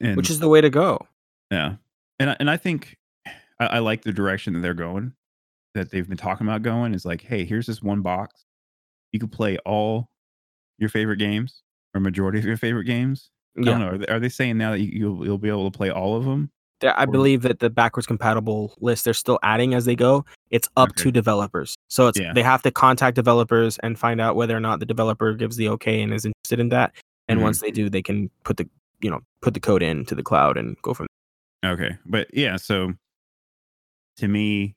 And 0.00 0.16
Which 0.16 0.30
is 0.30 0.38
the 0.40 0.48
way 0.48 0.60
to 0.60 0.68
go. 0.70 1.06
yeah, 1.50 1.76
and 2.18 2.30
I, 2.30 2.36
and 2.40 2.50
I 2.50 2.56
think 2.56 2.96
I, 3.60 3.66
I 3.66 3.78
like 3.78 4.02
the 4.02 4.12
direction 4.12 4.52
that 4.54 4.60
they're 4.60 4.74
going, 4.74 5.12
that 5.74 5.90
they've 5.90 6.06
been 6.08 6.16
talking 6.18 6.46
about 6.46 6.62
going. 6.62 6.92
Is 6.94 7.04
like, 7.04 7.22
hey, 7.22 7.44
here's 7.44 7.66
this 7.66 7.80
one 7.82 8.02
box, 8.02 8.44
you 9.14 9.20
can 9.20 9.28
play 9.28 9.56
all 9.64 10.08
your 10.78 10.88
favorite 10.90 11.18
games 11.18 11.62
or 11.94 12.00
majority 12.00 12.40
of 12.40 12.44
your 12.44 12.56
favorite 12.56 12.84
games. 12.84 13.30
I 13.56 13.60
Yeah. 13.60 13.64
don't 13.70 13.80
know. 13.80 13.88
Are 13.90 13.98
they, 13.98 14.06
are 14.08 14.18
they 14.20 14.28
saying 14.28 14.58
now 14.58 14.72
that 14.72 14.80
you, 14.80 14.90
you'll 14.92 15.24
you'll 15.24 15.38
be 15.38 15.48
able 15.48 15.70
to 15.70 15.76
play 15.76 15.88
all 15.88 16.16
of 16.16 16.24
them? 16.24 16.50
There- 16.80 16.98
I 16.98 17.04
Or- 17.04 17.06
believe 17.06 17.42
that 17.42 17.60
the 17.60 17.70
backwards 17.70 18.08
compatible 18.08 18.74
list 18.80 19.04
they're 19.04 19.14
still 19.14 19.38
adding 19.44 19.72
as 19.72 19.84
they 19.84 19.94
go. 19.94 20.24
It's 20.50 20.68
up 20.76 20.90
Okay. 20.90 21.04
to 21.04 21.12
developers. 21.12 21.76
So 21.88 22.08
it's 22.08 22.18
Yeah. 22.18 22.32
they 22.32 22.42
have 22.42 22.62
to 22.62 22.72
contact 22.72 23.14
developers 23.14 23.78
and 23.84 23.96
find 23.96 24.20
out 24.20 24.34
whether 24.34 24.56
or 24.56 24.60
not 24.60 24.80
the 24.80 24.86
developer 24.86 25.32
gives 25.34 25.54
the 25.56 25.68
okay 25.68 26.02
and 26.02 26.12
is 26.12 26.24
interested 26.24 26.58
in 26.58 26.70
that. 26.70 26.92
And 27.28 27.38
Mhm. 27.38 27.42
once 27.44 27.60
they 27.60 27.70
do, 27.70 27.88
they 27.88 28.02
can 28.02 28.28
put 28.42 28.56
the 28.56 28.68
you 29.00 29.10
know 29.10 29.20
put 29.42 29.54
the 29.54 29.60
code 29.60 29.82
into 29.84 30.16
the 30.16 30.24
cloud 30.24 30.56
and 30.56 30.76
go 30.82 30.92
from 30.92 31.06
There. 31.62 31.70
Okay, 31.72 31.96
but 32.04 32.26
yeah, 32.34 32.56
so 32.56 32.94
to 34.16 34.26
me, 34.28 34.74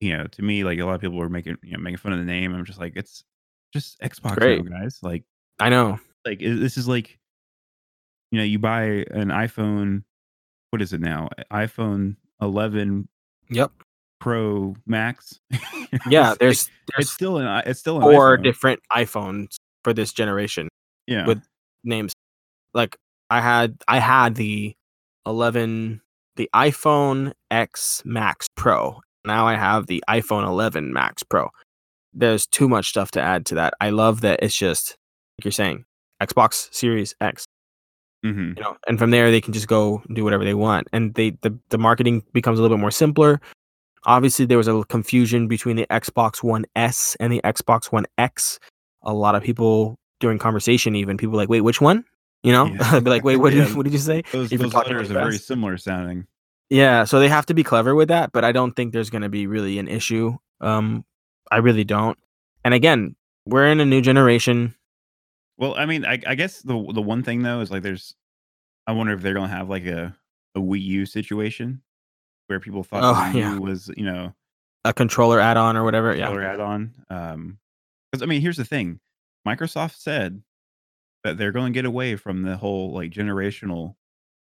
you 0.00 0.16
know, 0.16 0.26
to 0.26 0.42
me, 0.42 0.64
like 0.64 0.78
a 0.78 0.84
lot 0.84 0.94
of 0.94 1.00
people 1.00 1.16
were 1.16 1.28
making 1.28 1.56
you 1.62 1.72
know 1.72 1.78
making 1.78 1.98
fun 1.98 2.12
of 2.12 2.18
the 2.18 2.24
name. 2.24 2.54
I'm 2.54 2.64
just 2.64 2.78
like, 2.80 2.92
it's 2.96 3.24
just 3.72 4.00
Xbox 4.00 4.36
great. 4.36 4.64
now, 4.64 4.78
guys. 4.80 4.98
Like, 5.02 5.24
I 5.58 5.68
know. 5.68 5.98
like 6.24 6.38
this 6.40 6.76
is 6.76 6.86
like, 6.88 7.18
you 8.30 8.38
know, 8.38 8.44
you 8.44 8.58
buy 8.58 8.84
an 9.10 9.28
iPhone. 9.28 10.04
What 10.70 10.82
is 10.82 10.92
it 10.92 11.00
now? 11.00 11.28
iPhone 11.52 12.16
11 12.42 13.08
Yep. 13.50 13.72
Pro 14.20 14.74
Max. 14.86 15.40
Yeah. 16.08 16.34
There's 16.38 16.66
like- 16.66 16.72
there's 16.96 17.06
it's 17.06 17.10
still 17.12 17.38
an 17.38 17.62
it's 17.66 17.80
still 17.80 17.96
an 17.96 18.02
four 18.02 18.36
iPhone. 18.36 18.42
different 18.44 18.80
iPhones 18.94 19.56
for 19.84 19.94
this 19.94 20.12
generation 20.12 20.68
yeah. 21.06 21.26
with 21.26 21.42
names. 21.82 22.12
Like 22.74 22.96
I 23.30 23.40
had 23.40 23.78
I 23.88 23.98
had 23.98 24.34
the 24.34 24.74
11 25.26 26.02
the 26.36 26.50
iPhone 26.54 27.32
X 27.50 28.02
Max 28.04 28.46
Pro. 28.54 29.00
Now 29.28 29.46
I 29.46 29.54
have 29.54 29.86
the 29.86 30.02
iPhone 30.08 30.46
11 30.46 30.92
Max 30.92 31.22
Pro. 31.22 31.50
There's 32.14 32.46
too 32.46 32.68
much 32.68 32.88
stuff 32.88 33.10
to 33.12 33.20
add 33.20 33.46
to 33.46 33.54
that. 33.56 33.74
I 33.80 33.90
love 33.90 34.22
that 34.22 34.40
it's 34.42 34.56
just 34.56 34.96
like 35.38 35.44
you're 35.44 35.52
saying 35.52 35.84
Xbox 36.20 36.72
Series 36.74 37.14
X, 37.20 37.44
Mhm. 38.24 38.56
you 38.56 38.62
know, 38.62 38.76
and 38.88 38.98
from 38.98 39.10
there 39.10 39.30
they 39.30 39.40
can 39.40 39.52
just 39.52 39.68
go 39.68 40.02
do 40.12 40.24
whatever 40.24 40.44
they 40.44 40.54
want 40.54 40.88
and 40.92 41.14
they 41.14 41.30
the, 41.42 41.56
the 41.68 41.78
marketing 41.78 42.24
becomes 42.32 42.58
a 42.58 42.62
little 42.62 42.76
bit 42.76 42.80
more 42.80 42.90
simpler. 42.90 43.40
Obviously 44.06 44.46
there 44.46 44.56
was 44.58 44.66
a 44.66 44.70
little 44.72 44.84
confusion 44.84 45.46
between 45.46 45.76
the 45.76 45.86
Xbox 45.90 46.42
One 46.42 46.64
S 46.74 47.16
and 47.20 47.32
the 47.32 47.40
Xbox 47.44 47.92
One 47.92 48.06
X. 48.16 48.58
A 49.02 49.12
lot 49.12 49.34
of 49.34 49.42
people 49.42 49.96
during 50.20 50.38
conversation 50.38 50.96
even 50.96 51.16
people 51.18 51.36
like, 51.36 51.48
"Wait, 51.50 51.60
which 51.60 51.80
one?" 51.80 52.04
You 52.42 52.52
know? 52.52 52.66
Yeah. 52.66 53.00
be 53.04 53.10
like, 53.10 53.24
"Wait, 53.24 53.36
what 53.36 53.52
Yeah. 53.54 53.66
did 53.66 53.76
what 53.76 53.84
did 53.84 53.92
you 53.92 53.98
say?" 53.98 54.22
Those, 54.32 54.48
those 54.50 54.72
letters 54.74 55.10
are 55.10 55.14
very 55.14 55.38
similar 55.38 55.76
sounding. 55.76 56.26
Yeah, 56.70 57.04
so 57.04 57.18
they 57.18 57.28
have 57.28 57.46
to 57.46 57.54
be 57.54 57.64
clever 57.64 57.94
with 57.94 58.08
that, 58.08 58.32
but 58.32 58.44
I 58.44 58.52
don't 58.52 58.72
think 58.76 58.92
there's 58.92 59.10
going 59.10 59.22
to 59.22 59.28
be 59.28 59.46
really 59.46 59.78
an 59.78 59.88
issue. 59.88 60.36
Um 60.60 61.04
I 61.50 61.58
really 61.58 61.84
don't. 61.84 62.18
And 62.64 62.74
again, 62.74 63.16
we're 63.46 63.66
in 63.66 63.80
a 63.80 63.86
new 63.86 64.02
generation. 64.02 64.74
Well, 65.56 65.74
I 65.76 65.86
mean, 65.86 66.04
I, 66.04 66.20
I 66.26 66.34
guess 66.34 66.60
the 66.60 66.74
the 66.92 67.00
one 67.00 67.22
thing 67.22 67.42
though 67.42 67.60
is 67.60 67.70
like 67.70 67.82
there's, 67.82 68.14
I 68.86 68.92
wonder 68.92 69.12
if 69.14 69.22
they're 69.22 69.34
gonna 69.34 69.48
have 69.48 69.68
like 69.70 69.86
a 69.86 70.14
a 70.54 70.60
Wii 70.60 70.82
U 70.82 71.06
situation 71.06 71.80
where 72.48 72.60
people 72.60 72.82
thought 72.82 73.02
Oh, 73.04 73.14
Wii 73.14 73.34
yeah. 73.40 73.54
U 73.54 73.60
was 73.62 73.90
you 73.96 74.04
know 74.04 74.34
A 74.84 74.92
controller 74.92 75.40
add-on 75.40 75.76
or 75.76 75.84
whatever. 75.84 76.14
Yeah. 76.14 76.28
killer 76.28 76.42
add-on. 76.42 76.94
Um, 77.08 77.58
because 78.12 78.22
I 78.22 78.26
mean, 78.26 78.40
here's 78.42 78.56
the 78.56 78.64
thing: 78.64 79.00
Microsoft 79.46 79.96
said 79.96 80.42
that 81.24 81.36
they're 81.38 81.52
going 81.52 81.72
to 81.72 81.76
get 81.76 81.84
away 81.84 82.16
from 82.16 82.42
the 82.42 82.56
whole 82.56 82.92
like 82.92 83.10
generational 83.10 83.94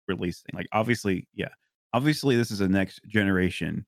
release 0.08 0.42
thing. 0.42 0.58
Like, 0.58 0.68
obviously, 0.72 1.28
yeah, 1.34 1.50
obviously 1.94 2.36
this 2.36 2.52
is 2.52 2.62
a 2.62 2.68
next 2.68 3.02
generation 3.08 3.86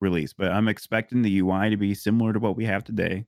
release, 0.00 0.32
but 0.32 0.52
I'm 0.52 0.68
expecting 0.68 1.22
the 1.22 1.38
UI 1.40 1.70
to 1.70 1.76
be 1.76 1.94
similar 1.94 2.32
to 2.32 2.38
what 2.38 2.56
we 2.56 2.64
have 2.66 2.84
today. 2.84 3.24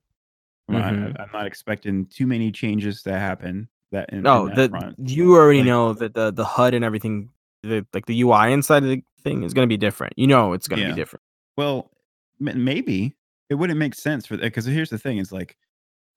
I'm 0.69 0.75
not- 0.75 0.93
Mhm. 0.93 1.19
I'm 1.19 1.29
not 1.33 1.45
expecting 1.47 2.05
too 2.05 2.25
many 2.27 2.51
changes 2.51 3.03
to 3.03 3.17
happen. 3.17 3.67
That 3.91 4.09
in, 4.13 4.21
No, 4.21 4.47
in 4.47 4.55
that 4.55 4.71
the 4.71 4.95
you 5.13 5.35
already 5.35 5.59
Like- 5.59 5.67
know 5.67 5.93
that 5.93 6.13
the 6.13 6.31
the 6.31 6.45
HUD 6.45 6.73
and 6.73 6.85
everything 6.85 7.29
the 7.63 7.85
like 7.93 8.05
the 8.05 8.21
UI 8.21 8.51
inside 8.53 8.83
of 8.83 8.89
the 8.89 9.03
thing 9.21 9.43
is 9.43 9.53
going 9.53 9.67
to 9.67 9.69
be 9.71 9.77
different. 9.77 10.13
You 10.17 10.27
know 10.27 10.53
it's 10.53 10.67
going 10.67 10.79
to 10.81 10.87
Yeah. 10.87 10.93
be 10.93 10.99
different. 11.01 11.21
Well, 11.57 11.91
m- 12.39 12.63
maybe 12.63 13.15
it 13.49 13.55
wouldn't 13.55 13.77
make 13.77 13.93
sense 13.95 14.25
for 14.25 14.37
that 14.37 14.43
because 14.43 14.65
here's 14.65 14.89
the 14.89 14.97
thing: 14.97 15.17
is 15.17 15.33
like 15.33 15.57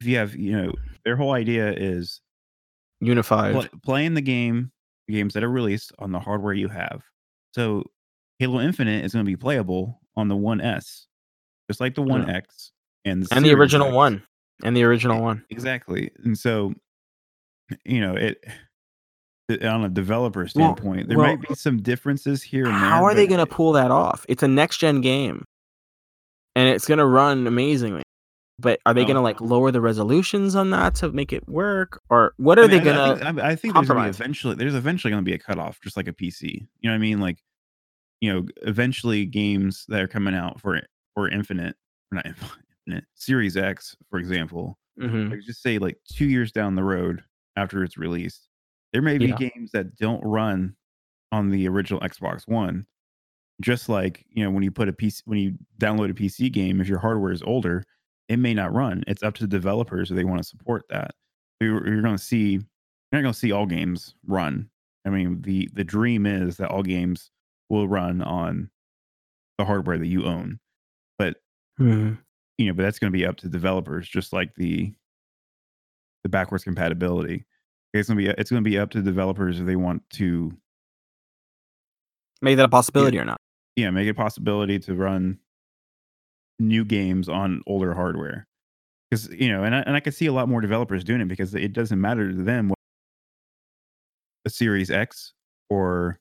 if 0.00 0.06
you 0.06 0.16
have, 0.18 0.36
you 0.36 0.52
know, 0.52 0.72
their 1.04 1.16
whole 1.16 1.32
idea 1.32 1.72
is 1.72 2.20
Unified. 3.00 3.54
pl- 3.54 3.80
playing 3.82 4.14
the 4.14 4.20
game, 4.22 4.70
games 5.08 5.34
that 5.34 5.42
are 5.42 5.50
released 5.50 5.92
on 5.98 6.12
the 6.12 6.20
hardware 6.20 6.54
you 6.54 6.68
have. 6.68 7.02
So 7.54 7.90
Halo 8.38 8.60
Infinite 8.60 9.04
is 9.04 9.12
going 9.12 9.24
to 9.24 9.30
be 9.30 9.36
playable 9.36 10.00
on 10.16 10.28
the 10.28 10.36
One 10.36 10.60
S, 10.60 11.06
just 11.70 11.80
like 11.80 11.94
the 11.94 12.02
One 12.02 12.26
Yeah. 12.26 12.34
X 12.36 12.72
and 13.04 13.22
the, 13.24 13.34
and 13.34 13.44
the 13.44 13.52
original 13.54 13.88
X. 13.88 13.94
one. 13.94 14.22
And 14.62 14.76
the 14.76 14.84
original 14.84 15.20
one. 15.22 15.44
Exactly, 15.50 16.10
and 16.24 16.38
so 16.38 16.72
you 17.84 18.00
know 18.00 18.14
it. 18.14 18.42
On 19.62 19.84
a 19.84 19.90
developer 19.90 20.40
Well- 20.40 20.48
standpoint, 20.48 21.08
there 21.08 21.18
well, 21.18 21.26
might 21.36 21.46
be 21.46 21.54
some 21.54 21.82
differences 21.82 22.42
here 22.42 22.64
and 22.64 22.72
there. 22.72 22.80
How 22.80 23.04
are 23.04 23.14
they 23.14 23.26
going 23.26 23.40
to 23.40 23.46
pull 23.46 23.72
that 23.72 23.90
off? 23.90 24.24
It's 24.26 24.42
a 24.42 24.48
next 24.48 24.78
gen 24.78 25.02
game. 25.02 25.44
And 26.56 26.66
it's 26.70 26.86
going 26.86 26.96
to 26.98 27.04
run 27.04 27.46
amazingly. 27.46 28.02
but 28.60 28.78
are 28.86 28.94
they 28.94 29.02
Oh. 29.02 29.06
gonna 29.08 29.20
like 29.20 29.40
lower 29.40 29.72
the 29.72 29.80
resolutions 29.80 30.54
on 30.54 30.70
that 30.70 30.94
to 30.94 31.10
make 31.10 31.32
it 31.32 31.46
work, 31.48 32.00
or 32.08 32.32
what 32.36 32.56
are 32.58 32.64
I 32.64 32.66
they 32.68 32.78
mean, 32.78 32.88
I- 32.88 32.92
gonna? 32.94 33.02
I 33.02 33.16
think, 33.16 33.38
I, 33.40 33.56
think 33.56 33.74
there's 33.74 33.88
gonna 33.88 34.02
be 34.04 34.08
eventually 34.10 34.54
there's 34.54 34.74
eventually 34.76 35.10
gonna 35.10 35.22
be 35.24 35.32
a 35.34 35.38
cutoff, 35.38 35.80
just 35.82 35.96
like 35.96 36.06
a 36.06 36.12
PC. 36.12 36.52
You 36.52 36.60
know 36.84 36.90
what 36.90 36.94
I 36.94 36.98
mean? 36.98 37.18
Like, 37.20 37.38
you 38.20 38.32
know, 38.32 38.46
eventually 38.62 39.26
games 39.26 39.84
that 39.88 40.00
are 40.02 40.08
coming 40.08 40.34
out 40.34 40.60
for 40.60 40.80
for 41.14 41.28
Infinite, 41.28 41.76
or 42.12 42.16
not 42.16 42.26
Infinite, 42.86 43.04
Series 43.14 43.56
X, 43.56 43.96
for 44.10 44.18
example, 44.18 44.78
Mhm. 44.98 45.30
like 45.30 45.40
just 45.40 45.62
say 45.62 45.78
like 45.78 45.98
two 46.10 46.26
years 46.28 46.52
down 46.52 46.74
the 46.76 46.84
road 46.84 47.24
after 47.56 47.82
it's 47.84 47.98
released, 47.98 48.48
there 48.92 49.02
may 49.02 49.18
be 49.18 49.28
Yeah. 49.28 49.36
games 49.36 49.70
that 49.72 49.96
don't 49.96 50.22
run 50.24 50.76
on 51.32 51.50
the 51.50 51.68
original 51.68 52.00
Xbox 52.00 52.46
One. 52.48 52.86
Just 53.60 53.88
like 53.88 54.24
you 54.30 54.42
know, 54.44 54.50
when 54.50 54.64
you 54.64 54.72
put 54.72 54.88
a 54.88 54.92
PC, 54.92 55.22
when 55.26 55.38
you 55.38 55.58
download 55.80 56.10
a 56.10 56.14
PC 56.14 56.50
game, 56.50 56.80
if 56.80 56.88
your 56.88 56.98
hardware 56.98 57.32
is 57.32 57.42
older, 57.42 57.84
it 58.28 58.38
may 58.38 58.52
not 58.54 58.72
run. 58.74 59.04
It's 59.06 59.22
up 59.22 59.34
to 59.34 59.42
the 59.44 59.48
developers 59.48 60.10
if 60.10 60.16
they 60.16 60.24
want 60.24 60.38
to 60.42 60.48
support 60.48 60.84
that. 60.90 61.12
You're, 61.60 61.86
you're 61.88 62.02
going 62.02 62.16
to 62.16 62.22
see, 62.22 62.52
you're 62.54 62.62
not 63.12 63.22
going 63.22 63.32
to 63.32 63.38
see 63.38 63.52
all 63.52 63.66
games 63.66 64.14
run. 64.26 64.70
I 65.06 65.10
mean, 65.10 65.40
the 65.42 65.68
the 65.72 65.84
dream 65.84 66.26
is 66.26 66.56
that 66.56 66.70
all 66.70 66.82
games 66.82 67.30
will 67.70 67.88
run 67.88 68.22
on 68.22 68.70
the 69.58 69.64
hardware 69.64 69.98
that 69.98 70.06
you 70.06 70.24
own, 70.24 70.58
but 71.18 71.36
Mhm. 71.80 72.18
you 72.58 72.66
know, 72.66 72.72
but 72.74 72.82
that's 72.84 72.98
going 72.98 73.12
to 73.12 73.16
be 73.16 73.26
up 73.26 73.36
to 73.38 73.48
developers, 73.48 74.08
just 74.08 74.32
like 74.32 74.54
the 74.54 74.94
the 76.22 76.28
backwards 76.28 76.64
compatibility. 76.64 77.44
It's 77.92 78.08
going 78.08 78.18
to 78.18 78.24
be 78.24 78.30
it's 78.40 78.50
going 78.50 78.62
to 78.64 78.68
be 78.68 78.78
up 78.78 78.90
to 78.90 79.02
developers 79.02 79.60
if 79.60 79.66
they 79.66 79.76
want 79.76 80.08
to 80.14 80.56
Make 82.42 82.56
that 82.56 82.64
a 82.64 82.68
possibility 82.68 83.18
or 83.18 83.24
not? 83.24 83.40
yeah 83.76 83.90
make 83.90 84.06
it 84.06 84.10
a 84.10 84.14
possibility 84.14 84.78
to 84.78 84.94
run 84.94 85.38
new 86.60 86.84
games 86.84 87.28
on 87.28 87.60
older 87.66 87.92
hardware 87.94 88.46
because 89.10 89.28
you 89.30 89.48
know 89.48 89.64
and 89.64 89.74
I, 89.74 89.80
and 89.80 89.96
I 89.96 90.00
could 90.00 90.14
see 90.14 90.26
a 90.26 90.32
lot 90.32 90.48
more 90.48 90.60
developers 90.60 91.02
doing 91.04 91.20
it 91.20 91.28
because 91.28 91.54
it 91.54 91.72
doesn't 91.72 92.00
matter 92.00 92.30
to 92.30 92.42
them 92.42 92.68
what 92.68 92.78
a 94.44 94.50
series 94.50 94.90
x 94.90 95.32
or 95.70 96.18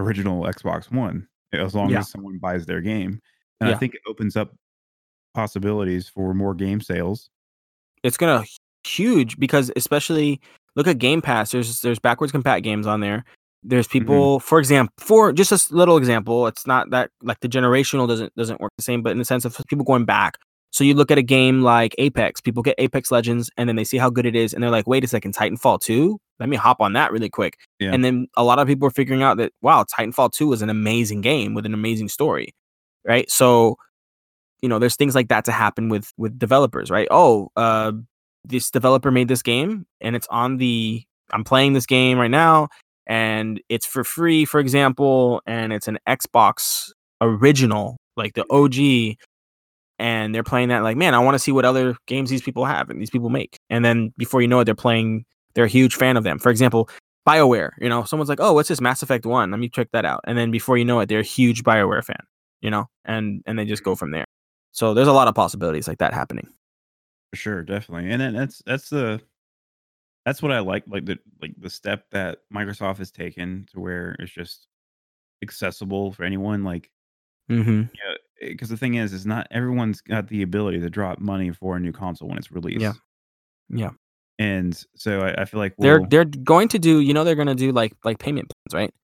original 0.00 0.42
xbox 0.44 0.90
one 0.90 1.26
as 1.52 1.74
long 1.74 1.90
Yeah. 1.90 1.98
as 2.00 2.10
someone 2.10 2.38
buys 2.38 2.66
their 2.66 2.80
game 2.80 3.20
and 3.60 3.70
i 3.70 3.74
think 3.74 3.94
it 3.94 4.00
opens 4.06 4.36
up 4.36 4.54
possibilities 5.34 6.08
for 6.08 6.34
more 6.34 6.54
game 6.54 6.80
sales 6.80 7.30
it's 8.02 8.16
gonna 8.16 8.44
huge 8.86 9.38
because 9.38 9.70
especially 9.76 10.40
look 10.76 10.86
at 10.86 10.98
Game 10.98 11.20
Pass. 11.20 11.50
There's 11.50 11.80
there's 11.82 11.98
backwards 11.98 12.32
compat 12.32 12.62
games 12.62 12.86
on 12.86 13.00
there. 13.00 13.24
There's 13.62 13.86
Mm-hmm. 13.88 13.98
people, 13.98 14.40
for 14.40 14.58
example, 14.58 14.94
for 14.98 15.32
just 15.34 15.52
a 15.52 15.74
little 15.76 15.98
example, 15.98 16.46
it's 16.46 16.66
not 16.66 16.88
that 16.90 17.10
like 17.22 17.40
the 17.40 17.48
generational 17.48 18.08
doesn't 18.08 18.34
doesn't 18.36 18.58
work 18.60 18.72
the 18.78 18.82
same, 18.82 19.02
but 19.02 19.12
in 19.12 19.18
the 19.18 19.24
sense 19.26 19.44
of 19.44 19.60
people 19.68 19.84
going 19.84 20.06
back. 20.06 20.38
So 20.72 20.84
you 20.84 20.94
look 20.94 21.10
at 21.10 21.18
a 21.18 21.22
game 21.22 21.62
like 21.62 21.94
Apex, 21.98 22.40
people 22.40 22.62
get 22.62 22.76
Apex 22.78 23.10
Legends 23.10 23.50
and 23.56 23.68
then 23.68 23.76
they 23.76 23.84
see 23.84 23.98
how 23.98 24.08
good 24.08 24.26
it 24.26 24.36
is, 24.36 24.54
and 24.54 24.62
they're 24.62 24.70
like, 24.70 24.86
wait 24.86 25.04
a 25.04 25.08
second, 25.08 25.34
Titanfall 25.34 25.80
2? 25.80 26.18
Let 26.38 26.48
me 26.48 26.56
hop 26.56 26.80
on 26.80 26.92
that 26.94 27.12
really 27.12 27.28
quick. 27.28 27.56
Yeah. 27.78 27.92
And 27.92 28.04
then 28.04 28.28
a 28.36 28.44
lot 28.44 28.58
of 28.58 28.66
people 28.66 28.86
are 28.86 28.92
figuring 28.92 29.22
out 29.22 29.36
that 29.38 29.52
wow, 29.62 29.84
Titanfall 29.84 30.32
2 30.32 30.52
is 30.52 30.62
an 30.62 30.70
amazing 30.70 31.20
game 31.20 31.54
with 31.54 31.66
an 31.66 31.74
amazing 31.74 32.08
story. 32.08 32.54
Right. 33.04 33.30
So 33.30 33.76
you 34.62 34.68
know 34.68 34.78
there's 34.78 34.96
things 34.96 35.14
like 35.14 35.28
that 35.28 35.44
to 35.44 35.52
happen 35.52 35.88
with 35.88 36.12
with 36.16 36.38
developers 36.38 36.90
right 36.90 37.08
oh 37.10 37.48
uh 37.56 37.92
this 38.44 38.70
developer 38.70 39.10
made 39.10 39.28
this 39.28 39.42
game 39.42 39.86
and 40.00 40.16
it's 40.16 40.26
on 40.30 40.56
the 40.56 41.02
i'm 41.32 41.44
playing 41.44 41.72
this 41.72 41.86
game 41.86 42.18
right 42.18 42.30
now 42.30 42.68
and 43.06 43.60
it's 43.68 43.86
for 43.86 44.04
free 44.04 44.44
for 44.44 44.60
example 44.60 45.42
and 45.46 45.72
it's 45.72 45.88
an 45.88 45.98
xbox 46.08 46.90
original 47.20 47.96
like 48.16 48.34
the 48.34 48.44
og 48.50 48.74
and 50.00 50.34
they're 50.34 50.42
playing 50.42 50.68
that 50.68 50.82
like 50.82 50.96
man 50.96 51.14
i 51.14 51.18
want 51.18 51.36
to 51.36 51.38
see 51.38 51.52
what 51.52 51.64
other 51.64 51.94
games 52.06 52.28
these 52.30 52.42
people 52.42 52.64
have 52.64 52.90
and 52.90 53.00
these 53.00 53.10
people 53.10 53.30
make 53.30 53.56
and 53.70 53.84
then 53.84 54.12
before 54.16 54.42
you 54.42 54.48
know 54.48 54.58
it 54.58 54.64
they're 54.64 54.74
playing 54.74 55.24
they're 55.54 55.64
a 55.64 55.68
huge 55.68 55.94
fan 55.94 56.16
of 56.16 56.24
them 56.24 56.38
for 56.38 56.50
example 56.50 56.88
bioware 57.28 57.70
you 57.78 57.88
know 57.88 58.02
someone's 58.02 58.28
like 58.28 58.40
oh 58.40 58.52
what's 58.52 58.68
this 58.68 58.80
mass 58.80 59.02
effect 59.02 59.24
1 59.24 59.50
let 59.50 59.60
me 59.60 59.68
check 59.68 59.88
that 59.92 60.04
out 60.04 60.20
and 60.26 60.36
then 60.36 60.50
before 60.50 60.76
you 60.76 60.84
know 60.84 60.98
it 60.98 61.08
they're 61.08 61.20
a 61.20 61.22
huge 61.22 61.62
bioware 61.62 62.02
fan 62.02 62.22
you 62.60 62.70
know 62.70 62.86
and 63.04 63.42
and 63.46 63.58
they 63.58 63.64
just 63.64 63.84
go 63.84 63.94
from 63.94 64.10
there 64.10 64.24
so 64.72 64.94
there's 64.94 65.08
a 65.08 65.12
lot 65.12 65.28
of 65.28 65.34
possibilities 65.34 65.88
like 65.88 65.98
that 65.98 66.14
happening. 66.14 66.48
For 67.32 67.36
sure, 67.36 67.62
definitely. 67.62 68.10
And 68.10 68.20
then 68.20 68.34
that's 68.34 68.62
that's 68.66 68.88
the 68.88 69.20
that's 70.24 70.42
what 70.42 70.52
I 70.52 70.60
like, 70.60 70.84
like 70.86 71.06
the 71.06 71.18
like 71.40 71.54
the 71.58 71.70
step 71.70 72.04
that 72.12 72.38
Microsoft 72.54 72.98
has 72.98 73.10
taken 73.10 73.66
to 73.72 73.80
where 73.80 74.16
it's 74.18 74.32
just 74.32 74.68
accessible 75.42 76.12
for 76.12 76.24
anyone. 76.24 76.64
Like, 76.64 76.90
Mm-hmm. 77.50 77.80
yeah, 77.80 78.14
because 78.40 78.68
the 78.68 78.76
thing 78.76 78.94
is, 78.94 79.12
is 79.12 79.26
not 79.26 79.46
everyone's 79.50 80.00
got 80.00 80.28
the 80.28 80.42
ability 80.42 80.80
to 80.80 80.90
drop 80.90 81.18
money 81.18 81.50
for 81.52 81.76
a 81.76 81.80
new 81.80 81.92
console 81.92 82.28
when 82.28 82.38
it's 82.38 82.50
released. 82.50 82.80
Yeah. 82.80 82.92
Yeah. 83.68 83.90
And 84.38 84.74
so 84.96 85.20
I, 85.20 85.42
I 85.42 85.44
feel 85.44 85.60
like 85.60 85.74
They're 85.78 86.00
we'll, 86.00 86.08
they're 86.08 86.24
going 86.24 86.68
to 86.68 86.78
do 86.78 87.00
you 87.00 87.12
know 87.14 87.24
they're 87.24 87.34
going 87.34 87.48
to 87.48 87.54
do 87.54 87.72
like 87.72 87.92
like 88.04 88.18
payment 88.18 88.50
plans 88.50 88.74
right? 88.82 88.94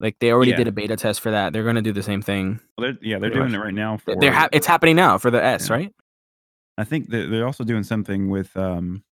Like 0.00 0.16
they 0.18 0.32
already 0.32 0.50
Yeah. 0.50 0.56
did 0.56 0.68
a 0.68 0.72
beta 0.72 0.96
test 0.96 1.20
for 1.20 1.30
that. 1.30 1.52
They're 1.52 1.62
going 1.62 1.76
to 1.76 1.82
do 1.82 1.92
the 1.92 2.02
same 2.02 2.20
thing. 2.22 2.58
they're, 2.78 2.98
yeah, 3.00 3.18
they're 3.20 3.30
pretty 3.30 3.34
doing 3.34 3.52
much. 3.52 3.60
it 3.60 3.64
right 3.64 3.74
now 3.74 3.96
for. 3.98 4.16
They're 4.16 4.32
ha- 4.32 4.48
it's 4.52 4.66
happening 4.66 4.96
now 4.96 5.16
for 5.18 5.30
the 5.30 5.42
S 5.42 5.68
Yeah. 5.68 5.74
right? 5.76 5.94
I 6.76 6.84
think 6.84 7.10
that 7.10 7.30
they're 7.30 7.46
also 7.46 7.62
doing 7.64 7.84
something 7.84 8.28
with. 8.28 8.56
um 8.56 9.04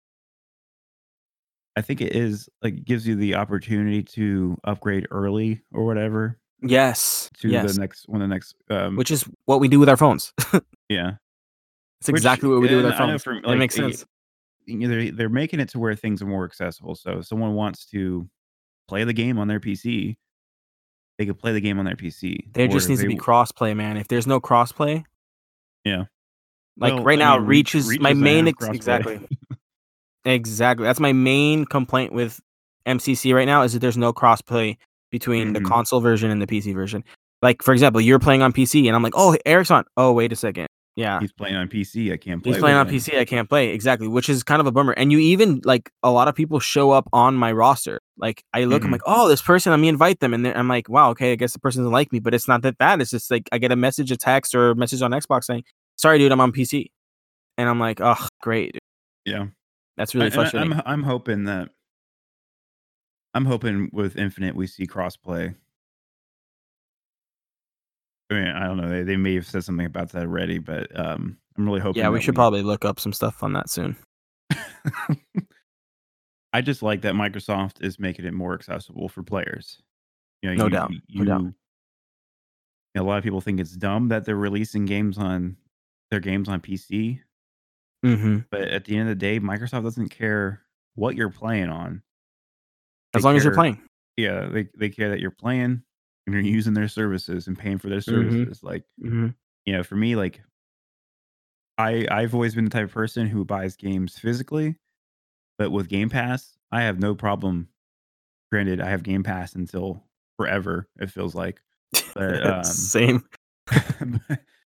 I 1.76 1.82
think 1.82 2.00
it 2.00 2.16
is 2.16 2.48
like 2.62 2.84
gives 2.84 3.06
you 3.06 3.14
the 3.14 3.36
opportunity 3.36 4.02
to 4.02 4.58
upgrade 4.64 5.06
early 5.12 5.60
or 5.72 5.86
whatever 5.86 6.36
Yes. 6.62 7.30
to 7.40 7.48
yes. 7.48 7.74
the 7.74 7.80
next 7.80 8.08
one. 8.08 8.20
of 8.22 8.28
The 8.28 8.34
next, 8.34 8.54
um, 8.70 8.96
Which 8.96 9.10
is 9.10 9.24
what 9.46 9.60
we 9.60 9.68
do 9.68 9.78
with 9.80 9.88
our 9.88 9.96
phones. 9.96 10.32
yeah. 10.88 11.12
It's 12.00 12.08
exactly 12.08 12.48
what 12.48 12.60
we 12.60 12.68
do 12.68 12.76
with 12.76 12.86
our 12.86 12.92
and 12.92 13.00
I 13.02 13.06
know 13.06 13.12
phones. 13.18 13.22
from, 13.22 13.44
it 13.44 13.56
makes 13.56 13.74
sense. 13.74 14.04
you 14.66 14.76
know, 14.78 14.88
they're 14.88 15.10
they're 15.10 15.28
making 15.28 15.60
it 15.60 15.68
to 15.70 15.78
where 15.78 15.94
things 15.94 16.22
are 16.22 16.26
more 16.26 16.44
accessible. 16.44 16.94
So 16.94 17.18
if 17.18 17.26
someone 17.26 17.54
wants 17.54 17.84
to 17.86 18.28
play 18.88 19.04
the 19.04 19.12
game 19.12 19.38
on 19.38 19.48
their 19.48 19.60
PC, 19.60 20.16
they 21.18 21.26
could 21.26 21.38
play 21.38 21.52
the 21.52 21.60
game 21.60 21.78
on 21.78 21.84
their 21.84 21.96
PC. 21.96 22.52
There 22.54 22.68
just 22.68 22.88
needs 22.88 23.02
to 23.02 23.06
be 23.08 23.16
crossplay, 23.16 23.76
man. 23.76 23.96
If 23.98 24.08
there's 24.08 24.26
no 24.26 24.40
crossplay, 24.40 25.04
Yeah. 25.84 26.04
like 26.78 26.94
Well, 26.94 27.04
right 27.04 27.18
I 27.18 27.22
now, 27.22 27.38
mean, 27.38 27.46
Reach 27.46 27.74
is 27.74 27.88
Reach 27.88 28.00
my 28.00 28.14
main 28.14 28.48
ex- 28.48 28.66
exactly. 28.66 29.20
Exactly. 30.24 30.84
That's 30.84 31.00
my 31.00 31.12
main 31.14 31.64
complaint 31.64 32.12
with 32.12 32.40
MCC 32.86 33.34
right 33.34 33.46
now 33.46 33.62
is 33.62 33.72
that 33.72 33.78
there's 33.78 33.96
no 33.96 34.12
crossplay 34.12 34.76
between 35.10 35.52
the 35.52 35.60
Mhm. 35.60 35.66
console 35.66 36.00
version 36.00 36.30
and 36.30 36.40
the 36.40 36.46
PC 36.46 36.72
version. 36.74 37.04
Like 37.42 37.62
for 37.62 37.72
example, 37.72 38.00
you're 38.00 38.18
playing 38.18 38.42
on 38.42 38.52
PC 38.52 38.86
and 38.86 38.94
I'm 38.96 39.02
like, 39.02 39.14
"Oh, 39.16 39.36
Eric's 39.46 39.70
on." 39.70 39.84
Oh, 39.96 40.12
wait 40.12 40.32
a 40.32 40.36
second. 40.36 40.66
Yeah. 40.96 41.20
He's 41.20 41.32
playing 41.32 41.54
on 41.56 41.68
PC. 41.68 42.12
I 42.12 42.16
can't 42.18 42.42
play. 42.42 42.52
He's 42.52 42.60
playing 42.60 42.76
on 42.76 42.86
him. 42.86 42.94
PC. 42.94 43.18
I 43.18 43.24
can't 43.24 43.48
play. 43.48 43.70
Exactly, 43.70 44.08
which 44.08 44.28
is 44.28 44.42
kind 44.42 44.60
of 44.60 44.66
a 44.66 44.72
bummer. 44.72 44.92
And 44.92 45.10
you 45.12 45.18
even 45.18 45.60
like 45.64 45.90
a 46.02 46.10
lot 46.10 46.28
of 46.28 46.34
people 46.34 46.58
show 46.60 46.90
up 46.90 47.08
on 47.12 47.36
my 47.36 47.52
roster. 47.52 48.00
Like 48.18 48.42
I 48.52 48.64
look, 48.64 48.82
I'm 48.82 48.88
Mhm. 48.88 48.92
like, 48.92 49.02
"Oh, 49.06 49.28
this 49.28 49.40
person, 49.40 49.70
let 49.70 49.78
me 49.80 49.88
invite 49.88 50.20
them." 50.20 50.34
And 50.34 50.44
then 50.44 50.54
I'm 50.56 50.68
like, 50.68 50.88
"Wow, 50.90 51.10
okay, 51.12 51.32
I 51.32 51.36
guess 51.36 51.52
the 51.54 51.58
person 51.60 51.82
doesn't 51.82 51.92
like 51.92 52.12
me." 52.12 52.18
But 52.18 52.34
it's 52.34 52.48
not 52.48 52.60
that 52.62 52.76
bad. 52.76 53.00
It's 53.00 53.12
just 53.12 53.30
like 53.30 53.48
I 53.52 53.58
get 53.58 53.72
a 53.72 53.76
message, 53.76 54.10
a 54.10 54.16
text, 54.16 54.54
or 54.54 54.70
a 54.70 54.74
message 54.76 55.00
on 55.00 55.12
Xbox 55.12 55.44
saying, 55.44 55.62
"Sorry, 55.96 56.18
dude, 56.18 56.32
I'm 56.32 56.40
on 56.40 56.52
PC." 56.52 56.90
And 57.56 57.68
I'm 57.70 57.80
like, 57.80 58.00
"Oh, 58.02 58.26
great." 58.42 58.72
dude." 58.72 58.80
Yeah. 59.24 59.46
That's 59.96 60.14
really 60.14 60.24
I- 60.24 60.26
and 60.26 60.34
I- 60.34 60.36
frustrating. 60.42 60.72
I'm 60.74 60.82
I'm 60.86 61.02
hoping 61.04 61.44
that 61.44 61.70
I'm 63.34 63.44
hoping 63.44 63.90
with 63.92 64.16
Infinite 64.16 64.56
we 64.56 64.66
see 64.66 64.86
crossplay. 64.86 65.54
I 68.30 68.34
mean, 68.34 68.46
I 68.48 68.66
don't 68.66 68.76
know. 68.76 68.88
They, 68.88 69.02
they 69.02 69.16
may 69.16 69.34
have 69.34 69.46
said 69.46 69.64
something 69.64 69.86
about 69.86 70.10
that 70.12 70.22
already, 70.22 70.58
but 70.58 70.96
um, 70.98 71.36
I'm 71.56 71.66
really 71.66 71.80
hoping. 71.80 72.00
Yeah, 72.02 72.10
we 72.10 72.20
should 72.20 72.34
probably 72.34 72.62
look 72.62 72.84
up 72.84 73.00
some 73.00 73.12
stuff 73.12 73.42
on 73.42 73.52
that 73.54 73.68
soon. 73.70 73.96
I 76.52 76.60
just 76.60 76.82
like 76.82 77.02
that 77.02 77.14
Microsoft 77.14 77.82
is 77.84 77.98
making 78.00 78.24
it 78.24 78.34
more 78.34 78.54
accessible 78.54 79.08
for 79.08 79.22
players. 79.22 79.80
You 80.42 80.50
know, 80.50 80.56
No 80.56 80.64
you, 80.64 80.70
doubt, 80.70 80.90
You, 81.08 81.24
no 81.24 81.24
doubt. 81.24 81.42
you 81.42 81.54
know, 82.96 83.02
a 83.02 83.04
lot 83.06 83.18
of 83.18 83.24
people 83.24 83.40
think 83.40 83.60
it's 83.60 83.76
dumb 83.76 84.08
that 84.08 84.24
they're 84.24 84.36
releasing 84.36 84.84
games 84.84 85.18
on 85.18 85.56
their 86.10 86.20
games 86.20 86.48
on 86.48 86.60
PC, 86.60 87.20
Mm-hmm. 88.04 88.38
but 88.50 88.62
at 88.62 88.86
the 88.86 88.96
end 88.96 89.02
of 89.10 89.18
the 89.18 89.20
day, 89.20 89.38
Microsoft 89.38 89.82
doesn't 89.82 90.08
care 90.08 90.62
what 90.94 91.16
you're 91.16 91.28
playing 91.30 91.68
on. 91.68 92.02
As 93.14 93.24
long 93.24 93.36
as 93.36 93.44
you're 93.44 93.54
playing. 93.54 93.80
Yeah, 94.16 94.46
they 94.48 94.68
they 94.76 94.88
care 94.90 95.08
that 95.10 95.20
you're 95.20 95.30
playing 95.30 95.82
and 96.26 96.34
you're 96.34 96.40
using 96.42 96.74
their 96.74 96.88
services 96.88 97.46
and 97.48 97.58
paying 97.58 97.78
for 97.78 97.88
their 97.88 98.00
Mhm. 98.00 98.04
services. 98.04 98.62
Like, 98.62 98.84
Mm-hmm. 99.02 99.28
you 99.66 99.72
know, 99.72 99.82
for 99.82 99.96
me, 99.96 100.16
like 100.16 100.42
I 101.78 102.06
I've 102.10 102.34
always 102.34 102.54
been 102.54 102.64
the 102.64 102.70
type 102.70 102.84
of 102.84 102.92
person 102.92 103.26
who 103.26 103.44
buys 103.44 103.76
games 103.76 104.18
physically, 104.18 104.76
but 105.58 105.70
with 105.70 105.88
Game 105.88 106.10
Pass, 106.10 106.56
I 106.70 106.82
have 106.82 106.98
no 107.00 107.14
problem. 107.14 107.68
Granted, 108.52 108.80
I 108.80 108.90
have 108.90 109.02
Game 109.02 109.22
Pass 109.22 109.54
until 109.54 110.02
forever. 110.36 110.88
It 111.00 111.10
feels 111.10 111.34
like, 111.34 111.60
but 112.14 112.46
um, 112.46 112.64
Same. 112.64 113.24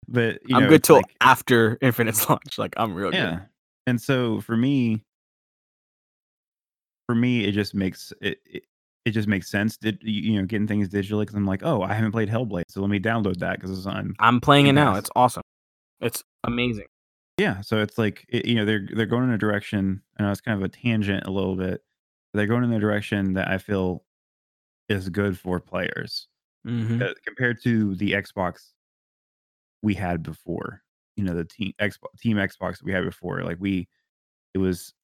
but 0.09 0.39
you 0.47 0.57
I'm 0.57 0.64
know, 0.64 0.68
good 0.68 0.85
till 0.85 0.97
like- 0.97 1.16
after 1.20 1.78
Infinite's 1.83 2.28
launch. 2.28 2.59
Like 2.59 2.74
I'm 2.76 2.95
real 2.95 3.12
yeah. 3.12 3.30
good. 3.30 3.41
And 3.89 4.01
so 4.01 4.41
for 4.41 4.57
me, 4.57 5.05
for 7.13 7.15
me, 7.15 7.45
it 7.45 7.53
just 7.53 7.75
makes 7.75 8.13
it. 8.21 8.39
it 8.47 8.65
it 9.05 9.11
just 9.11 9.27
makes 9.27 9.51
sense, 9.51 9.77
did 9.77 9.99
you 10.03 10.41
know, 10.41 10.47
getting 10.47 10.69
things 10.69 10.89
digitally 10.89 11.23
because 11.23 11.35
I'm 11.35 11.45
like, 11.45 11.65
oh, 11.65 11.83
I 11.83 11.93
haven't 11.93 12.13
played 12.13 12.29
Hellblade, 12.29 12.63
so 12.69 12.81
let 12.81 12.89
me 12.89 13.01
download 13.01 13.39
that 13.39 13.57
because 13.57 13.77
it's 13.77 13.85
on 13.85 14.15
I'm 14.21 14.41
playing 14.41 14.69
it 14.69 14.75
now. 14.75 14.95
It's 14.95 15.11
awesome. 15.17 15.43
It's 16.01 16.23
amazing. 16.45 16.87
Yeah, 17.37 17.63
so 17.63 17.83
it's 17.83 17.99
like 17.99 18.25
it, 18.29 18.47
you 18.47 18.55
know 18.55 18.65
they're 18.65 18.87
they're 18.95 19.07
going 19.07 19.25
in 19.25 19.31
a 19.31 19.39
direction. 19.39 20.03
And 20.19 20.29
it's 20.29 20.41
kind 20.41 20.57
of 20.57 20.63
a 20.65 20.69
tangent 20.69 21.27
a 21.27 21.33
little 21.33 21.57
bit. 21.57 21.83
But 22.33 22.39
they're 22.39 22.47
going 22.47 22.63
in 22.63 22.73
a 22.73 22.79
direction 22.79 23.33
that 23.33 23.49
I 23.49 23.59
feel 23.59 24.05
is 24.89 25.09
good 25.09 25.39
for 25.39 25.59
players 25.59 26.29
Mm-hmm. 26.65 27.03
uh, 27.03 27.15
compared 27.27 27.61
to 27.65 27.97
the 27.97 28.13
Xbox 28.13 28.71
we 29.83 29.95
had 29.95 30.23
before. 30.23 30.83
You 31.17 31.25
know, 31.25 31.35
the 31.35 31.45
team 31.45 31.73
Xbox 31.81 32.21
team 32.21 32.37
Xbox 32.37 32.79
that 32.79 32.85
we 32.85 32.93
had 32.93 33.05
before. 33.05 33.43
Like 33.43 33.57
we, 33.59 33.89
it 34.55 34.59
was 34.59 34.95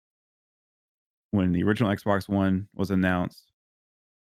when 1.31 1.53
the 1.53 1.63
original 1.63 1.95
Xbox 1.95 2.29
One 2.29 2.69
was 2.75 2.91
announced, 2.91 3.53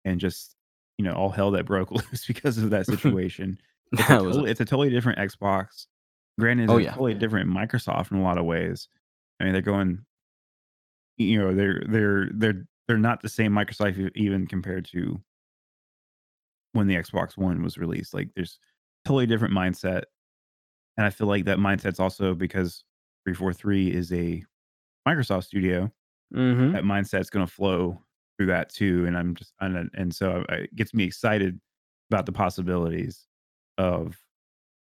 and 0.05 0.19
just 0.19 0.55
you 0.97 1.05
know 1.05 1.13
all 1.13 1.29
hell 1.29 1.51
that 1.51 1.65
broke 1.65 1.91
loose 1.91 2.25
because 2.25 2.57
of 2.57 2.69
that 2.71 2.85
situation. 2.87 3.57
It's 3.91 4.01
a 4.01 4.05
totally 4.05 4.51
it's 4.51 4.61
a 4.61 4.65
totally 4.65 4.89
different 4.89 5.19
Xbox. 5.19 5.87
Granted, 6.39 6.69
oh 6.69 6.77
it's 6.77 6.81
a 6.81 6.83
yeah. 6.85 6.91
totally 6.91 7.13
different 7.13 7.49
Microsoft 7.49 8.11
in 8.11 8.17
a 8.17 8.23
lot 8.23 8.37
of 8.37 8.45
ways. 8.45 8.87
I 9.39 9.43
mean, 9.43 9.53
they're 9.53 9.61
going, 9.61 9.99
you 11.17 11.39
know, 11.39 11.53
they're 11.53 11.83
they're 11.87 12.29
they're 12.33 12.65
they're 12.87 12.97
not 12.97 13.21
the 13.21 13.29
same 13.29 13.51
Microsoft 13.51 14.11
even 14.15 14.47
compared 14.47 14.85
to 14.91 15.21
when 16.73 16.87
the 16.87 16.95
Xbox 16.95 17.37
One 17.37 17.63
was 17.63 17.77
released. 17.77 18.13
Like, 18.13 18.29
there's 18.35 18.59
totally 19.05 19.27
different 19.27 19.53
mindset, 19.53 20.03
and 20.97 21.05
I 21.05 21.11
feel 21.11 21.27
like 21.27 21.45
that 21.45 21.59
mindset's 21.59 21.99
also 21.99 22.33
because 22.33 22.83
343 23.25 23.91
is 23.91 24.11
a 24.11 24.43
Microsoft 25.07 25.45
studio. 25.45 25.91
Mm-hmm. 26.33 26.73
That 26.73 26.83
mindset's 26.83 27.29
going 27.29 27.45
to 27.45 27.51
flow 27.51 28.01
through 28.37 28.47
that 28.47 28.69
too, 28.69 29.05
and 29.05 29.17
I'm 29.17 29.35
just 29.35 29.53
and 29.59 29.89
and 29.93 30.13
so 30.13 30.43
uh, 30.49 30.55
it 30.55 30.75
gets 30.75 30.93
me 30.93 31.03
excited 31.03 31.59
about 32.09 32.25
the 32.25 32.31
possibilities 32.31 33.25
of 33.77 34.17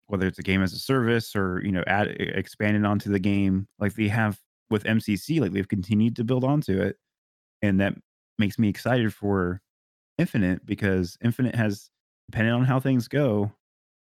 whether 0.07 0.27
it's 0.27 0.39
a 0.39 0.43
game 0.43 0.63
as 0.63 0.73
a 0.73 0.79
service 0.79 1.35
or 1.35 1.63
you 1.65 1.73
know 1.73 1.85
add 1.87 2.09
expanding 2.09 2.85
onto 2.85 3.11
the 3.11 3.19
game 3.19 3.67
like 3.79 3.95
they 3.95 4.09
have 4.09 4.39
with 4.71 4.85
MCC 4.85 5.41
like 5.41 5.53
they've 5.53 5.69
continued 5.69 6.17
to 6.17 6.25
build 6.25 6.45
onto 6.45 6.81
it 6.81 6.97
and 7.63 7.81
that 7.81 7.95
makes 8.39 8.59
me 8.59 8.69
excited 8.69 9.15
for 9.15 9.61
Infinite 10.19 10.67
because 10.67 11.17
Infinite 11.23 11.55
has 11.55 11.91
depending 12.31 12.53
on 12.53 12.65
how 12.65 12.81
things 12.81 13.09
go 13.09 13.53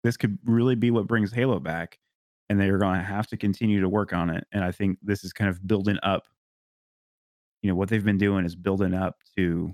this 0.04 0.18
could 0.18 0.38
really 0.44 0.76
be 0.76 0.92
what 0.92 1.08
brings 1.08 1.32
Halo 1.32 1.60
back 1.60 2.00
and 2.50 2.60
they're 2.60 2.78
going 2.78 3.00
to 3.00 3.06
have 3.06 3.28
to 3.28 3.38
continue 3.38 3.80
to 3.80 3.88
work 3.88 4.12
on 4.12 4.30
it 4.30 4.46
and 4.52 4.64
I 4.64 4.72
think 4.72 4.98
this 5.02 5.24
is 5.24 5.32
kind 5.32 5.50
of 5.50 5.66
building 5.66 5.98
up 6.04 6.28
you 7.64 7.70
know 7.70 7.76
what 7.76 7.90
they've 7.90 8.06
been 8.06 8.18
doing 8.20 8.46
is 8.46 8.56
building 8.56 8.94
up 8.94 9.16
to 9.38 9.74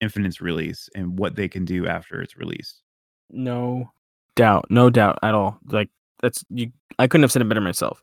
Infinite's 0.00 0.40
release 0.40 0.88
and 0.94 1.18
what 1.18 1.34
they 1.36 1.48
can 1.48 1.64
do 1.64 1.86
after 1.86 2.20
it's 2.20 2.36
released 2.36 2.82
No 3.30 3.90
doubt, 4.36 4.66
no 4.68 4.90
doubt 4.90 5.18
at 5.22 5.34
all. 5.34 5.58
Like 5.66 5.88
that's 6.20 6.44
you. 6.50 6.72
I 6.98 7.06
couldn't 7.06 7.22
have 7.22 7.32
said 7.32 7.40
it 7.42 7.48
better 7.48 7.60
myself. 7.60 8.02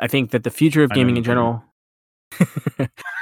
I 0.00 0.08
think 0.08 0.32
that 0.32 0.42
the 0.44 0.50
future 0.50 0.82
of 0.82 0.90
gaming 0.90 1.16
in 1.16 1.22
general. 1.24 1.62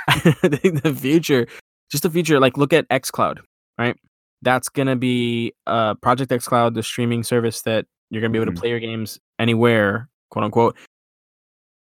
I 0.08 0.14
think 0.16 0.82
the 0.82 0.94
future, 0.94 1.46
just 1.90 2.02
the 2.02 2.10
future. 2.10 2.40
Like 2.40 2.56
look 2.56 2.72
at 2.72 2.88
XCloud, 2.88 3.38
right? 3.78 3.96
That's 4.42 4.68
gonna 4.68 4.96
be 4.96 5.52
uh 5.66 5.94
Project 5.94 6.30
XCloud, 6.30 6.74
the 6.74 6.82
streaming 6.82 7.22
service 7.22 7.62
that 7.62 7.86
you're 8.10 8.20
gonna 8.22 8.32
be 8.32 8.38
able 8.38 8.50
Mhm. 8.52 8.54
to 8.56 8.60
play 8.60 8.70
your 8.70 8.80
games 8.80 9.18
anywhere, 9.38 10.08
quote 10.30 10.44
unquote, 10.44 10.76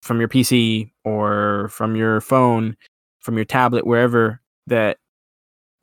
from 0.01 0.19
your 0.19 0.29
PC 0.29 0.91
or 1.03 1.69
from 1.69 1.95
your 1.95 2.21
phone, 2.21 2.75
from 3.19 3.35
your 3.35 3.45
tablet, 3.45 3.85
wherever. 3.85 4.41
That 4.67 4.97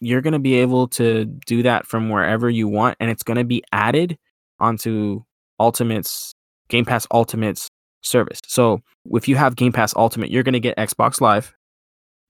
you're 0.00 0.20
going 0.20 0.32
to 0.32 0.38
be 0.38 0.54
able 0.54 0.88
to 0.88 1.24
do 1.24 1.62
that 1.62 1.86
from 1.86 2.08
wherever 2.08 2.48
you 2.48 2.68
want 2.68 2.96
and 3.00 3.10
it's 3.10 3.22
going 3.22 3.36
to 3.36 3.44
be 3.44 3.62
added 3.72 4.18
onto 4.60 5.22
ultimate's 5.60 6.32
game 6.68 6.84
pass 6.84 7.06
ultimate's 7.12 7.68
service 8.02 8.40
so 8.46 8.80
if 9.12 9.26
you 9.26 9.36
have 9.36 9.56
game 9.56 9.72
pass 9.72 9.94
ultimate 9.96 10.30
you're 10.30 10.42
going 10.42 10.52
to 10.52 10.60
get 10.60 10.76
xbox 10.76 11.20
live 11.20 11.54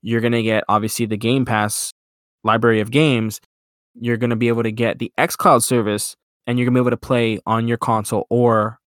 you're 0.01 0.21
going 0.21 0.31
to 0.31 0.43
get 0.43 0.63
obviously 0.67 1.05
the 1.05 1.17
game 1.17 1.45
pass 1.45 1.93
library 2.43 2.79
of 2.79 2.89
games 2.89 3.39
you're 3.99 4.17
going 4.17 4.29
to 4.29 4.35
be 4.35 4.47
able 4.47 4.63
to 4.63 4.71
get 4.71 4.97
the 4.99 5.11
xcloud 5.17 5.61
service 5.61 6.15
and 6.47 6.57
you're 6.57 6.65
going 6.65 6.73
to 6.73 6.79
be 6.79 6.81
able 6.81 6.91
to 6.91 6.97
play 6.97 7.39
on 7.45 7.67
your 7.67 7.77
console 7.77 8.25
or 8.29 8.79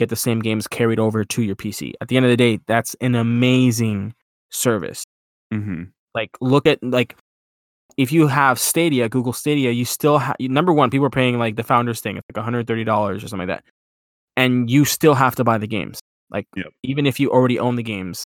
get 0.00 0.08
the 0.08 0.16
same 0.16 0.40
games 0.40 0.66
carried 0.66 0.98
over 0.98 1.24
to 1.24 1.42
your 1.42 1.56
pc 1.56 1.92
at 2.00 2.08
the 2.08 2.16
end 2.16 2.26
of 2.26 2.30
the 2.30 2.36
day 2.36 2.58
that's 2.66 2.96
an 3.00 3.14
amazing 3.14 4.12
service 4.50 5.04
Mhm. 5.52 5.90
like 6.14 6.30
look 6.40 6.66
at 6.66 6.82
like 6.82 7.14
if 7.96 8.12
you 8.12 8.28
have 8.28 8.58
Stadia, 8.58 9.08
Google 9.10 9.32
Stadia, 9.34 9.72
you 9.72 9.84
still 9.84 10.18
have 10.18 10.36
number 10.40 10.72
one, 10.72 10.88
people 10.90 11.06
are 11.06 11.10
paying 11.10 11.38
like 11.38 11.56
the 11.56 11.62
founders 11.64 12.00
thing, 12.00 12.16
it's 12.16 12.26
like 12.34 12.42
$130 12.42 13.16
or 13.22 13.28
something 13.28 13.46
like 13.48 13.58
that. 13.58 13.64
And 14.36 14.70
you 14.70 14.84
still 14.86 15.14
have 15.14 15.34
to 15.36 15.44
buy 15.44 15.58
the 15.58 15.66
games. 15.66 15.98
Like 16.30 16.46
Yep. 16.56 16.66
even 16.82 17.04
if 17.04 17.20
you 17.20 17.30
already 17.30 17.58
own 17.58 17.76
the 17.76 17.82
games 17.82 18.24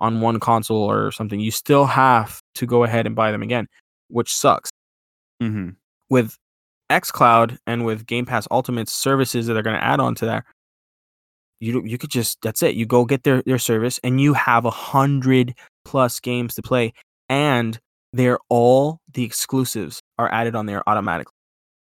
on 0.00 0.20
one 0.22 0.40
console 0.40 0.90
or 0.90 1.12
something, 1.12 1.38
you 1.38 1.50
still 1.52 1.84
have 1.86 2.40
to 2.56 2.66
go 2.66 2.82
ahead 2.84 3.06
and 3.06 3.14
buy 3.14 3.30
them 3.30 3.42
again, 3.42 3.68
which 4.08 4.32
sucks. 4.34 4.70
Mhm. 5.42 5.76
With 6.10 6.36
xCloud 6.90 7.58
and 7.66 7.84
with 7.84 8.06
Game 8.06 8.26
Pass 8.26 8.48
Ultimate 8.50 8.88
services 8.88 9.46
that 9.46 9.56
are 9.56 9.62
going 9.62 9.76
to 9.76 9.84
add 9.84 10.00
on 10.00 10.14
to 10.16 10.26
that, 10.26 10.44
you 11.62 11.82
you 11.84 11.96
could 11.96 12.10
just 12.10 12.38
that's 12.42 12.62
it. 12.62 12.74
You 12.74 12.86
go 12.86 13.04
get 13.04 13.22
their 13.22 13.40
their 13.42 13.58
service 13.58 14.00
and 14.02 14.20
you 14.20 14.34
have 14.34 14.64
a 14.64 14.70
hundred 14.70 15.54
plus 15.84 16.18
games 16.18 16.56
to 16.56 16.62
play, 16.62 16.92
and 17.28 17.78
they're 18.12 18.38
all 18.48 18.98
the 19.14 19.22
exclusives 19.22 20.02
are 20.18 20.30
added 20.32 20.56
on 20.56 20.66
there 20.66 20.82
automatically. 20.88 21.32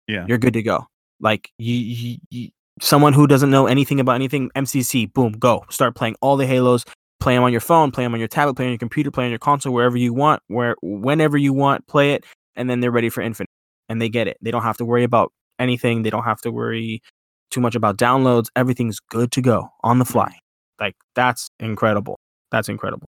Yeah. 0.07 0.27
You're 0.29 0.39
good 0.39 0.53
to 0.53 0.63
go. 0.63 0.87
Like 1.19 1.51
you, 1.59 1.75
you, 1.75 2.17
you 2.31 2.49
someone 2.81 3.15
who 3.15 3.27
doesn't 3.27 3.51
know 3.51 3.67
anything 3.67 4.01
about 4.01 4.15
anything, 4.15 4.51
MCC, 4.55 5.13
boom, 5.13 5.33
go 5.33 5.65
start 5.71 5.95
playing 5.95 6.17
all 6.21 6.37
the 6.37 6.47
Halos. 6.47 6.85
Play 7.19 7.35
them 7.35 7.43
on 7.43 7.53
your 7.53 7.61
phone, 7.61 7.91
play 7.91 8.05
them 8.05 8.15
on 8.15 8.19
your 8.19 8.29
tablet, 8.29 8.55
play 8.55 8.65
on 8.65 8.73
your 8.73 8.79
computer, 8.79 9.11
play 9.11 9.25
on 9.25 9.31
your 9.31 9.39
console, 9.39 9.75
wherever 9.75 9.97
you 9.97 10.15
want, 10.15 10.43
where 10.49 10.75
whenever 10.81 11.37
you 11.37 11.53
want, 11.53 11.87
play 11.87 12.15
it, 12.15 12.25
and 12.57 12.69
then 12.69 12.81
they're 12.81 12.91
ready 12.91 13.11
for 13.11 13.21
Infinite, 13.21 13.51
and 13.91 14.01
they 14.01 14.09
get 14.09 14.27
it. 14.27 14.39
They 14.41 14.51
don't 14.51 14.63
have 14.63 14.79
to 14.79 14.87
worry 14.87 15.05
about 15.05 15.31
anything. 15.59 16.03
They 16.03 16.09
don't 16.09 16.25
have 16.25 16.41
to 16.43 16.51
worry 16.51 17.03
too 17.51 17.61
much 17.61 17.75
about 17.75 17.97
downloads. 17.97 18.47
Everything's 18.57 18.99
good 19.01 19.33
to 19.33 19.43
go 19.43 19.69
on 19.83 19.99
the 19.99 20.05
fly. 20.05 20.33
Like 20.81 20.97
that's 21.15 21.49
incredible. 21.61 22.19
That's 22.51 22.69
incredible. 22.69 23.07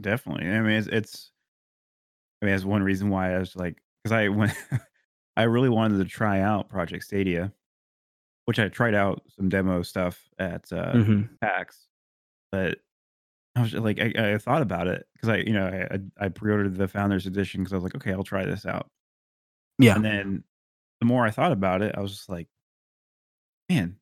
Definitely. 0.00 0.48
I 0.48 0.60
mean, 0.60 0.72
it's, 0.72 0.86
it's 0.88 1.32
I 2.40 2.46
mean, 2.46 2.54
that's 2.54 2.64
one 2.64 2.82
reason 2.82 3.10
why 3.10 3.34
I 3.34 3.38
was 3.38 3.56
like, 3.56 3.78
because 4.02 4.12
I 4.12 4.28
went, 4.28 4.52
I 5.36 5.42
really 5.44 5.68
wanted 5.68 5.98
to 5.98 6.04
try 6.04 6.40
out 6.40 6.68
Project 6.68 7.04
Stadia, 7.04 7.52
which 8.44 8.58
I 8.58 8.68
tried 8.68 8.94
out 8.94 9.22
some 9.36 9.48
demo 9.48 9.82
stuff 9.82 10.28
at 10.38 10.72
uh, 10.72 10.92
hmm 10.92 11.22
PAX, 11.40 11.86
but 12.52 12.78
I 13.56 13.62
was 13.62 13.74
like, 13.74 13.98
I, 14.00 14.34
I 14.34 14.38
thought 14.38 14.62
about 14.62 14.86
it 14.86 15.06
because 15.14 15.30
I, 15.30 15.36
you 15.38 15.52
know, 15.52 15.66
I, 15.66 15.94
I 15.96 16.26
I 16.26 16.28
pre-ordered 16.28 16.76
the 16.76 16.86
Founders 16.86 17.26
Edition 17.26 17.60
because 17.62 17.72
I 17.72 17.76
was 17.76 17.82
like, 17.84 17.96
okay, 17.96 18.12
I'll 18.12 18.22
try 18.22 18.44
this 18.44 18.64
out, 18.66 18.86
Yeah. 19.80 19.96
and 19.96 20.04
then 20.04 20.44
the 21.00 21.06
more 21.06 21.24
I 21.26 21.30
thought 21.30 21.52
about 21.52 21.82
it, 21.82 21.94
I 21.96 22.00
was 22.00 22.12
just 22.12 22.28
like, 22.28 22.48
man, 23.68 23.96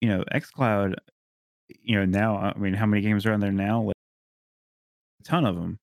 you 0.00 0.08
know, 0.08 0.24
XCloud, 0.32 0.94
you 1.82 1.96
know, 1.98 2.04
now, 2.04 2.36
I 2.36 2.58
mean, 2.58 2.74
how 2.74 2.86
many 2.86 3.02
games 3.02 3.26
are 3.26 3.32
on 3.32 3.40
there 3.40 3.52
now? 3.52 3.82
Like 3.82 3.94
a 5.20 5.24
ton 5.24 5.44
of 5.46 5.56
them, 5.56 5.78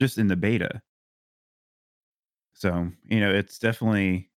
just 0.00 0.18
in 0.18 0.28
the 0.28 0.36
beta. 0.36 0.80
So 2.54 2.88
you 3.08 3.20
know, 3.20 3.30
it's 3.32 3.58
definitely 3.58 4.30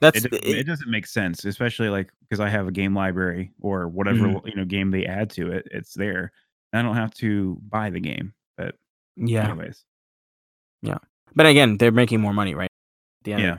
That's 0.00 0.24
It 0.24 0.30
doesn't 0.30 0.46
it, 0.46 0.58
it 0.58 0.64
doesn't 0.66 0.90
make 0.90 1.06
sense, 1.06 1.44
especially, 1.44 1.88
like 1.88 2.10
because 2.22 2.40
I 2.40 2.48
have 2.48 2.66
a 2.68 2.72
game 2.72 2.94
library 2.94 3.52
or 3.60 3.88
whatever, 3.88 4.26
Mhm. 4.26 4.46
you 4.48 4.54
know, 4.56 4.64
game 4.64 4.90
they 4.90 5.06
add 5.06 5.30
to 5.30 5.52
it, 5.52 5.68
it's 5.70 5.94
there. 5.94 6.32
I 6.72 6.82
don't 6.82 6.96
have 6.96 7.14
to 7.14 7.58
buy 7.68 7.90
the 7.90 8.00
game, 8.00 8.34
but 8.56 8.74
yeah. 9.16 9.48
anyways. 9.48 9.84
Yeah. 10.82 10.98
But 11.34 11.46
again, 11.46 11.78
they're 11.78 11.92
making 11.92 12.20
more 12.20 12.32
money, 12.34 12.54
right? 12.54 12.70
At 13.20 13.24
the 13.24 13.32
end 13.34 13.42
Yeah. 13.42 13.58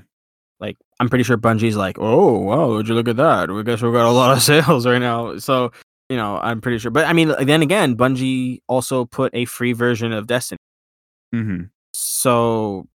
Like 0.59 0.77
I'm 0.99 1.09
pretty 1.09 1.23
sure 1.23 1.37
Bungie's 1.37 1.75
like, 1.75 1.97
oh 1.99 2.37
wow, 2.39 2.69
would 2.69 2.87
you 2.87 2.95
look 2.95 3.07
at 3.07 3.17
that? 3.17 3.51
We 3.51 3.63
guess 3.63 3.81
we 3.81 3.91
got 3.91 4.09
a 4.09 4.11
lot 4.11 4.35
of 4.35 4.41
sales 4.51 4.85
right 4.87 4.99
now. 4.99 5.37
So 5.37 5.71
you 6.09 6.15
know, 6.17 6.37
I'm 6.41 6.61
pretty 6.61 6.77
sure. 6.79 6.89
But 6.91 7.05
I 7.05 7.13
mean, 7.13 7.33
then 7.45 7.61
again, 7.61 7.95
Bungie 7.97 8.59
also 8.67 9.05
put 9.05 9.33
a 9.35 9.45
free 9.45 9.73
version 9.73 10.13
of 10.13 10.25
Destiny. 10.27 10.57
Mhm. 11.35 11.69
So 11.93 12.85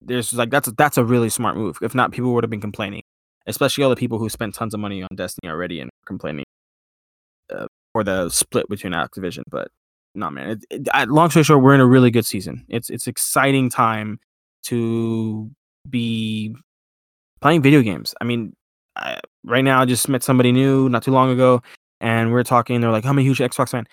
there's 0.00 0.32
like 0.32 0.50
that's 0.50 0.70
that's 0.78 0.98
a 0.98 1.04
really 1.04 1.28
smart 1.30 1.56
move. 1.56 1.78
If 1.82 1.94
not, 1.94 2.12
people 2.12 2.32
would 2.34 2.44
have 2.44 2.50
been 2.50 2.60
complaining, 2.60 3.02
especially 3.46 3.84
all 3.84 3.90
the 3.90 3.96
people 3.96 4.18
who 4.18 4.28
spent 4.28 4.54
tons 4.54 4.72
of 4.74 4.80
money 4.80 5.02
on 5.02 5.08
Destiny 5.14 5.50
already 5.50 5.80
and 5.80 5.90
complaining 6.06 6.44
uh, 7.54 7.66
for 7.92 8.02
the 8.04 8.28
split 8.30 8.68
between 8.68 8.92
Activision. 8.92 9.42
But 9.50 9.68
no, 10.14 10.30
man. 10.30 10.50
It, 10.50 10.64
it, 10.70 10.88
I- 10.92 11.04
long 11.04 11.30
story 11.30 11.44
short, 11.44 11.62
we're 11.62 11.74
in 11.74 11.80
a 11.80 11.86
really 11.86 12.10
good 12.10 12.26
season. 12.26 12.64
It's 12.68 12.88
it's 12.90 13.06
exciting 13.06 13.68
time 13.70 14.18
to 14.64 15.50
be 15.88 16.54
playing 17.40 17.62
video 17.62 17.82
games. 17.82 18.14
I 18.20 18.24
mean, 18.24 18.54
I, 18.96 19.18
right 19.44 19.64
now 19.64 19.80
I 19.82 19.84
just 19.84 20.08
met 20.08 20.22
somebody 20.22 20.52
new 20.52 20.88
not 20.88 21.02
too 21.02 21.10
long 21.12 21.30
ago, 21.30 21.62
and 22.00 22.32
we 22.32 22.38
are 22.40 22.44
talking. 22.44 22.80
They're 22.80 22.90
like, 22.90 23.04
"I'm 23.06 23.18
a 23.18 23.22
huge 23.22 23.38
Xbox 23.38 23.70
fan." 23.70 23.86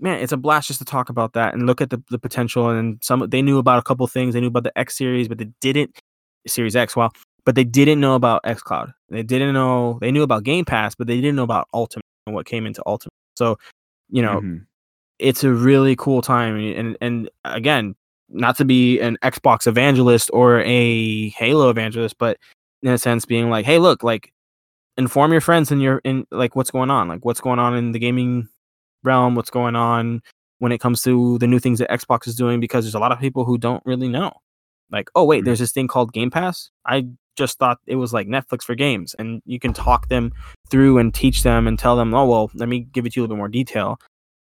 Man, 0.00 0.20
it's 0.20 0.32
a 0.32 0.36
blast 0.38 0.68
just 0.68 0.78
to 0.80 0.84
talk 0.84 1.10
about 1.10 1.34
that 1.34 1.52
and 1.54 1.66
look 1.66 1.80
at 1.82 1.90
the, 1.90 2.02
the 2.10 2.18
potential. 2.18 2.70
And 2.70 2.98
some 3.02 3.26
they 3.28 3.42
knew 3.42 3.58
about 3.58 3.78
a 3.78 3.82
couple 3.82 4.06
things. 4.06 4.34
They 4.34 4.40
knew 4.40 4.46
about 4.48 4.64
the 4.64 4.76
X 4.78 4.96
series, 4.96 5.28
but 5.28 5.38
they 5.38 5.48
didn't 5.60 5.98
Series 6.46 6.74
X. 6.76 6.96
Well, 6.96 7.12
but 7.44 7.54
they 7.54 7.64
didn't 7.64 8.00
know 8.00 8.14
about 8.14 8.42
XCloud. 8.44 8.92
They 9.10 9.22
didn't 9.22 9.52
know. 9.54 9.98
They 10.00 10.10
knew 10.10 10.22
about 10.22 10.44
Game 10.44 10.64
Pass, 10.64 10.94
but 10.94 11.06
they 11.06 11.16
didn't 11.20 11.36
know 11.36 11.42
about 11.44 11.68
Ultimate. 11.74 12.04
and 12.26 12.34
what 12.34 12.46
came 12.46 12.66
into 12.66 12.82
Ultimate. 12.86 13.12
So, 13.36 13.58
you 14.10 14.22
know, 14.22 14.40
Mhm. 14.40 14.66
it's 15.18 15.42
a 15.44 15.52
really 15.52 15.96
cool 15.96 16.22
time 16.22 16.56
and, 16.56 16.96
and 17.00 17.30
again 17.44 17.94
not 18.30 18.56
to 18.56 18.64
be 18.64 19.00
an 19.00 19.16
xbox 19.24 19.66
evangelist 19.66 20.30
or 20.32 20.60
a 20.62 21.28
halo 21.30 21.68
evangelist 21.70 22.16
but 22.18 22.38
in 22.82 22.90
a 22.92 22.98
sense 22.98 23.24
being 23.26 23.50
like 23.50 23.64
hey 23.66 23.78
look 23.78 24.02
like 24.02 24.32
inform 24.96 25.32
your 25.32 25.40
friends 25.40 25.70
and 25.70 25.80
your 25.82 26.00
in 26.04 26.26
like 26.30 26.56
what's 26.56 26.70
going 26.70 26.90
on 26.90 27.08
like 27.08 27.24
what's 27.24 27.40
going 27.40 27.58
on 27.58 27.76
in 27.76 27.92
the 27.92 27.98
gaming 27.98 28.48
realm 29.04 29.34
what's 29.34 29.50
going 29.50 29.76
on 29.76 30.20
when 30.58 30.72
it 30.72 30.78
comes 30.78 31.02
to 31.02 31.38
the 31.38 31.46
new 31.46 31.58
things 31.58 31.78
that 31.78 31.90
xbox 31.90 32.26
is 32.26 32.34
doing 32.34 32.60
because 32.60 32.84
there's 32.84 32.94
a 32.94 32.98
lot 32.98 33.12
of 33.12 33.18
people 33.20 33.44
who 33.44 33.56
don't 33.58 33.82
really 33.86 34.08
know 34.08 34.32
like 34.90 35.08
oh 35.14 35.24
wait 35.24 35.42
Mhm. 35.42 35.46
there's 35.46 35.58
this 35.60 35.72
thing 35.72 35.88
called 35.88 36.12
game 36.12 36.30
pass 36.30 36.70
i 36.86 37.06
just 37.36 37.58
thought 37.58 37.78
it 37.86 37.96
was 37.96 38.12
like 38.12 38.26
netflix 38.26 38.62
for 38.62 38.74
games 38.74 39.14
and 39.18 39.40
you 39.46 39.58
can 39.58 39.72
talk 39.72 40.08
them 40.08 40.32
through 40.70 40.98
and 40.98 41.14
teach 41.14 41.42
them 41.42 41.66
and 41.66 41.78
tell 41.78 41.96
them 41.96 42.12
oh 42.14 42.26
well 42.26 42.50
let 42.54 42.68
me 42.68 42.80
give 42.80 43.06
it 43.06 43.12
to 43.12 43.20
you 43.20 43.22
a 43.22 43.24
little 43.24 43.36
bit 43.36 43.38
more 43.40 43.48
detail 43.48 43.98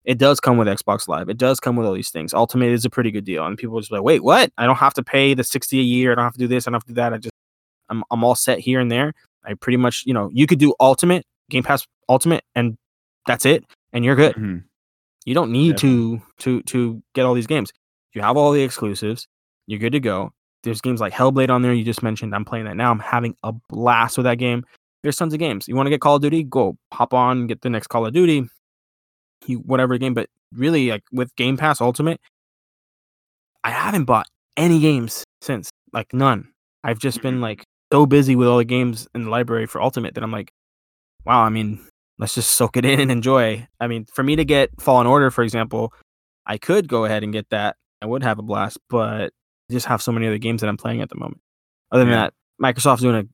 it 0.06 0.20
does 0.20 0.40
come 0.40 0.58
with 0.60 0.68
Xbox 0.68 1.08
Live. 1.08 1.30
It 1.30 1.38
does 1.40 1.60
come 1.60 1.76
with 1.76 1.88
all 1.88 1.94
these 1.96 2.12
things. 2.12 2.32
Ultimate 2.32 2.70
is 2.70 2.86
a 2.86 2.92
pretty 2.92 3.10
good 3.10 3.26
deal, 3.26 3.44
and 3.44 3.58
people 3.58 3.80
just 3.80 3.92
like, 3.92 4.04
"Wait, 4.04 4.24
what? 4.24 4.52
I 4.56 4.68
don't 4.68 4.76
have 4.76 4.94
to 4.94 5.04
pay 5.04 5.34
the 5.34 5.44
sixty 5.44 5.80
a 5.80 5.82
year. 5.82 6.12
I 6.12 6.14
don't 6.16 6.26
have 6.26 6.34
to 6.34 6.38
do 6.38 6.48
this. 6.48 6.68
I 6.68 6.70
don't 6.70 6.76
have 6.76 6.84
to 6.84 6.90
do 6.90 6.94
that. 6.94 7.12
I 7.12 7.18
just, 7.18 7.32
I'm, 7.90 8.04
I'm 8.12 8.24
all 8.24 8.36
set 8.36 8.60
here 8.60 8.80
and 8.80 8.92
there. 8.92 9.14
I 9.46 9.54
pretty 9.54 9.78
much, 9.78 10.04
you 10.06 10.14
know, 10.14 10.30
you 10.34 10.48
could 10.48 10.60
do 10.60 10.74
Ultimate 10.80 11.26
Game 11.50 11.64
Pass 11.64 11.86
Ultimate, 12.10 12.44
and 12.56 12.78
that's 13.28 13.46
it, 13.46 13.64
and 13.94 14.04
you're 14.04 14.16
good. 14.16 14.36
Mhm. 14.36 14.64
You 15.26 15.34
don't 15.34 15.52
need 15.52 15.78
to 15.78 16.22
to 16.40 16.62
to 16.64 17.02
get 17.14 17.26
all 17.26 17.34
these 17.34 17.48
games. 17.48 17.72
You 18.14 18.22
have 18.22 18.38
all 18.38 18.52
the 18.52 18.62
exclusives. 18.64 19.28
You're 19.68 19.80
good 19.80 19.92
to 19.94 20.00
go. 20.00 20.32
There's 20.64 20.82
games 20.82 21.00
like 21.02 21.14
Hellblade 21.14 21.50
on 21.50 21.62
there. 21.62 21.74
You 21.74 21.84
just 21.84 22.02
mentioned. 22.04 22.34
I'm 22.34 22.46
playing 22.46 22.66
that 22.66 22.76
now. 22.78 22.92
I'm 22.92 23.00
having 23.00 23.36
a 23.44 23.54
blast 23.70 24.18
with 24.18 24.26
that 24.26 24.38
game. 24.38 24.64
There's 25.04 25.18
tons 25.18 25.34
of 25.34 25.40
games. 25.40 25.68
You 25.68 25.76
want 25.76 25.86
to 25.88 25.92
get 25.92 26.02
Call 26.02 26.16
of 26.16 26.22
Duty? 26.22 26.44
Go 26.44 26.78
hop 26.92 27.14
on, 27.14 27.46
get 27.48 27.62
the 27.62 27.70
next 27.70 27.88
Call 27.88 28.06
of 28.06 28.14
Duty 28.14 28.48
you 29.48 29.60
whatever 29.60 29.98
game, 29.98 30.14
but 30.14 30.30
really 30.54 30.90
like 30.90 31.04
with 31.12 31.36
Game 31.36 31.58
Pass 31.58 31.82
Ultimate, 31.82 32.20
I 33.64 33.72
haven't 33.72 34.06
bought 34.06 34.28
any 34.58 34.80
games 34.80 35.24
since, 35.42 35.70
like 35.94 36.14
none. 36.14 36.50
I've 36.84 37.00
just 37.00 37.22
been 37.22 37.42
like 37.42 37.64
so 37.96 38.06
busy 38.06 38.36
with 38.36 38.48
all 38.50 38.58
the 38.58 38.66
games 38.66 39.08
in 39.16 39.24
the 39.24 39.30
library 39.30 39.66
for 39.68 39.82
Ultimate 39.82 40.16
that 40.16 40.24
I'm 40.24 40.32
like, 40.32 40.52
wow, 41.26 41.42
I 41.44 41.50
mean, 41.50 41.80
let's 42.20 42.36
just 42.36 42.52
soak 42.52 42.76
it 42.76 42.84
in 42.84 43.00
and 43.00 43.10
enjoy. 43.10 43.66
I 43.80 43.88
mean, 43.88 44.06
for 44.14 44.22
me 44.22 44.36
to 44.36 44.44
get 44.44 44.70
Fallen 44.82 45.08
Order, 45.08 45.32
for 45.32 45.44
example, 45.44 45.94
I 46.46 46.58
could 46.58 46.90
go 46.90 47.06
ahead 47.06 47.24
and 47.24 47.32
get 47.32 47.50
that. 47.52 47.78
I 48.02 48.06
would 48.06 48.22
have 48.24 48.38
a 48.38 48.42
blast, 48.42 48.80
but 48.90 49.32
I 49.70 49.72
just 49.74 49.86
have 49.86 50.02
so 50.02 50.12
many 50.12 50.28
other 50.28 50.38
games 50.38 50.60
that 50.62 50.68
I'm 50.68 50.76
playing 50.78 51.02
at 51.02 51.08
the 51.10 51.16
moment. 51.16 51.40
Other 51.92 52.04
than 52.04 52.12
Yeah. 52.14 52.30
that, 52.30 52.34
Microsoft's 52.62 53.02
doing 53.02 53.16
a 53.16 53.28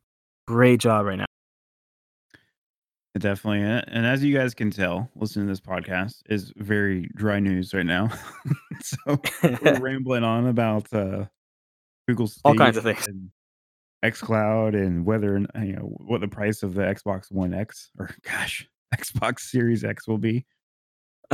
great 0.48 0.80
job 0.80 1.06
right 1.08 1.18
now. 1.18 1.26
Definitely. 3.18 3.62
And 3.62 3.84
and 3.88 4.06
as 4.06 4.24
you 4.24 4.34
guys 4.38 4.54
can 4.54 4.72
tell, 4.72 5.10
listening 5.16 5.48
to 5.48 5.52
this 5.52 5.60
podcast 5.60 6.22
is 6.30 6.54
very 6.56 7.10
dry 7.16 7.40
news 7.40 7.74
right 7.74 7.86
now. 7.86 8.10
so 8.82 9.20
we're 9.44 9.80
rambling 9.82 10.24
on 10.24 10.48
about 10.48 10.92
uh, 10.94 11.26
Google 12.08 12.30
All 12.46 12.56
kinds 12.56 12.78
of 12.78 12.84
things. 12.84 13.08
and 13.08 13.30
XCloud 14.04 14.76
and 14.76 15.06
whether 15.06 15.36
and, 15.36 15.48
you 15.64 15.74
know 15.74 15.96
what 16.06 16.22
the 16.22 16.28
price 16.28 16.64
of 16.64 16.74
the 16.74 16.82
Xbox 16.82 17.32
One 17.32 17.54
X 17.54 17.92
or 18.00 18.10
gosh, 18.24 18.68
Xbox 18.96 19.42
Series 19.42 19.84
X 19.84 20.08
will 20.08 20.18
be. 20.18 20.46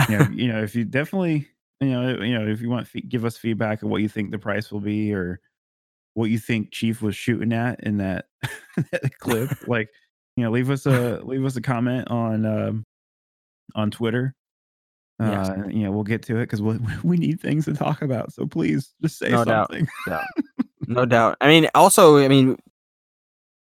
You 0.10 0.18
know, 0.18 0.28
you 0.32 0.48
know, 0.48 0.62
if 0.62 0.76
you 0.76 0.86
definitely, 0.86 1.48
you 1.82 1.90
know, 1.90 2.22
you 2.22 2.38
know, 2.38 2.48
if 2.48 2.62
you 2.62 2.70
want, 2.70 2.88
give 3.10 3.26
us 3.26 3.36
feedback 3.36 3.82
of 3.82 3.90
what 3.90 4.02
you 4.02 4.10
think 4.10 4.30
the 4.30 4.38
price 4.38 4.72
will 4.72 4.80
be 4.80 5.12
or 5.12 5.40
what 6.14 6.30
you 6.30 6.38
think 6.38 6.72
Chief 6.72 7.02
was 7.02 7.16
shooting 7.16 7.52
at 7.52 7.84
in 7.84 7.98
that, 7.98 8.26
that 8.92 9.18
clip. 9.20 9.50
Like, 9.68 9.90
you 10.36 10.44
know, 10.44 10.52
leave 10.52 10.70
us 10.70 10.86
a 10.86 11.20
leave 11.24 11.44
us 11.46 11.56
a 11.56 11.62
comment 11.62 12.10
on 12.12 12.46
um, 12.46 12.84
on 13.74 13.90
Twitter. 13.90 14.36
Yes. 15.20 15.50
Uh, 15.50 15.64
you 15.68 15.84
know, 15.84 15.92
we'll 15.92 16.04
get 16.04 16.22
to 16.24 16.38
it 16.38 16.42
because 16.42 16.62
we 16.62 16.78
we 17.04 17.18
need 17.18 17.42
things 17.42 17.66
to 17.66 17.74
talk 17.74 18.04
about. 18.04 18.34
So 18.34 18.46
please, 18.46 18.94
just 19.02 19.18
say 19.18 19.30
No 19.30 19.44
doubt. 19.46 19.74
No 20.88 21.06
doubt. 21.06 21.38
I 21.42 21.48
mean, 21.48 21.70
also, 21.76 22.18
I 22.18 22.28
mean, 22.28 22.58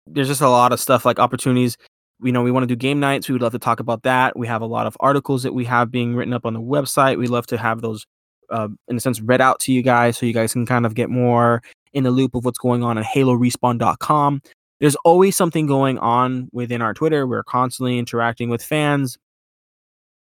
there's 0.07 0.29
just 0.29 0.43
a 0.43 0.49
lot 0.49 0.73
of 0.73 0.81
stuff 0.81 1.05
like 1.05 1.19
opportunities. 1.19 1.77
You 2.23 2.33
know, 2.33 2.43
we 2.43 2.51
want 2.51 2.63
to 2.65 2.67
do 2.69 2.77
game 2.77 3.01
nights. 3.01 3.29
We 3.29 3.33
would 3.33 3.43
love 3.43 3.53
to 3.53 3.59
talk 3.59 3.81
about 3.81 4.03
that. 4.03 4.39
We 4.39 4.47
have 4.47 4.63
a 4.63 4.67
lot 4.67 4.87
of 4.87 4.97
articles 5.01 5.43
that 5.43 5.55
we 5.55 5.65
have 5.65 5.91
being 5.91 6.15
written 6.15 6.33
up 6.35 6.47
on 6.47 6.55
the 6.55 6.61
website. 6.61 7.19
We 7.19 7.27
love 7.27 7.47
to 7.49 7.59
have 7.59 7.81
those, 7.81 8.07
uh, 8.51 8.69
in 8.89 8.97
a 8.97 9.01
sense, 9.01 9.21
read 9.21 9.41
out 9.41 9.59
to 9.61 9.73
you 9.73 9.83
guys 9.83 10.17
so 10.17 10.27
you 10.27 10.33
guys 10.33 10.53
can 10.53 10.67
kind 10.67 10.87
of 10.87 10.95
get 10.95 11.11
more 11.11 11.63
in 11.93 12.05
the 12.05 12.11
loop 12.11 12.35
of 12.35 12.45
what's 12.45 12.59
going 12.59 12.83
on 12.83 12.99
at 12.99 13.05
HaloRespawn.com. 13.05 14.43
There's 14.81 14.97
always 14.97 15.37
something 15.37 15.67
going 15.67 15.99
on 15.99 16.49
within 16.53 16.83
our 16.83 16.93
Twitter. 16.93 17.27
We're 17.27 17.45
constantly 17.45 17.99
interacting 17.99 18.51
with 18.51 18.63
fans. 18.63 19.17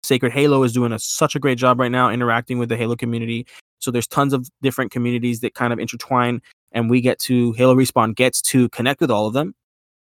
Sacred 0.03 0.31
Halo 0.31 0.63
is 0.63 0.73
doing 0.73 0.91
a, 0.91 0.99
such 0.99 1.35
a 1.35 1.39
great 1.39 1.57
job 1.57 1.79
right 1.79 1.91
now 1.91 2.09
interacting 2.09 2.59
with 2.59 2.69
the 2.69 2.77
Halo 2.77 2.95
community. 2.95 3.47
So 3.79 3.91
there's 3.91 4.07
tons 4.07 4.33
of 4.33 4.47
different 4.61 4.91
communities 4.91 5.41
that 5.41 5.55
kind 5.55 5.73
of 5.73 5.79
intertwine, 5.79 6.41
and 6.73 6.89
we 6.89 7.01
get 7.01 7.19
to 7.19 7.53
Halo 7.53 7.75
Respawn 7.75 8.15
gets 8.15 8.41
to 8.43 8.67
connect 8.69 8.99
with 9.01 9.11
all 9.11 9.27
of 9.27 9.33
them, 9.33 9.55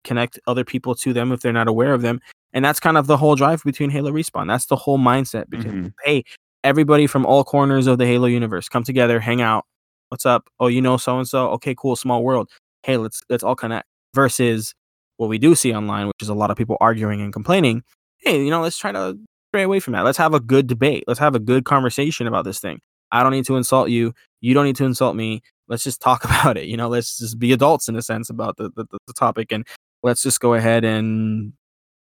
connect 0.03 0.39
other 0.47 0.63
people 0.65 0.95
to 0.95 1.13
them 1.13 1.31
if 1.31 1.41
they're 1.41 1.53
not 1.53 1.67
aware 1.67 1.93
of 1.93 2.01
them, 2.01 2.19
and 2.53 2.63
that's 2.65 2.79
kind 2.79 2.97
of 2.97 3.07
the 3.07 3.17
whole 3.17 3.35
drive 3.35 3.63
between 3.63 3.89
Halo 3.89 4.11
Respawn. 4.11 4.47
That's 4.47 4.65
the 4.67 4.75
whole 4.75 4.97
mindset 4.99 5.49
between 5.49 5.85
Mhm. 5.85 5.93
hey, 6.05 6.23
everybody 6.63 7.07
from 7.07 7.25
all 7.25 7.43
corners 7.43 7.87
of 7.87 7.97
the 7.97 8.05
Halo 8.05 8.27
universe 8.27 8.69
come 8.69 8.83
together, 8.83 9.19
hang 9.19 9.41
out. 9.41 9.65
What's 10.09 10.25
up? 10.25 10.49
Oh, 10.59 10.67
you 10.67 10.81
know 10.81 10.97
so 10.97 11.17
and 11.17 11.27
so. 11.27 11.49
Okay, 11.51 11.73
cool. 11.77 11.95
Small 11.95 12.23
world. 12.23 12.49
Hey, 12.83 12.97
let's 12.97 13.21
let's 13.29 13.43
all 13.43 13.55
connect. 13.55 13.87
Versus 14.13 14.73
what 15.17 15.27
we 15.29 15.37
do 15.37 15.55
see 15.55 15.73
online, 15.73 16.07
which 16.07 16.21
is 16.21 16.29
a 16.29 16.33
lot 16.33 16.51
of 16.51 16.57
people 16.57 16.75
arguing 16.81 17.21
and 17.21 17.31
complaining. 17.31 17.83
Hey, 18.19 18.43
you 18.43 18.49
know, 18.49 18.61
let's 18.61 18.77
try 18.77 18.91
to 18.91 19.17
stray 19.51 19.63
away 19.63 19.79
from 19.79 19.93
that. 19.93 20.03
Let's 20.03 20.17
have 20.17 20.33
a 20.33 20.39
good 20.41 20.67
debate. 20.67 21.05
Let's 21.07 21.19
have 21.19 21.33
a 21.35 21.39
good 21.39 21.63
conversation 21.65 22.27
about 22.27 22.43
this 22.43 22.59
thing. 22.59 22.79
I 23.13 23.23
don't 23.23 23.31
need 23.31 23.45
to 23.45 23.55
insult 23.55 23.89
you. 23.89 24.13
You 24.41 24.53
don't 24.53 24.65
need 24.65 24.75
to 24.77 24.85
insult 24.85 25.15
me. 25.15 25.41
Let's 25.71 25.83
just 25.83 26.01
talk 26.01 26.23
about 26.25 26.57
it. 26.57 26.65
You 26.65 26.77
know, 26.77 26.89
let's 26.89 27.17
just 27.17 27.39
be 27.39 27.53
adults 27.53 27.87
in 27.87 27.95
a 27.95 28.03
sense 28.03 28.29
about 28.29 28.57
the, 28.57 28.69
the, 28.75 28.85
the 28.91 29.13
topic. 29.13 29.51
And 29.51 29.65
let's 30.03 30.21
just 30.21 30.39
go 30.39 30.53
ahead 30.53 30.83
and 30.85 31.53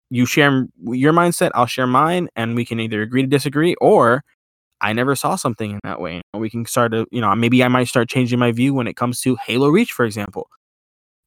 you 0.10 0.26
share 0.26 0.68
your 0.84 1.12
mindset, 1.12 1.52
I'll 1.56 1.66
share 1.66 1.88
mine, 1.88 2.30
and 2.36 2.56
we 2.56 2.64
can 2.64 2.80
either 2.80 3.02
agree 3.02 3.24
to 3.24 3.28
disagree 3.28 3.76
or 3.82 4.24
I 4.82 4.94
never 4.94 5.16
saw 5.16 5.36
something 5.36 5.72
in 5.72 5.80
that 5.84 6.00
way. 6.00 6.22
We 6.34 6.50
can 6.50 6.66
start 6.66 6.92
to, 6.92 7.08
you 7.12 7.22
know, 7.22 7.34
maybe 7.36 7.64
I 7.64 7.70
might 7.70 7.88
start 7.88 8.08
changing 8.08 8.38
my 8.38 8.52
view 8.52 8.74
when 8.74 8.88
it 8.88 8.96
comes 8.96 9.20
to 9.22 9.36
Halo 9.46 9.70
Reach, 9.70 9.92
for 9.92 10.06
example. 10.06 10.48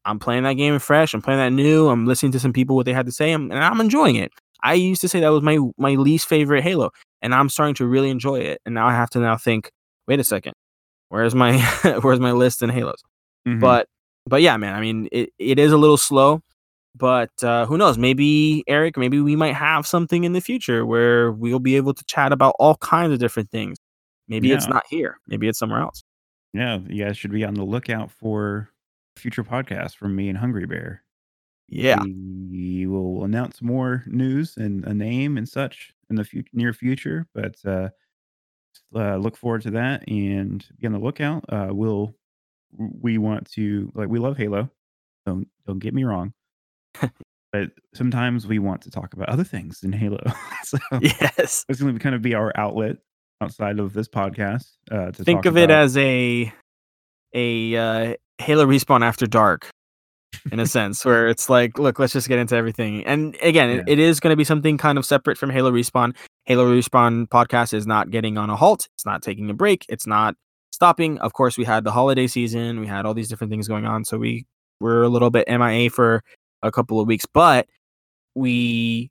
I'm 0.04 0.18
playing 0.18 0.44
that 0.44 0.54
game 0.54 0.78
fresh. 0.78 1.12
I'm 1.12 1.22
playing 1.22 1.40
that 1.40 1.50
new. 1.50 1.88
I'm 1.88 2.06
listening 2.06 2.32
to 2.32 2.40
some 2.40 2.52
people 2.52 2.76
what 2.76 2.86
they 2.86 2.92
had 2.92 3.06
to 3.06 3.12
say, 3.12 3.32
and 3.32 3.52
I'm 3.52 3.80
enjoying 3.80 4.16
it. 4.16 4.32
I 4.62 4.74
used 4.74 5.00
to 5.02 5.08
say 5.08 5.20
that 5.20 5.28
was 5.28 5.42
my 5.42 5.58
my 5.76 5.94
least 5.94 6.28
favorite 6.28 6.62
Halo, 6.62 6.90
and 7.20 7.34
I'm 7.34 7.48
starting 7.48 7.74
to 7.76 7.86
really 7.86 8.10
enjoy 8.10 8.40
it. 8.40 8.60
And 8.64 8.74
now 8.74 8.86
I 8.86 8.92
have 8.92 9.10
to 9.10 9.18
now 9.18 9.36
think, 9.36 9.70
wait 10.06 10.20
a 10.20 10.24
second, 10.24 10.54
where's 11.08 11.34
my 11.34 11.58
where's 12.02 12.20
my 12.20 12.32
list 12.32 12.62
in 12.62 12.70
Halos? 12.70 13.02
Mhm. 13.46 13.60
But 13.60 13.88
but 14.26 14.42
yeah, 14.42 14.56
man. 14.56 14.74
I 14.74 14.80
mean, 14.80 15.08
it, 15.12 15.30
it 15.38 15.58
is 15.58 15.72
a 15.72 15.76
little 15.78 15.96
slow, 15.96 16.42
but 16.94 17.30
uh, 17.42 17.66
who 17.66 17.78
knows? 17.78 17.96
Maybe 17.98 18.62
Eric, 18.68 18.96
maybe 18.96 19.20
we 19.20 19.36
might 19.36 19.54
have 19.54 19.86
something 19.86 20.24
in 20.24 20.32
the 20.32 20.40
future 20.40 20.84
where 20.84 21.32
we'll 21.32 21.58
be 21.60 21.76
able 21.76 21.94
to 21.94 22.04
chat 22.04 22.32
about 22.32 22.54
all 22.58 22.76
kinds 22.76 23.12
of 23.12 23.18
different 23.18 23.50
things. 23.50 23.78
Maybe 24.28 24.52
it's 24.52 24.66
not 24.68 24.84
here. 24.90 25.18
Maybe 25.26 25.48
it's 25.48 25.58
somewhere 25.58 25.80
else. 25.80 26.02
yeah, 26.52 26.78
you 26.86 27.04
guys 27.04 27.16
should 27.16 27.30
be 27.32 27.44
on 27.44 27.54
the 27.54 27.64
lookout 27.64 28.10
for 28.10 28.68
future 29.16 29.42
podcasts 29.44 29.96
from 29.96 30.14
me 30.14 30.28
and 30.28 30.36
Hungry 30.36 30.66
Bear. 30.66 31.02
Yeah. 31.68 32.02
We 32.02 32.86
will 32.86 33.24
announce 33.24 33.62
more 33.62 34.04
news 34.06 34.56
and 34.58 34.84
a 34.84 34.92
name 34.94 35.38
and 35.38 35.48
such 35.48 35.92
in 36.10 36.16
the 36.16 36.24
fut- 36.24 36.46
near 36.52 36.72
future, 36.74 37.26
but 37.34 37.56
uh, 37.66 37.88
uh, 38.94 39.16
look 39.16 39.36
forward 39.36 39.62
to 39.62 39.70
that 39.72 40.08
and 40.08 40.64
be 40.78 40.86
on 40.86 40.92
the 40.92 40.98
lookout. 40.98 41.44
Uh, 41.48 41.68
we'll 41.70 42.14
we 42.76 43.18
want 43.18 43.50
to 43.52 43.90
like 43.94 44.08
we 44.08 44.18
love 44.18 44.36
Halo. 44.36 44.70
Don't 45.26 45.48
don't 45.66 45.78
get 45.78 45.94
me 45.94 46.04
wrong, 46.04 46.32
but 47.52 47.70
sometimes 47.94 48.46
we 48.46 48.58
want 48.58 48.82
to 48.82 48.90
talk 48.90 49.12
about 49.14 49.28
other 49.28 49.44
things 49.44 49.80
than 49.80 49.92
Halo. 49.92 50.20
so 50.64 50.78
Yes. 51.00 51.64
it's 51.68 51.80
going 51.80 51.94
to 51.94 52.00
kind 52.00 52.14
of 52.14 52.22
be 52.22 52.34
our 52.34 52.52
outlet 52.56 52.96
outside 53.40 53.78
of 53.78 53.92
this 53.92 54.08
podcast. 54.08 54.70
Uh, 54.90 55.10
to 55.12 55.24
Think 55.24 55.44
of 55.46 55.56
it 55.56 55.64
about- 55.64 55.82
as 55.84 55.96
a 55.96 56.52
a 57.34 57.76
uh, 57.76 58.14
Halo 58.38 58.66
respawn 58.66 59.02
after 59.04 59.26
dark, 59.26 59.68
in 60.52 60.60
a 60.60 60.66
sense, 60.66 61.04
where 61.04 61.28
it's 61.28 61.48
like, 61.48 61.78
look, 61.78 61.98
let's 61.98 62.12
just 62.12 62.28
get 62.28 62.38
into 62.38 62.54
everything. 62.56 63.04
And 63.06 63.36
again, 63.42 63.70
Yeah. 63.70 63.76
it, 63.82 63.88
it 63.88 63.98
is 63.98 64.20
going 64.20 64.32
to 64.32 64.36
be 64.36 64.44
something 64.44 64.76
kind 64.78 64.98
of 64.98 65.06
separate 65.06 65.38
from 65.38 65.50
Halo 65.50 65.70
respawn. 65.70 66.14
Halo 66.44 66.66
respawn 66.70 67.26
podcast 67.28 67.72
is 67.74 67.86
not 67.86 68.10
getting 68.10 68.38
on 68.38 68.50
a 68.50 68.56
halt. 68.56 68.88
It's 68.94 69.06
not 69.06 69.22
taking 69.22 69.48
a 69.50 69.54
break. 69.54 69.84
It's 69.88 70.06
not 70.06 70.34
stopping. 70.72 71.18
Of 71.18 71.32
course, 71.32 71.56
we 71.58 71.64
had 71.64 71.84
the 71.84 71.90
holiday 71.92 72.26
season. 72.26 72.80
We 72.80 72.86
had 72.86 73.06
all 73.06 73.14
these 73.14 73.28
different 73.28 73.50
things 73.50 73.68
going 73.68 73.84
on, 73.86 74.04
so 74.04 74.18
we 74.18 74.46
were 74.80 75.02
a 75.02 75.08
little 75.08 75.30
bit 75.30 75.48
MIA 75.48 75.90
for 75.90 76.22
a 76.62 76.70
couple 76.70 77.00
of 77.00 77.06
weeks, 77.06 77.24
but 77.26 77.66
we 78.34 79.10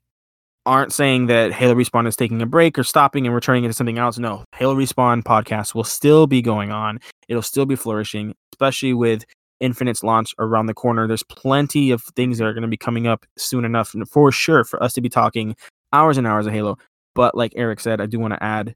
aren't 0.66 0.92
saying 0.92 1.26
that 1.26 1.52
Halo 1.52 1.74
Respawn 1.74 2.06
is 2.06 2.16
taking 2.16 2.42
a 2.42 2.46
break 2.46 2.78
or 2.78 2.84
stopping 2.84 3.26
and 3.26 3.32
we're 3.34 3.40
turning 3.40 3.64
into 3.64 3.74
something 3.74 3.98
else. 3.98 4.18
No, 4.18 4.44
Halo 4.54 4.74
Respawn 4.74 5.22
podcast 5.22 5.74
will 5.74 5.84
still 5.84 6.26
be 6.26 6.42
going 6.42 6.70
on. 6.70 7.00
It'll 7.28 7.42
still 7.42 7.64
be 7.66 7.74
flourishing, 7.76 8.34
especially 8.54 8.92
with 8.92 9.24
Infinite's 9.60 10.02
launch 10.02 10.34
around 10.38 10.66
the 10.66 10.74
corner. 10.74 11.06
There's 11.06 11.22
plenty 11.22 11.90
of 11.90 12.02
things 12.16 12.38
that 12.38 12.46
are 12.46 12.52
going 12.52 12.62
to 12.62 12.68
be 12.68 12.76
coming 12.76 13.06
up 13.06 13.26
soon 13.36 13.64
enough, 13.64 13.94
for 14.10 14.32
sure, 14.32 14.64
for 14.64 14.82
us 14.82 14.92
to 14.94 15.00
be 15.00 15.08
talking 15.08 15.56
hours 15.92 16.18
and 16.18 16.26
hours 16.26 16.46
of 16.46 16.52
Halo. 16.52 16.76
But 17.14 17.34
like 17.34 17.52
Eric 17.56 17.80
said, 17.80 18.00
I 18.00 18.06
do 18.06 18.18
want 18.18 18.34
to 18.34 18.42
add 18.42 18.74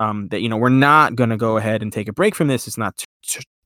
um, 0.00 0.28
that 0.28 0.40
you 0.40 0.48
know 0.48 0.56
we're 0.56 0.68
not 0.68 1.14
gonna 1.14 1.36
go 1.36 1.56
ahead 1.56 1.82
and 1.82 1.92
take 1.92 2.08
a 2.08 2.12
break 2.12 2.34
from 2.34 2.48
this. 2.48 2.66
It's 2.66 2.78
not, 2.78 3.04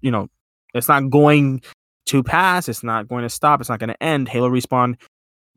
you 0.01 0.11
know, 0.11 0.29
it's 0.75 0.89
not 0.89 1.11
going 1.11 1.63
to 2.07 2.23
pass. 2.23 2.69
It's 2.69 2.83
not 2.83 3.09
going 3.09 3.23
to 3.23 3.29
stop. 3.29 3.61
It's 3.61 3.69
not 3.69 3.81
going 3.81 3.89
to 3.89 4.03
end. 4.03 4.29
Halo 4.29 4.49
Respawn 4.49 4.97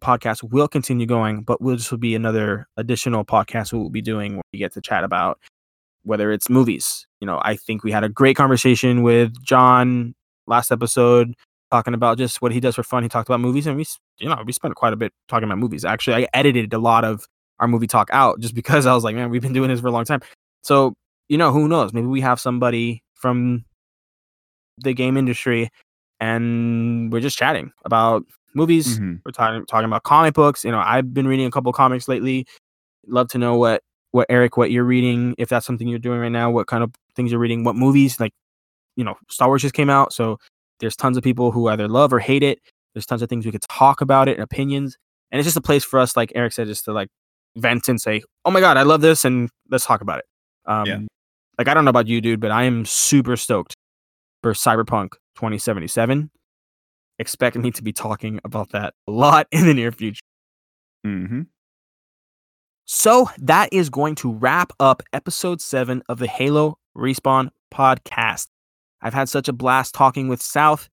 podcast 0.02 0.44
will 0.44 0.68
continue 0.68 1.06
going, 1.06 1.44
but 1.44 1.62
we'll 1.62 1.76
just 1.76 1.92
will 1.92 1.98
be 1.98 2.16
another 2.16 2.68
additional 2.78 3.26
podcast 3.26 3.74
we 3.74 3.80
will 3.80 3.90
be 3.90 4.02
doing 4.02 4.36
where 4.36 4.44
we 4.54 4.60
get 4.60 4.74
to 4.74 4.82
chat 4.82 5.04
about 5.04 5.40
whether 6.04 6.32
it's 6.32 6.50
movies. 6.50 7.06
You 7.20 7.28
know, 7.28 7.40
I 7.44 7.56
think 7.56 7.84
we 7.84 7.92
had 7.92 8.04
a 8.04 8.10
great 8.10 8.36
conversation 8.36 9.04
with 9.04 9.34
John 9.44 10.16
last 10.50 10.72
episode 10.72 11.36
talking 11.72 11.94
about 11.94 12.18
just 12.18 12.42
what 12.42 12.52
he 12.52 12.60
does 12.60 12.76
for 12.76 12.84
fun. 12.84 13.04
He 13.04 13.10
talked 13.10 13.30
about 13.30 13.40
movies, 13.40 13.68
and 13.68 13.78
we, 13.78 13.86
you 14.20 14.28
know, 14.28 14.42
we 14.46 14.52
spent 14.52 14.76
quite 14.76 14.94
a 14.94 14.98
bit 14.98 15.14
talking 15.28 15.46
about 15.46 15.60
movies. 15.60 15.86
Actually, 15.86 16.26
I 16.26 16.28
edited 16.34 16.74
a 16.74 16.80
lot 16.80 17.06
of 17.06 17.26
our 17.60 17.68
movie 17.68 17.88
talk 17.88 18.10
out 18.12 18.40
just 18.40 18.56
because 18.62 18.86
I 18.86 18.94
was 18.94 19.04
like, 19.04 19.16
man, 19.16 19.30
we've 19.30 19.42
been 19.42 19.54
doing 19.54 19.70
this 19.70 19.80
for 19.80 19.88
a 19.88 19.92
long 19.92 20.06
time. 20.06 20.22
So, 20.64 20.94
you 21.30 21.38
know, 21.38 21.52
who 21.52 21.68
knows? 21.68 21.94
Maybe 21.94 22.08
we 22.08 22.22
have 22.22 22.40
somebody 22.40 23.04
from 23.14 23.64
the 24.78 24.94
game 24.94 25.18
industry 25.18 25.70
and 26.20 27.12
we're 27.12 27.20
just 27.20 27.38
chatting 27.38 27.72
about 27.86 28.24
movies. 28.56 28.96
Mm-hmm. 28.96 29.16
We're 29.26 29.32
talking 29.32 29.66
talking 29.66 29.86
about 29.86 30.04
comic 30.04 30.34
books. 30.34 30.64
You 30.64 30.72
know, 30.72 30.80
I've 30.80 31.14
been 31.14 31.28
reading 31.28 31.46
a 31.46 31.52
couple 31.52 31.72
comics 31.72 32.08
lately. 32.08 32.46
Love 33.08 33.30
to 33.30 33.38
know 33.38 33.56
what 33.56 33.82
what 34.12 34.26
Eric, 34.30 34.58
what 34.58 34.72
you're 34.72 34.84
reading, 34.84 35.36
if 35.38 35.50
that's 35.50 35.66
something 35.66 35.88
you're 35.88 36.00
doing 36.00 36.20
right 36.20 36.32
now, 36.32 36.50
what 36.50 36.68
kind 36.68 36.84
of 36.84 36.92
things 37.16 37.32
you're 37.32 37.40
reading, 37.40 37.64
what 37.64 37.76
movies, 37.76 38.20
like, 38.20 38.32
you 39.00 39.06
know, 39.06 39.16
Star 39.30 39.48
Wars 39.48 39.62
just 39.62 39.74
came 39.74 39.90
out. 39.90 40.12
So 40.12 40.38
there's 40.82 40.98
tons 40.98 41.16
of 41.16 41.24
people 41.24 41.54
who 41.54 41.70
either 41.70 41.88
love 41.88 42.12
or 42.12 42.20
hate 42.20 42.44
it. 42.44 42.60
There's 42.94 43.06
tons 43.06 43.22
of 43.22 43.30
things 43.30 43.46
we 43.46 43.52
could 43.54 43.62
talk 43.62 44.02
about 44.02 44.28
it 44.28 44.34
and 44.34 44.44
opinions. 44.44 44.98
And 45.32 45.40
it's 45.40 45.46
just 45.48 45.56
a 45.56 45.62
place 45.62 45.86
for 45.86 46.00
us, 46.02 46.18
like 46.18 46.34
Eric 46.36 46.52
said, 46.52 46.68
just 46.68 46.84
to 46.84 46.92
like 46.92 47.08
vent 47.56 47.88
and 47.88 48.02
say, 48.02 48.22
Oh 48.44 48.52
my 48.52 48.60
God, 48.60 48.76
I 48.76 48.84
love 48.84 49.00
this 49.00 49.24
and 49.24 49.50
let's 49.72 49.86
talk 49.86 50.02
about 50.02 50.20
it. 50.20 50.26
Um 50.66 50.86
Yeah. 50.86 51.00
like 51.58 51.70
I 51.70 51.74
don't 51.74 51.86
know 51.86 51.90
about 51.90 52.08
you, 52.08 52.20
dude, 52.20 52.42
but 52.42 52.52
I 52.52 52.64
am 52.64 52.84
super 52.84 53.38
stoked 53.38 53.74
for 54.44 54.52
Cyberpunk 54.52 55.14
2077. 55.36 56.30
Expect 57.20 57.56
me 57.56 57.72
to 57.72 57.82
be 57.84 57.94
talking 57.94 58.42
about 58.44 58.72
that 58.72 58.94
a 59.08 59.12
lot 59.12 59.48
in 59.52 59.66
the 59.66 59.74
near 59.74 59.94
future. 59.94 60.22
Mm-hmm. 61.08 61.44
So 62.86 63.30
that 63.38 63.72
is 63.72 63.90
going 63.90 64.16
to 64.16 64.34
wrap 64.34 64.72
up 64.80 65.04
episode 65.14 65.62
seven 65.62 66.02
of 66.10 66.18
the 66.20 66.28
Halo 66.28 66.80
Respawn 66.98 67.50
podcast. 67.74 68.48
I've 69.02 69.14
had 69.14 69.30
such 69.30 69.48
a 69.48 69.54
blast 69.54 69.94
talking 69.94 70.28
with 70.28 70.42
South. 70.42 70.90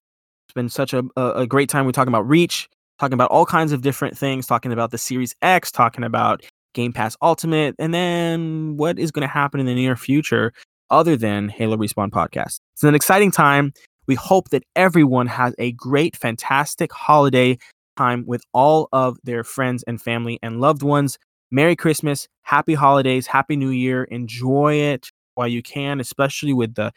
It's 0.47 0.53
been 0.53 0.69
such 0.69 0.93
a, 0.93 1.03
a, 1.17 1.45
great 1.45 1.69
time. 1.69 1.85
We're 1.85 1.91
talking 1.91 2.13
about 2.13 2.27
Reach, 2.27 2.69
talking 2.99 3.13
about 3.13 3.29
all 3.31 3.45
kinds 3.45 3.73
of 3.73 3.81
different 3.81 4.17
things, 4.17 4.47
talking 4.47 4.71
about 4.71 4.91
the 4.91 4.97
Series 4.97 5.35
X, 5.41 5.71
talking 5.71 6.05
about 6.05 6.41
Game 6.73 6.93
Pass 6.93 7.17
Ultimate, 7.21 7.75
and 7.79 7.93
then 7.93 8.77
what 8.77 8.97
is 8.97 9.11
going 9.11 9.27
to 9.27 9.33
happen 9.33 9.59
in 9.59 9.65
the 9.65 9.75
near 9.75 9.97
future 9.97 10.53
other 10.89 11.17
than 11.17 11.49
Halo 11.49 11.75
Respawn 11.75 12.09
podcast. 12.09 12.59
It's 12.75 12.83
an 12.83 12.95
exciting 12.95 13.31
time. 13.31 13.73
We 14.07 14.15
hope 14.15 14.49
that 14.49 14.63
everyone 14.75 15.27
has 15.27 15.53
a 15.59 15.73
great, 15.73 16.15
fantastic 16.15 16.93
holiday 16.93 17.57
time 17.97 18.23
with 18.25 18.41
all 18.53 18.87
of 18.93 19.17
their 19.23 19.43
friends 19.43 19.83
and 19.83 20.01
family 20.01 20.39
and 20.41 20.61
loved 20.61 20.81
ones. 20.81 21.17
Merry 21.51 21.75
Christmas, 21.75 22.27
Happy 22.43 22.73
Holidays, 22.73 23.27
Happy 23.27 23.57
New 23.57 23.69
Year. 23.69 24.05
Enjoy 24.05 24.75
it 24.75 25.11
while 25.35 25.47
you 25.47 25.61
can, 25.61 25.99
especially 25.99 26.53
with 26.53 26.75
the 26.75 26.91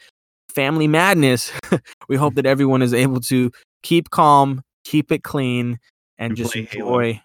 family 0.51 0.87
madness. 0.87 1.51
we 2.09 2.15
hope 2.15 2.35
that 2.35 2.45
everyone 2.45 2.81
is 2.81 2.93
able 2.93 3.19
to 3.21 3.51
keep 3.83 4.09
calm, 4.09 4.61
keep 4.83 5.11
it 5.11 5.23
clean, 5.23 5.79
and, 6.17 6.31
And 6.31 6.37
just 6.37 6.53
play 6.53 6.65
Halo. 6.65 6.99
enjoy 6.99 7.21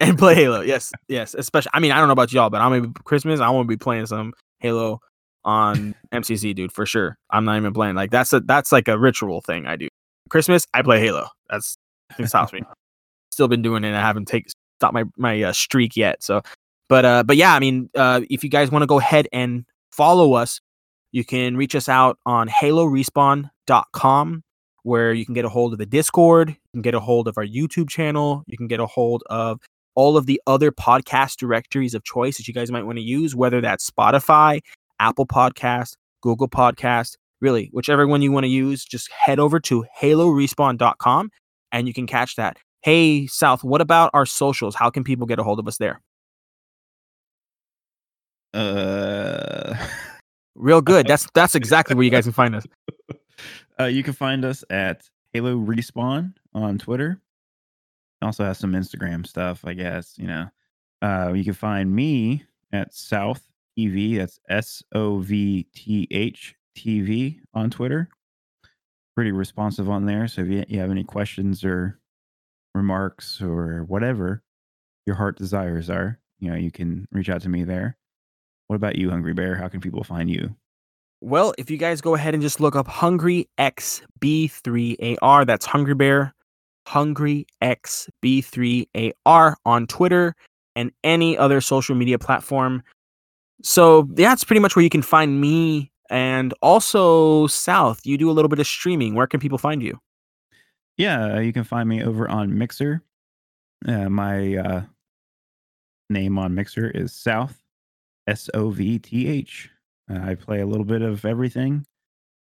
and 0.00 0.18
play 0.18 0.34
Halo. 0.34 0.62
Yes, 0.62 0.92
yes. 1.08 1.34
Especially, 1.34 1.70
I 1.74 1.80
mean, 1.80 1.92
I 1.92 1.98
don't 1.98 2.08
know 2.08 2.12
about 2.12 2.32
y'all, 2.32 2.50
but 2.50 2.60
I'm 2.60 2.70
gonna 2.70 2.88
be 2.88 3.00
Christmas. 3.04 3.40
I 3.40 3.50
want 3.50 3.66
to 3.66 3.68
be 3.68 3.76
playing 3.76 4.06
some 4.06 4.32
Halo 4.58 5.00
on 5.44 5.94
MCC, 6.12 6.54
dude, 6.54 6.72
for 6.72 6.86
sure. 6.86 7.16
I'm 7.30 7.44
not 7.44 7.56
even 7.56 7.72
playing 7.72 7.94
like 7.94 8.10
that's 8.10 8.32
a 8.32 8.40
that's 8.40 8.72
like 8.72 8.88
a 8.88 8.98
ritual 8.98 9.40
thing 9.40 9.66
I 9.66 9.76
do. 9.76 9.88
Christmas, 10.28 10.66
I 10.74 10.82
play 10.82 11.00
Halo. 11.00 11.28
That's 11.48 11.76
it 12.18 12.26
stops 12.28 12.52
me. 12.52 12.62
Still 13.30 13.48
been 13.48 13.62
doing 13.62 13.84
it. 13.84 13.94
I 13.94 14.00
haven't 14.00 14.26
take 14.26 14.46
stopped 14.78 14.94
my 14.94 15.04
my 15.16 15.42
uh, 15.42 15.52
streak 15.52 15.96
yet. 15.96 16.22
So, 16.22 16.42
but 16.88 17.04
uh, 17.04 17.22
but 17.22 17.36
yeah, 17.36 17.54
I 17.54 17.60
mean, 17.60 17.90
uh, 17.94 18.22
if 18.30 18.42
you 18.42 18.50
guys 18.50 18.70
want 18.70 18.82
to 18.82 18.86
go 18.86 18.98
ahead 18.98 19.28
and 19.32 19.64
follow 19.92 20.32
us, 20.32 20.60
you 21.12 21.24
can 21.24 21.56
reach 21.56 21.74
us 21.74 21.88
out 21.88 22.18
on 22.26 22.48
HaloRespawn.com, 22.48 24.42
where 24.82 25.12
you 25.12 25.24
can 25.24 25.34
get 25.34 25.44
a 25.44 25.48
hold 25.48 25.72
of 25.72 25.78
the 25.78 25.86
Discord, 25.86 26.50
you 26.50 26.56
can 26.72 26.82
get 26.82 26.94
a 26.94 27.00
hold 27.00 27.28
of 27.28 27.36
our 27.36 27.46
YouTube 27.46 27.88
channel, 27.88 28.44
you 28.46 28.56
can 28.56 28.68
get 28.68 28.80
a 28.80 28.86
hold 28.86 29.22
of 29.28 29.60
all 29.94 30.16
of 30.16 30.26
the 30.26 30.40
other 30.46 30.70
podcast 30.70 31.36
directories 31.36 31.94
of 31.94 32.04
choice 32.04 32.36
that 32.36 32.48
you 32.48 32.54
guys 32.54 32.70
might 32.70 32.84
want 32.84 32.98
to 32.98 33.04
use, 33.04 33.34
whether 33.34 33.60
that's 33.60 33.90
Spotify, 33.90 34.60
Apple 34.98 35.26
Podcast, 35.26 35.94
Google 36.22 36.48
Podcast, 36.48 37.16
really, 37.40 37.70
whichever 37.72 38.06
one 38.06 38.22
you 38.22 38.32
want 38.32 38.44
to 38.44 38.50
use, 38.50 38.84
just 38.84 39.10
head 39.10 39.38
over 39.38 39.58
to 39.60 39.84
halorespawn.com 40.00 41.30
and 41.72 41.88
you 41.88 41.94
can 41.94 42.06
catch 42.06 42.36
that. 42.36 42.56
Hey, 42.82 43.26
South, 43.26 43.62
what 43.62 43.80
about 43.80 44.10
our 44.14 44.26
socials? 44.26 44.74
How 44.74 44.90
can 44.90 45.04
people 45.04 45.26
get 45.26 45.38
a 45.38 45.42
hold 45.42 45.58
of 45.58 45.68
us 45.68 45.78
there? 45.78 46.00
Uh, 48.54 49.74
Real 50.54 50.80
good. 50.80 51.06
That's 51.06 51.26
that's 51.34 51.54
exactly 51.54 51.96
where 51.96 52.04
you 52.04 52.10
guys 52.10 52.24
can 52.24 52.32
find 52.32 52.54
us. 52.54 52.66
uh, 53.78 53.84
you 53.84 54.02
can 54.02 54.12
find 54.12 54.44
us 54.44 54.64
at 54.70 55.08
Halo 55.32 55.56
Respawn 55.56 56.34
on 56.54 56.78
Twitter. 56.78 57.20
Also 58.22 58.44
has 58.44 58.58
some 58.58 58.72
Instagram 58.72 59.26
stuff, 59.26 59.64
I 59.64 59.74
guess. 59.74 60.14
You 60.18 60.26
know, 60.26 60.46
uh, 61.02 61.32
you 61.34 61.44
can 61.44 61.54
find 61.54 61.94
me 61.94 62.44
at 62.72 62.92
South 62.92 63.42
TV. 63.78 64.18
That's 64.18 64.38
S 64.48 64.82
O 64.94 65.18
V 65.18 65.66
T 65.74 66.06
H 66.10 66.54
TV 66.76 67.40
on 67.54 67.70
Twitter. 67.70 68.08
Pretty 69.14 69.32
responsive 69.32 69.88
on 69.88 70.06
there. 70.06 70.28
So 70.28 70.42
if 70.42 70.70
you 70.70 70.78
have 70.80 70.90
any 70.90 71.04
questions 71.04 71.64
or 71.64 71.98
remarks 72.74 73.40
or 73.42 73.84
whatever 73.84 74.42
your 75.06 75.16
heart 75.16 75.36
desires 75.36 75.90
are, 75.90 76.18
you 76.38 76.50
know, 76.50 76.56
you 76.56 76.70
can 76.70 77.06
reach 77.10 77.28
out 77.28 77.42
to 77.42 77.48
me 77.48 77.64
there. 77.64 77.96
What 78.70 78.76
about 78.76 78.94
you, 78.94 79.10
Hungry 79.10 79.34
Bear? 79.34 79.56
How 79.56 79.66
can 79.66 79.80
people 79.80 80.04
find 80.04 80.30
you? 80.30 80.54
Well, 81.20 81.52
if 81.58 81.72
you 81.72 81.76
guys 81.76 82.00
go 82.00 82.14
ahead 82.14 82.34
and 82.34 82.40
just 82.40 82.60
look 82.60 82.76
up 82.76 82.86
Hungry 82.86 83.48
XB3AR, 83.58 85.44
that's 85.44 85.66
Hungry 85.66 85.96
Bear, 85.96 86.32
Hungry 86.86 87.48
XB3AR 87.60 89.56
on 89.64 89.86
Twitter 89.88 90.36
and 90.76 90.92
any 91.02 91.36
other 91.36 91.60
social 91.60 91.96
media 91.96 92.16
platform. 92.16 92.84
So 93.60 94.02
that's 94.12 94.44
pretty 94.44 94.60
much 94.60 94.76
where 94.76 94.84
you 94.84 94.88
can 94.88 95.02
find 95.02 95.40
me. 95.40 95.90
And 96.08 96.54
also, 96.62 97.48
South, 97.48 97.98
you 98.04 98.16
do 98.16 98.30
a 98.30 98.34
little 98.34 98.48
bit 98.48 98.60
of 98.60 98.68
streaming. 98.68 99.16
Where 99.16 99.26
can 99.26 99.40
people 99.40 99.58
find 99.58 99.82
you? 99.82 99.98
Yeah, 100.96 101.40
you 101.40 101.52
can 101.52 101.64
find 101.64 101.88
me 101.88 102.04
over 102.04 102.28
on 102.28 102.56
Mixer. 102.56 103.02
Uh, 103.84 104.08
my 104.08 104.54
uh, 104.54 104.82
name 106.08 106.38
on 106.38 106.54
Mixer 106.54 106.88
is 106.88 107.12
South 107.12 107.60
S 108.26 108.50
O 108.54 108.70
V 108.70 108.98
T 108.98 109.28
H. 109.28 109.70
Uh, 110.10 110.20
I 110.22 110.34
play 110.34 110.60
a 110.60 110.66
little 110.66 110.84
bit 110.84 111.02
of 111.02 111.24
everything. 111.24 111.84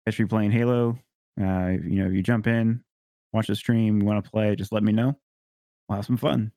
Catch 0.06 0.20
me 0.20 0.26
playing 0.26 0.52
Halo. 0.52 0.98
Uh, 1.40 1.70
you 1.70 2.02
know, 2.02 2.08
if 2.08 2.14
you 2.14 2.22
jump 2.22 2.48
in, 2.48 2.84
watch 3.32 3.48
the 3.48 3.56
stream, 3.56 4.00
you 4.00 4.06
want 4.06 4.24
to 4.24 4.30
play, 4.30 4.56
just 4.56 4.72
let 4.72 4.84
me 4.84 4.92
know. 4.92 5.18
We'll 5.88 5.98
have 5.98 6.06
some 6.06 6.18
fun. 6.18 6.52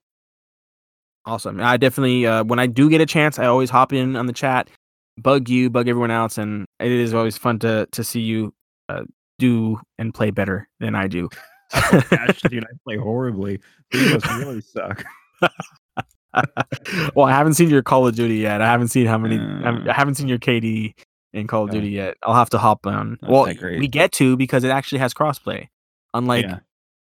Awesome. 1.25 1.59
I 1.59 1.77
definitely, 1.77 2.25
uh, 2.25 2.43
when 2.45 2.59
I 2.59 2.67
do 2.67 2.89
get 2.89 3.01
a 3.01 3.05
chance, 3.05 3.37
I 3.37 3.45
always 3.45 3.69
hop 3.69 3.91
in 3.91 4.15
on 4.15 4.27
the 4.27 4.33
chat, 4.33 4.69
bug 5.17 5.49
you, 5.49 5.69
bug 5.69 5.89
everyone 5.89 6.11
else, 6.11 6.37
and 6.37 6.65
it 6.79 6.91
is 6.91 7.13
always 7.13 7.37
fun 7.37 7.59
to 7.59 7.87
to 7.91 8.03
see 8.03 8.21
you 8.21 8.53
uh, 8.87 9.03
do 9.39 9.79
and 9.97 10.13
play 10.13 10.31
better 10.31 10.67
than 10.79 10.95
I 10.95 11.07
do. 11.07 11.29
Gosh, 11.73 12.41
dude, 12.49 12.63
I 12.63 12.73
play 12.85 12.97
horribly. 12.97 13.59
These 13.91 14.13
must 14.13 14.25
really 14.27 14.61
suck. 14.61 15.03
well, 17.15 17.25
I 17.25 17.31
haven't 17.31 17.55
seen 17.55 17.69
your 17.69 17.81
Call 17.81 18.07
of 18.07 18.15
Duty 18.15 18.35
yet. 18.37 18.61
I 18.61 18.65
haven't 18.65 18.89
seen 18.89 19.05
how 19.07 19.17
many. 19.17 19.37
I 19.39 19.69
Uh. 19.69 19.93
haven't 19.93 20.15
seen 20.15 20.27
your 20.27 20.37
KD 20.37 20.93
in 21.33 21.47
Call 21.47 21.63
of. 21.65 21.71
Duty 21.71 21.89
yet. 21.89 22.15
I'll 22.23 22.35
have 22.35 22.49
to 22.51 22.57
hop 22.57 22.85
on. 22.85 23.17
Well, 23.27 23.45
we 23.61 23.87
get 23.87 24.11
to 24.13 24.37
because 24.37 24.63
it 24.63 24.69
actually 24.69 24.99
has 24.99 25.13
crossplay, 25.13 25.67
unlike 26.13 26.45
yeah. 26.45 26.59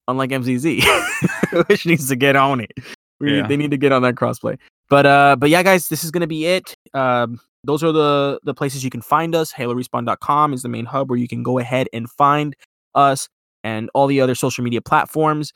unlike 0.07 0.31
MCC, 0.31 0.83
which 1.69 1.87
needs 1.87 2.09
to 2.09 2.17
get 2.17 2.37
on 2.37 2.61
it. 2.61 2.73
We 3.21 3.37
Yeah. 3.39 3.47
they 3.47 3.57
need 3.57 3.71
to 3.73 3.77
get 3.77 3.93
on 3.93 4.03
that 4.03 4.15
crossplay. 4.15 4.59
But 4.89 5.07
uh, 5.07 5.37
but 5.39 5.51
yeah, 5.51 5.63
guys, 5.63 5.89
this 5.89 6.05
is 6.05 6.11
gonna 6.11 6.27
be 6.27 6.47
it. 6.47 6.75
Um, 6.95 7.41
those 7.65 7.83
are 7.83 7.93
the 7.93 8.41
the 8.45 8.55
places 8.55 8.85
you 8.85 8.91
can 8.91 9.03
find 9.03 9.35
us. 9.35 9.53
HaloRespawn.com 9.53 10.55
is 10.55 10.63
the 10.63 10.69
main 10.69 10.87
hub 10.87 11.11
where 11.11 11.19
you 11.19 11.29
can 11.29 11.43
go 11.43 11.59
ahead 11.59 11.89
and 11.93 12.09
find 12.11 12.55
us 12.95 13.29
and 13.65 13.91
all 13.95 14.07
the 14.07 14.21
other 14.21 14.35
social 14.35 14.63
media 14.65 14.81
platforms. 14.81 15.53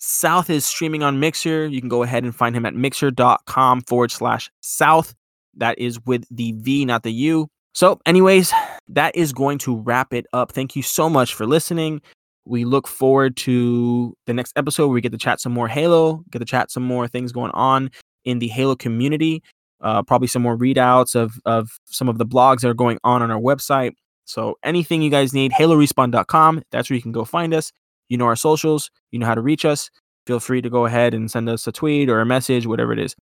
South 0.00 0.48
is 0.48 0.66
streaming 0.66 1.02
on 1.02 1.20
Mixer. 1.20 1.66
You 1.66 1.80
can 1.80 1.88
go 1.88 2.02
ahead 2.02 2.24
and 2.24 2.34
find 2.34 2.56
him 2.56 2.64
at 2.64 2.74
mixer.com 2.74 3.82
forward 3.82 4.10
slash 4.10 4.50
South. 4.60 5.14
That 5.56 5.78
is 5.78 6.00
with 6.06 6.24
the 6.30 6.52
V, 6.52 6.84
not 6.84 7.02
the 7.02 7.12
U. 7.12 7.48
So, 7.74 8.00
anyways, 8.06 8.52
that 8.88 9.14
is 9.14 9.32
going 9.32 9.58
to 9.58 9.76
wrap 9.76 10.12
it 10.12 10.26
up. 10.32 10.52
Thank 10.52 10.74
you 10.74 10.82
so 10.82 11.08
much 11.08 11.34
for 11.34 11.46
listening. 11.46 12.00
We 12.46 12.64
look 12.64 12.88
forward 12.88 13.36
to 13.38 14.16
the 14.26 14.32
next 14.32 14.52
episode 14.56 14.86
where 14.86 14.94
we 14.94 15.00
get 15.00 15.12
to 15.12 15.18
chat 15.18 15.40
some 15.40 15.52
more 15.52 15.68
Halo, 15.68 16.24
get 16.30 16.38
to 16.38 16.44
chat 16.44 16.70
some 16.70 16.82
more 16.82 17.06
things 17.06 17.30
going 17.30 17.52
on 17.52 17.90
in 18.24 18.38
the 18.38 18.48
Halo 18.48 18.74
community. 18.74 19.42
Uh, 19.82 20.02
probably 20.02 20.28
some 20.28 20.42
more 20.42 20.56
readouts 20.56 21.14
of 21.14 21.40
of 21.44 21.78
some 21.86 22.08
of 22.08 22.18
the 22.18 22.26
blogs 22.26 22.60
that 22.60 22.68
are 22.68 22.74
going 22.74 22.98
on 23.04 23.22
on 23.22 23.30
our 23.30 23.40
website. 23.40 23.92
So 24.24 24.56
anything 24.62 25.02
you 25.02 25.10
guys 25.10 25.32
need, 25.32 25.52
HaloRespawn.com. 25.52 26.62
That's 26.70 26.88
where 26.90 26.96
you 26.96 27.02
can 27.02 27.12
go 27.12 27.24
find 27.24 27.52
us. 27.54 27.72
You 28.10 28.18
know 28.18 28.26
our 28.26 28.36
socials. 28.36 28.90
You 29.10 29.18
know 29.18 29.26
how 29.26 29.34
to 29.34 29.40
reach 29.40 29.64
us. 29.64 29.90
Feel 30.26 30.40
free 30.40 30.60
to 30.60 30.68
go 30.68 30.84
ahead 30.84 31.14
and 31.14 31.30
send 31.30 31.48
us 31.48 31.66
a 31.66 31.72
tweet 31.72 32.10
or 32.10 32.20
a 32.20 32.26
message, 32.26 32.66
whatever 32.66 32.92
it 32.92 32.98
is. 32.98 33.16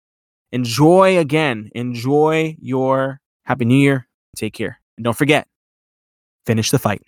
Enjoy 0.51 1.19
again. 1.19 1.69
Enjoy 1.75 2.55
your 2.59 3.19
Happy 3.45 3.65
New 3.65 3.77
Year. 3.77 4.07
Take 4.35 4.53
care. 4.53 4.79
And 4.97 5.03
don't 5.03 5.15
forget, 5.15 5.47
finish 6.45 6.71
the 6.71 6.79
fight. 6.79 7.03